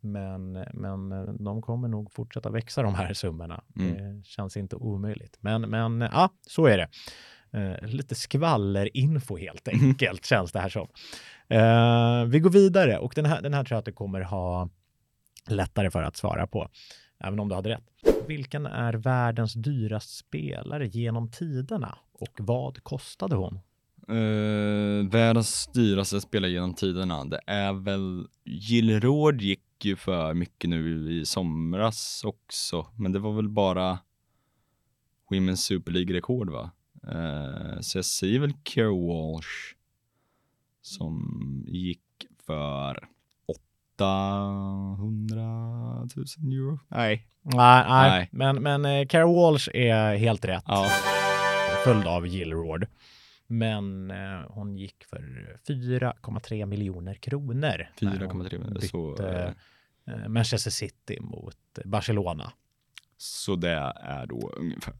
Men, 0.00 0.52
men 0.72 1.08
de 1.44 1.62
kommer 1.62 1.88
nog 1.88 2.12
fortsätta 2.12 2.50
växa 2.50 2.82
de 2.82 2.94
här 2.94 3.14
summorna. 3.14 3.64
Mm. 3.76 3.94
Det 3.94 4.26
känns 4.26 4.56
inte 4.56 4.76
omöjligt. 4.76 5.36
Men, 5.40 5.62
men 5.62 6.00
ja, 6.00 6.30
så 6.48 6.66
är 6.66 6.78
det. 6.78 6.88
Eh, 7.54 7.88
lite 7.88 8.14
skvallerinfo 8.14 9.36
helt 9.36 9.68
enkelt 9.68 10.24
känns 10.26 10.52
det 10.52 10.60
här 10.60 10.68
som. 10.68 10.88
Eh, 11.48 12.24
vi 12.24 12.40
går 12.40 12.50
vidare 12.50 12.98
och 12.98 13.12
den 13.16 13.26
här, 13.26 13.42
den 13.42 13.54
här 13.54 13.64
tror 13.64 13.76
jag 13.76 13.78
att 13.78 13.84
du 13.84 13.92
kommer 13.92 14.20
ha 14.20 14.68
lättare 15.48 15.90
för 15.90 16.02
att 16.02 16.16
svara 16.16 16.46
på, 16.46 16.68
även 17.18 17.40
om 17.40 17.48
du 17.48 17.54
hade 17.54 17.70
rätt. 17.70 17.84
Vilken 18.26 18.66
är 18.66 18.92
världens 18.92 19.54
dyraste 19.54 20.12
spelare 20.12 20.86
genom 20.86 21.30
tiderna 21.30 21.98
och 22.12 22.32
vad 22.38 22.82
kostade 22.82 23.36
hon? 23.36 23.60
Uh, 24.10 25.10
världens 25.10 25.66
dyraste 25.74 26.20
spelare 26.20 26.50
genom 26.50 26.74
tiderna, 26.74 27.24
det 27.24 27.40
är 27.46 27.72
väl 27.72 28.26
Gilroyd 28.44 29.40
gick 29.40 29.84
ju 29.84 29.96
för 29.96 30.34
mycket 30.34 30.70
nu 30.70 31.12
i 31.12 31.24
somras 31.24 32.24
också, 32.24 32.86
men 32.98 33.12
det 33.12 33.18
var 33.18 33.32
väl 33.32 33.48
bara 33.48 33.98
Women's 35.30 35.56
Super 35.56 35.92
League-rekord 35.92 36.50
va? 36.50 36.70
Eh, 37.08 37.80
så 37.80 37.98
jag 37.98 38.04
säger 38.04 38.40
väl 38.40 38.52
Keir 38.64 39.06
Walsh 39.08 39.74
som 40.82 41.64
gick 41.68 42.00
för 42.46 43.08
800 43.96 46.06
000 46.16 46.24
euro. 46.52 46.78
Nej. 46.88 47.28
Nej, 47.42 47.84
nej, 47.88 48.10
Nej. 48.10 48.28
men, 48.32 48.62
men 48.62 48.84
eh, 48.84 49.06
Cara 49.06 49.26
Walsh 49.26 49.68
är 49.74 50.16
helt 50.16 50.44
rätt. 50.44 50.64
Ja, 50.66 50.88
Följd 51.84 52.06
av 52.06 52.26
Gilroyd. 52.26 52.86
Men 53.46 54.10
eh, 54.10 54.40
hon 54.48 54.78
gick 54.78 55.04
för 55.04 55.56
4,3 55.68 56.66
miljoner 56.66 57.14
kronor. 57.14 57.86
när 58.00 58.26
hon 58.26 58.46
4,3 58.46 58.58
miljoner. 58.58 58.80
Så, 58.80 59.16
Manchester 60.28 60.70
City 60.70 61.18
mot 61.20 61.56
Barcelona. 61.84 62.52
så 63.16 63.56
det 63.56 63.92
är 64.00 64.26
då 64.26 64.52
ungefär 64.56 64.94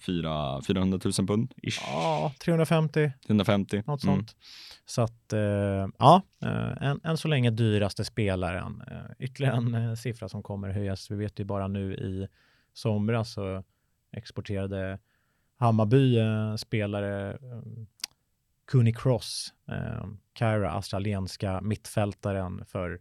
4, 0.00 0.62
400 0.62 0.98
000 1.18 1.26
pund 1.26 1.54
ish. 1.62 1.80
Ja, 1.86 2.32
350, 2.44 3.12
150. 3.28 3.82
något 3.86 4.04
Mm. 4.04 4.16
sånt. 4.16 4.36
Så 4.84 5.02
att, 5.02 5.32
eh, 5.32 5.88
ja, 5.98 6.22
eh, 6.42 6.82
än, 6.82 7.00
än 7.04 7.16
så 7.16 7.28
länge 7.28 7.50
dyraste 7.50 8.04
spelaren. 8.04 8.82
Eh, 8.90 8.96
ytterligare 9.18 9.56
en 9.56 9.96
siffra 9.96 10.28
som 10.28 10.42
kommer 10.42 10.70
höjas. 10.70 11.10
Vi 11.10 11.16
vet 11.16 11.40
ju 11.40 11.44
bara 11.44 11.68
nu 11.68 11.94
i 11.94 12.28
somras 12.72 13.32
så 13.32 13.64
exporterade 14.12 14.98
Hammarby 15.56 16.18
spelare 16.56 17.38
Cooney 18.72 18.92
Cross, 18.92 19.54
eh, 19.68 20.06
Kyra, 20.38 20.70
australienska 20.72 21.60
mittfältaren 21.60 22.64
för 22.64 23.00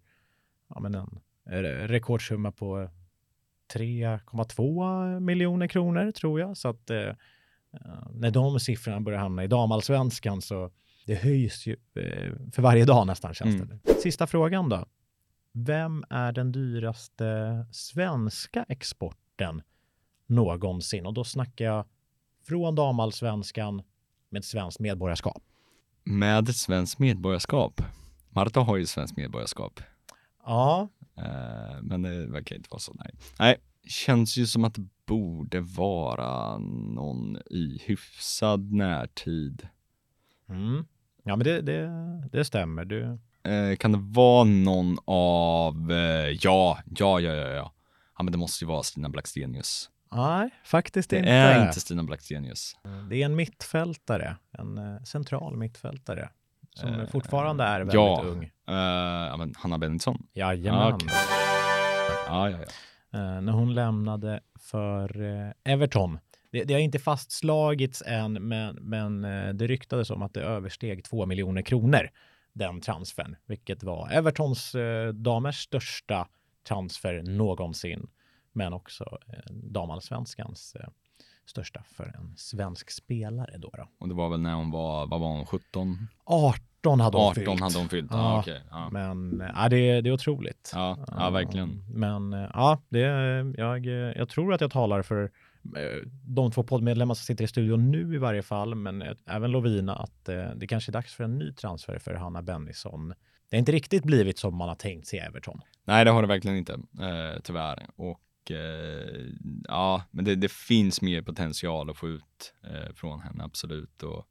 ja, 0.69 0.79
men 0.79 0.95
en 0.95 1.07
rekordsumma 1.87 2.51
på 2.51 2.89
3,2 3.75 5.19
miljoner 5.19 5.67
kronor 5.67 6.11
tror 6.11 6.39
jag. 6.39 6.57
Så 6.57 6.69
att 6.69 6.89
eh, 6.89 7.13
när 8.13 8.31
de 8.31 8.59
siffrorna 8.59 9.01
börjar 9.01 9.19
hamna 9.19 9.43
i 9.43 9.47
damallsvenskan 9.47 10.41
så 10.41 10.71
det 11.05 11.15
höjs 11.15 11.67
ju 11.67 11.73
eh, 11.95 12.33
för 12.51 12.61
varje 12.61 12.85
dag 12.85 13.07
nästan 13.07 13.33
känns 13.33 13.55
Mm. 13.55 13.67
det. 13.83 13.93
Sista 13.93 14.27
frågan 14.27 14.69
då. 14.69 14.85
Vem 15.53 16.03
är 16.09 16.31
den 16.31 16.51
dyraste 16.51 17.65
svenska 17.71 18.65
exporten 18.69 19.61
någonsin? 20.27 21.05
Och 21.05 21.13
då 21.13 21.23
snackar 21.23 21.65
jag 21.65 21.85
från 22.47 22.75
damallsvenskan 22.75 23.81
med 24.29 24.45
svenskt 24.45 24.79
medborgarskap. 24.79 25.43
Med 26.03 26.55
svenskt 26.55 26.99
medborgarskap. 26.99 27.81
Marta 28.29 28.59
har 28.59 28.77
ju 28.77 28.85
svenskt 28.85 29.17
medborgarskap. 29.17 29.79
Ja, 30.45 30.87
Eh, 31.21 31.81
men 31.81 32.01
det 32.01 32.27
verkar 32.27 32.55
inte 32.55 32.67
vara 32.71 32.79
så. 32.79 32.93
Nej. 32.93 33.13
nej, 33.39 33.55
känns 33.87 34.37
ju 34.37 34.47
som 34.47 34.63
att 34.63 34.73
det 34.75 34.87
borde 35.05 35.59
vara 35.59 36.57
någon 36.57 37.37
i 37.37 37.81
hyfsad 37.85 38.71
närtid. 38.71 39.67
mm. 40.49 40.85
ja 41.23 41.35
men 41.35 41.43
det, 41.45 41.61
det, 41.61 41.89
det 42.31 42.45
stämmer. 42.45 42.85
Du, 42.85 43.19
Eh, 43.43 43.75
kan 43.75 43.91
det 43.91 43.99
vara 44.01 44.43
någon 44.43 44.97
av, 45.05 45.91
eh, 45.91 45.97
ja, 46.41 46.79
ja, 46.85 47.19
ja, 47.19 47.33
ja, 47.35 47.47
ja. 47.47 47.73
Ja, 48.17 48.23
men 48.23 48.31
det 48.31 48.37
måste 48.37 48.63
ju 48.65 48.67
vara 48.67 48.83
Stina 48.83 49.09
Blackstenius. 49.09 49.89
nej, 50.11 50.49
faktiskt 50.65 51.09
Det 51.09 51.17
inte. 51.17 51.29
är 51.29 51.67
inte 51.67 51.79
Stina 51.79 52.03
Blackstenius. 52.03 52.75
Det 53.09 53.21
är 53.21 53.25
en 53.25 53.35
mittfältare, 53.35 54.37
en 54.51 55.05
central 55.05 55.57
mittfältare 55.57 56.29
som 56.73 56.99
Eh, 56.99 57.05
fortfarande 57.05 57.63
är 57.63 57.79
väldigt 57.79 57.93
ja. 57.93 58.23
ung. 58.25 58.43
Eh, 58.43 58.75
ja, 59.29 59.37
men 59.37 59.53
Hanna 59.57 59.77
Bennitsson. 59.77 60.27
Jajamän. 60.33 60.81
Ah, 60.81 60.93
okej. 60.95 61.07
Ja, 62.27 62.49
ja, 62.49 62.57
ja. 62.57 62.65
Eh, 63.13 63.41
när 63.41 63.51
hon 63.51 63.73
lämnade 63.73 64.39
för 64.59 65.21
eh, 65.21 65.73
Everton. 65.73 66.19
Det, 66.51 66.63
det 66.63 66.73
har 66.73 66.81
inte 66.81 66.99
fastslagits 66.99 68.03
än, 68.05 68.33
men, 68.33 68.75
men 68.75 69.25
eh, 69.25 69.53
det 69.53 69.67
ryktades 69.67 70.09
om 70.09 70.21
att 70.21 70.33
det 70.33 70.41
översteg 70.41 71.03
2 71.03 71.25
miljoner 71.25 71.61
kronor, 71.61 72.09
den 72.53 72.81
transfern, 72.81 73.35
vilket 73.45 73.83
var 73.83 74.09
Evertons 74.11 74.75
damers 75.13 75.63
största 75.63 76.27
transfer 76.67 77.23
någonsin, 77.23 78.09
men 78.51 78.73
också 78.73 79.17
damallsvenskans 79.49 80.75
största 81.51 81.83
för 81.95 82.03
en 82.03 82.33
svensk 82.37 82.91
spelare 82.91 83.57
då. 83.57 83.69
då. 83.77 83.87
Och 83.99 84.07
det 84.07 84.13
var 84.15 84.29
väl 84.29 84.39
när 84.39 84.53
hon 84.53 84.71
var, 84.71 85.07
vad 85.07 85.19
var 85.19 85.27
hon, 85.27 85.45
17? 85.45 86.07
18 86.25 86.99
hade 86.99 87.17
hon 87.17 87.25
18 87.27 87.35
fyllt. 87.35 87.59
hade 87.61 87.77
hon 87.79 87.89
fyllt. 87.89 88.11
Ja, 88.11 88.17
Ja. 88.17 88.39
okej. 88.39 88.61
Ja. 88.69 88.89
Men 88.91 89.43
ja, 89.55 89.69
det, 89.69 90.01
det 90.01 90.09
är 90.09 90.13
otroligt. 90.13 90.71
Ja, 90.75 90.97
ja, 91.07 91.29
verkligen. 91.29 91.83
Men 91.89 92.31
ja, 92.31 92.81
det, 92.89 92.99
jag, 93.57 93.85
jag 94.15 94.29
tror 94.29 94.53
att 94.53 94.61
jag 94.61 94.71
talar 94.71 95.01
för 95.01 95.23
eh, 95.23 96.07
de 96.25 96.51
två 96.51 96.63
poddmedlemmar 96.63 97.15
som 97.15 97.23
sitter 97.23 97.43
i 97.43 97.47
studion 97.47 97.91
nu 97.91 98.15
i 98.15 98.17
varje 98.17 98.41
fall, 98.43 98.75
men 98.75 99.01
eh, 99.01 99.11
även 99.27 99.51
Lovina, 99.51 99.95
att 99.95 100.29
eh, 100.29 100.49
det 100.55 100.67
kanske 100.67 100.89
är 100.89 100.93
dags 100.93 101.13
för 101.15 101.23
en 101.23 101.37
ny 101.37 101.53
transfer 101.53 101.99
för 101.99 102.13
Hanna 102.13 102.41
Bennison. 102.41 103.09
Det 103.49 103.57
har 103.57 103.59
inte 103.59 103.71
riktigt 103.71 104.03
blivit 104.03 104.39
som 104.39 104.55
man 104.55 104.67
har 104.69 104.75
tänkt 104.75 105.07
sig 105.07 105.19
i 105.19 105.21
Everton. 105.21 105.61
Nej, 105.85 106.05
det 106.05 106.11
har 106.11 106.21
det 106.21 106.27
verkligen 106.27 106.57
inte, 106.57 106.73
eh, 106.73 107.39
tyvärr. 107.43 107.85
Och 107.95 108.19
eh, 108.51 109.25
ja, 109.67 110.03
men 110.11 110.25
det, 110.25 110.35
det 110.35 110.51
finns 110.51 111.01
mer 111.01 111.21
potential 111.21 111.89
att 111.89 111.97
få 111.97 112.07
ut 112.07 112.53
eh, 112.63 112.93
från 112.95 113.19
henne, 113.19 113.43
absolut. 113.43 114.03
Och, 114.03 114.25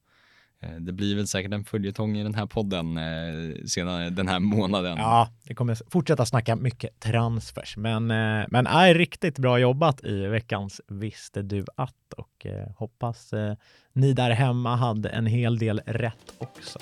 eh, 0.60 0.76
det 0.80 0.92
blir 0.92 1.16
väl 1.16 1.26
säkert 1.26 1.52
en 1.52 1.64
följetong 1.64 2.16
i 2.16 2.22
den 2.22 2.34
här 2.34 2.46
podden 2.46 2.96
eh, 2.96 3.64
senare 3.66 4.10
den 4.10 4.28
här 4.28 4.40
månaden. 4.40 4.98
Ja, 4.98 5.28
det 5.44 5.54
kommer 5.54 5.90
fortsätta 5.90 6.26
snacka 6.26 6.56
mycket 6.56 7.00
transfers, 7.00 7.76
men, 7.76 8.10
eh, 8.10 8.46
men 8.48 8.66
är 8.66 8.94
riktigt 8.94 9.38
bra 9.38 9.58
jobbat 9.58 10.04
i 10.04 10.26
veckans 10.26 10.80
Visste 10.88 11.42
du 11.42 11.64
att? 11.76 12.12
Och 12.16 12.46
eh, 12.46 12.68
hoppas 12.76 13.32
eh, 13.32 13.54
ni 13.92 14.12
där 14.12 14.30
hemma 14.30 14.76
hade 14.76 15.08
en 15.08 15.26
hel 15.26 15.58
del 15.58 15.80
rätt 15.86 16.34
också. 16.38 16.78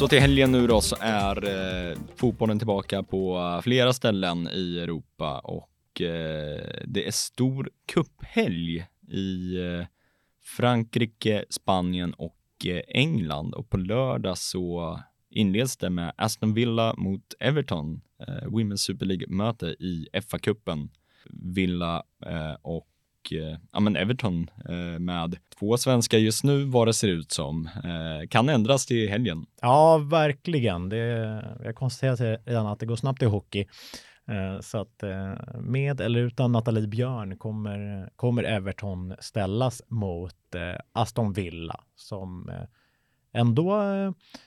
Så 0.00 0.08
till 0.08 0.20
helgen 0.20 0.52
nu 0.52 0.66
då 0.66 0.80
så 0.80 0.96
är 1.00 1.44
eh, 1.44 1.98
fotbollen 2.16 2.58
tillbaka 2.58 3.02
på 3.02 3.60
flera 3.64 3.92
ställen 3.92 4.48
i 4.48 4.78
Europa 4.78 5.38
och 5.38 6.00
eh, 6.00 6.82
det 6.84 7.06
är 7.06 7.10
stor 7.10 7.70
cuphelg 7.92 8.86
i 9.08 9.56
eh, 9.56 9.86
Frankrike, 10.42 11.44
Spanien 11.50 12.14
och 12.14 12.66
eh, 12.66 12.80
England 12.88 13.54
och 13.54 13.70
på 13.70 13.76
lördag 13.76 14.38
så 14.38 15.00
inleds 15.30 15.76
det 15.76 15.90
med 15.90 16.12
Aston 16.16 16.54
Villa 16.54 16.94
mot 16.96 17.34
Everton, 17.40 18.00
eh, 18.20 18.46
Women's 18.46 18.76
Super 18.76 19.06
League-möte 19.06 19.66
i 19.66 20.08
FA-cupen. 20.12 20.88
Villa 21.30 22.02
eh, 22.26 22.56
och 23.20 23.32
eh, 23.32 23.56
ja, 23.72 23.80
men 23.80 23.96
Everton 23.96 24.50
eh, 24.68 24.98
med 24.98 25.36
två 25.58 25.76
svenskar 25.76 26.18
just 26.18 26.44
nu 26.44 26.64
vad 26.64 26.88
det 26.88 26.94
ser 26.94 27.08
ut 27.08 27.32
som. 27.32 27.66
Eh, 27.66 28.28
kan 28.28 28.48
ändras 28.48 28.86
till 28.86 29.08
helgen. 29.08 29.46
Ja, 29.60 29.98
verkligen. 29.98 30.88
Det, 30.88 30.98
jag 31.64 31.74
konstaterar 31.74 32.38
redan 32.44 32.66
att 32.66 32.80
det 32.80 32.86
går 32.86 32.96
snabbt 32.96 33.22
i 33.22 33.26
hockey. 33.26 33.66
Så 34.60 34.78
att 34.78 35.02
med 35.60 36.00
eller 36.00 36.20
utan 36.20 36.52
Nathalie 36.52 36.86
Björn 36.86 37.38
kommer, 37.38 38.10
kommer 38.16 38.42
Everton 38.42 39.14
ställas 39.20 39.82
mot 39.88 40.34
Aston 40.92 41.32
Villa 41.32 41.80
som 41.96 42.50
ändå 43.32 43.82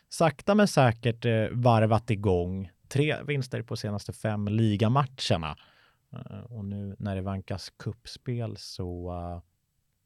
sakta 0.09 0.55
men 0.55 0.67
säkert 0.67 1.25
varvat 1.51 2.09
igång. 2.09 2.69
Tre 2.87 3.15
vinster 3.27 3.61
på 3.61 3.75
senaste 3.75 4.13
fem 4.13 4.47
ligamatcherna. 4.47 5.57
Eh, 6.13 6.39
Och 6.51 6.65
nu 6.65 6.95
när 6.99 7.15
det 7.15 7.21
vankas 7.21 7.69
kuppspel 7.77 8.57
så 8.57 9.11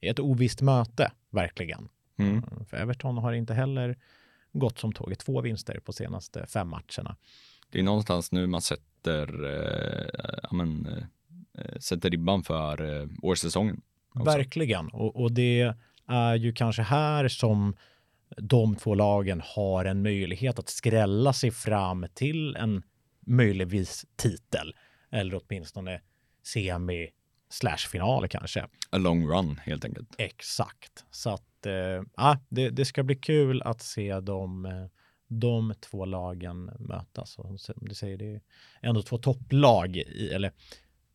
eh, 0.02 0.08
är 0.08 0.12
ett 0.12 0.20
ovisst 0.20 0.62
möte, 0.62 1.12
verkligen. 1.30 1.90
Mm. 2.18 2.32
Mm, 2.52 2.66
För 2.66 2.78
Everton 2.78 3.18
har 3.18 3.34
inte 3.34 3.54
heller 3.54 3.98
gått 4.54 4.80
som 4.80 4.94
tåget. 4.94 5.20
Två 5.20 5.42
vinster 5.42 5.80
på 5.80 5.94
senaste 5.94 6.46
fem 6.48 6.68
matcherna. 6.70 7.16
Det 7.70 7.80
är 7.80 7.84
någonstans 7.84 8.32
nu 8.32 8.48
man 8.48 8.62
sätter, 8.62 9.46
eh, 9.46 10.40
ja, 10.44 10.50
men, 10.56 10.88
eh, 11.58 11.78
sätter 11.80 12.10
ribban 12.10 12.44
för 12.44 13.02
eh, 13.02 13.08
årssäsongen. 13.22 13.82
också. 14.14 14.24
Verkligen. 14.24 14.88
Och, 14.90 15.16
och 15.22 15.32
det 15.32 15.74
är 16.08 16.36
ju 16.36 16.54
kanske 16.54 16.82
här 16.82 17.28
som 17.28 17.76
de 18.38 18.76
två 18.76 18.96
lagen 18.96 19.42
har 19.46 19.86
en 19.86 20.02
möjlighet 20.02 20.60
att 20.60 20.70
skrälla 20.70 21.34
sig 21.34 21.52
fram 21.52 22.06
till 22.14 22.56
en 22.56 22.84
möjligtvis 23.26 24.06
titel. 24.16 24.74
Eller 25.12 25.42
åtminstone 25.44 26.02
semi 26.44 27.10
slash 27.50 27.78
final 27.78 28.28
kanske. 28.28 28.68
A 28.90 28.98
long 28.98 29.28
run 29.28 29.58
helt 29.58 29.86
enkelt. 29.86 30.16
Exakt. 30.18 31.06
Så 31.12 31.30
att 31.30 31.66
eh, 31.66 32.36
det, 32.50 32.70
det 32.70 32.86
ska 32.86 33.04
bli 33.04 33.16
kul 33.16 33.62
att 33.62 33.82
se 33.82 34.20
de, 34.20 34.66
eh, 34.66 34.86
de 35.28 35.74
två 35.80 36.06
lagen 36.06 36.72
mötas. 36.80 37.40
Och 37.40 37.60
som 37.60 37.76
du 37.82 37.96
säger, 37.96 38.18
det 38.18 38.26
är 38.26 38.42
ändå 38.82 39.02
två 39.02 39.18
topplag, 39.18 39.98
i, 39.98 40.30
eller 40.34 40.52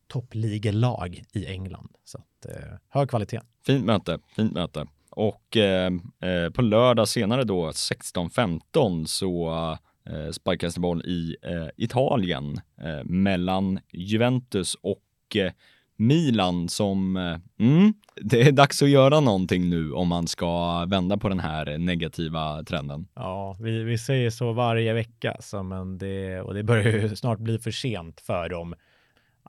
toppligelag 0.07 1.23
i 1.33 1.45
England. 1.45 1.95
Så 2.03 2.17
att, 2.17 2.45
eh, 2.45 2.77
hög 2.89 3.09
kvalitet. 3.09 3.41
Fint 3.65 3.85
möte, 3.85 4.19
fint 4.35 4.53
möte. 4.53 4.87
Och 5.09 5.57
eh, 5.57 5.91
eh, 6.21 6.49
på 6.49 6.61
lördag 6.61 7.07
senare 7.07 7.43
då 7.43 7.69
16.15 7.69 9.05
så 9.05 9.77
eh, 10.09 10.31
sparkas 10.31 10.73
det 10.73 10.81
boll 10.81 11.01
i 11.05 11.35
eh, 11.41 11.67
Italien 11.77 12.61
eh, 12.81 13.03
mellan 13.03 13.79
Juventus 13.91 14.75
och 14.81 15.35
eh, 15.35 15.51
Milan 15.95 16.69
som, 16.69 17.17
eh, 17.17 17.65
mm, 17.67 17.93
det 18.15 18.41
är 18.41 18.51
dags 18.51 18.81
att 18.81 18.89
göra 18.89 19.19
någonting 19.19 19.69
nu 19.69 19.91
om 19.91 20.07
man 20.07 20.27
ska 20.27 20.85
vända 20.85 21.17
på 21.17 21.29
den 21.29 21.39
här 21.39 21.77
negativa 21.77 22.63
trenden. 22.63 23.07
Ja, 23.13 23.57
vi, 23.59 23.83
vi 23.83 23.97
säger 23.97 24.29
så 24.29 24.53
varje 24.53 24.93
vecka, 24.93 25.37
så 25.39 25.63
men 25.63 25.97
det, 25.97 26.41
och 26.41 26.53
det 26.53 26.63
börjar 26.63 26.99
ju 26.99 27.15
snart 27.15 27.39
bli 27.39 27.59
för 27.59 27.71
sent 27.71 28.21
för 28.21 28.49
dem. 28.49 28.75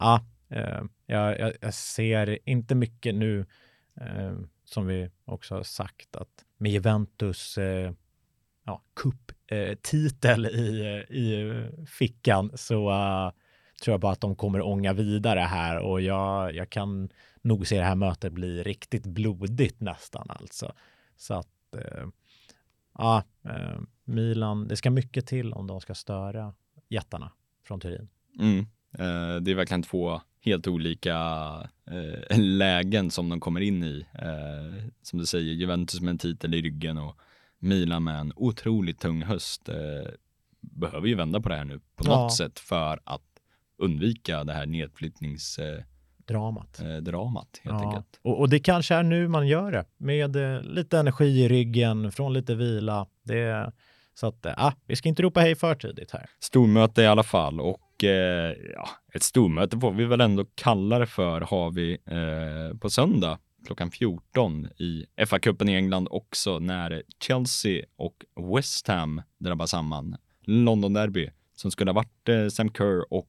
Ja, 0.01 0.25
eh, 0.49 0.83
jag, 1.07 1.53
jag, 1.61 1.75
ser 1.75 2.39
inte 2.45 2.75
mycket 2.75 3.15
nu, 3.15 3.47
eh, 4.01 4.35
som 4.65 4.87
vi 4.87 5.11
också 5.25 5.55
har 5.55 5.63
sagt, 5.63 6.17
att 6.17 6.45
med 6.59 6.73
Juventus 6.73 7.59
eh, 7.59 7.93
ja, 8.65 8.83
Eh, 9.55 9.75
titel 9.75 10.47
i, 10.47 11.05
i 11.09 11.55
fickan 11.87 12.51
så 12.55 12.91
uh, 12.91 13.31
tror 13.83 13.93
jag 13.93 14.01
bara 14.01 14.13
att 14.13 14.21
de 14.21 14.37
kommer 14.37 14.61
ånga 14.61 14.93
vidare 14.93 15.41
här 15.41 15.79
och 15.79 16.01
jag, 16.01 16.55
jag 16.55 16.71
kan 16.71 17.09
nog 17.43 17.67
se 17.67 17.79
det 17.79 17.85
här 17.85 17.95
mötet 17.95 18.33
bli 18.33 18.63
riktigt 18.63 19.07
blodigt 19.07 19.81
nästan 19.81 20.27
alltså. 20.31 20.73
Så 21.17 21.35
att 21.35 21.75
eh, 21.77 22.07
Ja, 22.99 23.23
eh, 23.45 23.81
Milan, 24.05 24.69
det 24.69 24.77
ska 24.77 24.91
mycket 24.91 25.27
till 25.27 25.53
om 25.53 25.67
de 25.67 25.81
ska 25.81 25.95
störa 25.95 26.55
jättarna 26.89 27.33
från 27.67 27.81
Turin. 27.81 28.09
Mm. 28.39 28.59
Eh, 28.93 29.41
det 29.41 29.51
är 29.51 29.55
verkligen 29.55 29.83
två 29.83 30.21
helt 30.41 30.69
olika 30.69 31.17
eh, 31.87 32.39
lägen 32.39 33.11
som 33.11 33.29
de 33.29 33.41
kommer 33.41 33.61
in 33.61 33.85
i. 33.85 34.07
Eh, 34.13 34.85
som 35.03 35.19
du 35.19 35.27
säger, 35.27 35.53
Juventus 35.53 36.01
med 36.01 36.11
en 36.11 36.19
titel 36.19 36.55
i 36.55 36.63
ryggen 36.63 36.99
och 36.99 37.19
Milan 37.65 38.05
med 38.05 38.19
en 38.21 38.33
otroligt 38.37 39.01
tung 39.01 39.23
höst. 39.23 39.69
Eh, 39.69 39.77
behöver 40.61 41.09
ju 41.09 41.15
vända 41.15 41.41
på 41.41 41.49
det 41.49 41.57
här 41.57 41.65
nu 41.65 41.79
på 41.79 42.05
Ja. 42.07 42.23
något 42.23 42.33
sätt 42.37 42.59
för 42.59 43.01
att 43.05 43.23
undvika 43.79 44.45
det 44.45 44.53
här 44.53 44.67
nedflyttningsdramat 44.67 45.79
eh, 45.79 45.85
Dramat. 46.27 46.79
dramat, 47.05 47.61
helt 47.63 47.81
Ja. 47.83 47.87
enkelt. 47.89 48.21
Och, 48.23 48.41
och 48.41 48.49
det 48.49 48.59
kanske 48.59 48.95
är 48.95 49.03
nu 49.03 49.29
man 49.29 49.49
gör 49.49 49.73
det 49.73 49.85
med 49.97 50.37
eh, 50.37 50.63
lite 50.63 50.99
energi 50.99 51.25
i 51.25 51.49
ryggen, 51.49 52.13
från 52.13 52.33
lite 52.33 52.55
vila. 52.55 53.07
Det, 53.23 53.73
så 54.15 54.27
att, 54.27 54.47
eh, 54.47 54.53
ah, 54.57 54.73
vi 54.87 54.97
ska 54.97 55.09
inte 55.09 55.23
ropa 55.23 55.41
hej 55.41 55.55
för 55.55 55.75
tidigt 55.75 56.11
här. 56.11 56.27
Stormöte 56.41 57.03
i 57.03 57.07
alla 57.07 57.23
fall 57.23 57.61
och 57.61 58.05
eh, 58.05 58.55
ja, 58.75 58.89
ett 59.15 59.23
stormöte 59.23 59.79
får 59.81 59.93
vi 59.93 60.05
väl 60.05 60.21
ändå 60.21 60.45
kalla 60.55 60.99
det 60.99 61.07
för 61.07 61.41
har 61.41 61.71
vi 61.71 61.93
eh, 62.07 62.79
på 62.79 62.91
söndag 62.91 63.39
klockan 63.65 63.91
14 63.91 64.67
i 64.67 65.07
FA-cupen 65.17 65.71
i 65.71 65.75
England 65.75 66.09
också 66.11 66.59
när 66.59 67.03
Chelsea 67.21 67.85
och 67.97 68.25
West 68.57 68.89
Ham 68.89 69.23
drabbar 69.39 69.67
samman. 69.67 70.17
London 70.41 70.93
Derby 70.93 71.31
som 71.55 71.71
skulle 71.71 71.91
ha 71.91 71.95
varit 71.95 72.29
eh, 72.29 72.49
Sam 72.49 72.71
Kerr 72.73 73.13
och 73.13 73.29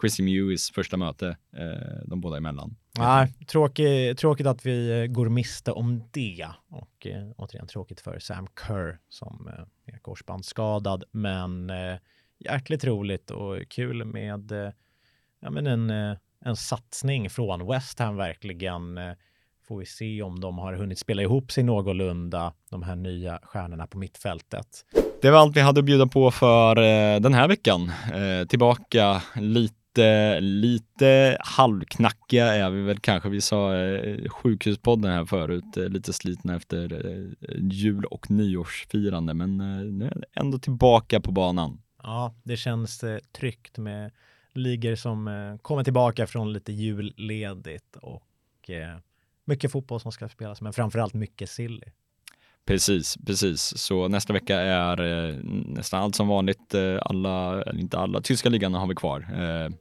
Chrissy 0.00 0.22
Mewis 0.22 0.70
första 0.70 0.96
möte 0.96 1.36
eh, 1.56 2.06
de 2.06 2.20
båda 2.20 2.36
emellan. 2.36 2.76
Nej, 2.98 3.32
tråkigt, 3.46 4.18
tråkigt 4.18 4.46
att 4.46 4.66
vi 4.66 5.00
eh, 5.00 5.06
går 5.06 5.28
miste 5.28 5.72
om 5.72 6.02
det. 6.10 6.48
Och 6.68 7.06
eh, 7.06 7.30
återigen 7.36 7.66
tråkigt 7.66 8.00
för 8.00 8.18
Sam 8.18 8.46
Kerr 8.66 8.98
som 9.08 9.48
eh, 9.48 9.94
är 9.94 9.98
korsbandsskadad. 9.98 11.04
Men 11.10 11.70
eh, 11.70 11.98
jäkligt 12.38 12.84
roligt 12.84 13.30
och 13.30 13.68
kul 13.68 14.04
med 14.04 14.52
eh, 14.52 14.70
ja, 15.40 15.50
men 15.50 15.66
en, 15.66 15.90
en 16.40 16.56
satsning 16.56 17.30
från 17.30 17.66
West 17.66 17.98
Ham 17.98 18.16
verkligen. 18.16 18.98
Får 19.70 19.78
vi 19.78 19.86
se 19.86 20.22
om 20.22 20.40
de 20.40 20.58
har 20.58 20.72
hunnit 20.74 20.98
spela 20.98 21.22
ihop 21.22 21.52
sig 21.52 21.64
någorlunda, 21.64 22.52
de 22.70 22.82
här 22.82 22.96
nya 22.96 23.38
stjärnorna 23.42 23.86
på 23.86 23.98
mittfältet. 23.98 24.66
Det 25.22 25.30
var 25.30 25.38
allt 25.38 25.56
vi 25.56 25.60
hade 25.60 25.80
att 25.80 25.86
bjuda 25.86 26.06
på 26.06 26.30
för 26.30 26.76
eh, 26.76 27.20
den 27.20 27.34
här 27.34 27.48
veckan. 27.48 27.92
Eh, 28.14 28.46
tillbaka 28.46 29.22
lite 29.36 29.74
lite, 29.90 30.40
lite 30.40 31.36
halvknackiga 31.40 32.46
är 32.46 32.70
vi 32.70 32.82
väl 32.82 32.98
kanske. 32.98 33.28
Vi 33.28 33.40
sa 33.40 33.76
eh, 33.76 34.28
sjukhuspodden 34.28 35.12
här 35.12 35.24
förut, 35.24 35.76
eh, 35.76 35.88
lite 35.88 36.12
slitna 36.12 36.56
efter 36.56 37.06
eh, 37.06 37.56
jul 37.60 38.04
och 38.04 38.30
nyårsfirande, 38.30 39.34
men 39.34 39.60
eh, 39.60 39.92
nu 39.92 40.04
är 40.04 40.24
ändå 40.34 40.58
tillbaka 40.58 41.20
på 41.20 41.32
banan. 41.32 41.82
Ja, 42.02 42.34
det 42.42 42.56
känns 42.56 43.04
tryggt 43.32 43.78
med 43.78 44.10
ligor 44.54 44.94
som 44.94 45.58
kommer 45.62 45.84
tillbaka 45.84 46.26
från 46.26 46.52
lite 46.52 46.72
julledigt 46.72 47.96
och 47.96 48.70
mycket 49.44 49.72
fotboll 49.72 50.00
som 50.00 50.12
ska 50.12 50.28
spelas, 50.28 50.60
men 50.60 50.72
framförallt 50.72 51.14
mycket 51.14 51.50
silly. 51.50 51.86
Precis, 52.64 53.16
precis. 53.26 53.78
Så 53.78 54.08
nästa 54.08 54.32
vecka 54.32 54.56
är 54.60 55.00
eh, 55.00 55.34
nästan 55.66 56.02
allt 56.02 56.14
som 56.14 56.28
vanligt. 56.28 56.74
Eh, 56.74 56.98
alla, 57.02 57.62
eller 57.62 57.80
inte 57.80 57.98
alla, 57.98 58.20
tyska 58.20 58.48
ligan 58.48 58.74
har 58.74 58.86
vi 58.86 58.94
kvar. 58.94 59.26
Eh, 59.32 59.72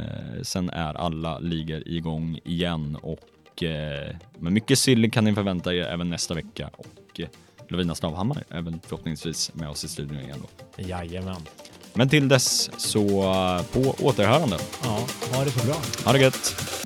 eh, 0.00 0.42
sen 0.42 0.70
är 0.70 0.94
alla 0.94 1.38
ligor 1.38 1.88
igång 1.88 2.38
igen 2.44 2.96
och 3.02 3.62
eh, 3.62 4.16
med 4.38 4.52
mycket 4.52 4.78
sill 4.78 5.10
kan 5.10 5.24
ni 5.24 5.34
förvänta 5.34 5.74
er 5.74 5.84
även 5.84 6.10
nästa 6.10 6.34
vecka 6.34 6.70
och 6.76 7.20
eh, 7.20 7.28
Lovina 7.68 7.94
Stavhammar 7.94 8.44
väl 8.48 8.78
förhoppningsvis 8.82 9.54
med 9.54 9.68
oss 9.68 9.84
i 9.84 9.88
studion 9.88 10.20
igen 10.20 10.38
då. 10.42 10.82
Jajamän. 10.82 11.42
Men 11.94 12.08
till 12.08 12.28
dess 12.28 12.70
så 12.80 13.22
på 13.72 13.94
återhörande. 14.04 14.58
Ja, 14.82 15.06
ha 15.32 15.44
det 15.44 15.50
så 15.50 15.66
bra. 15.66 15.76
Ha 16.04 16.12
det 16.12 16.18
gött! 16.18 16.80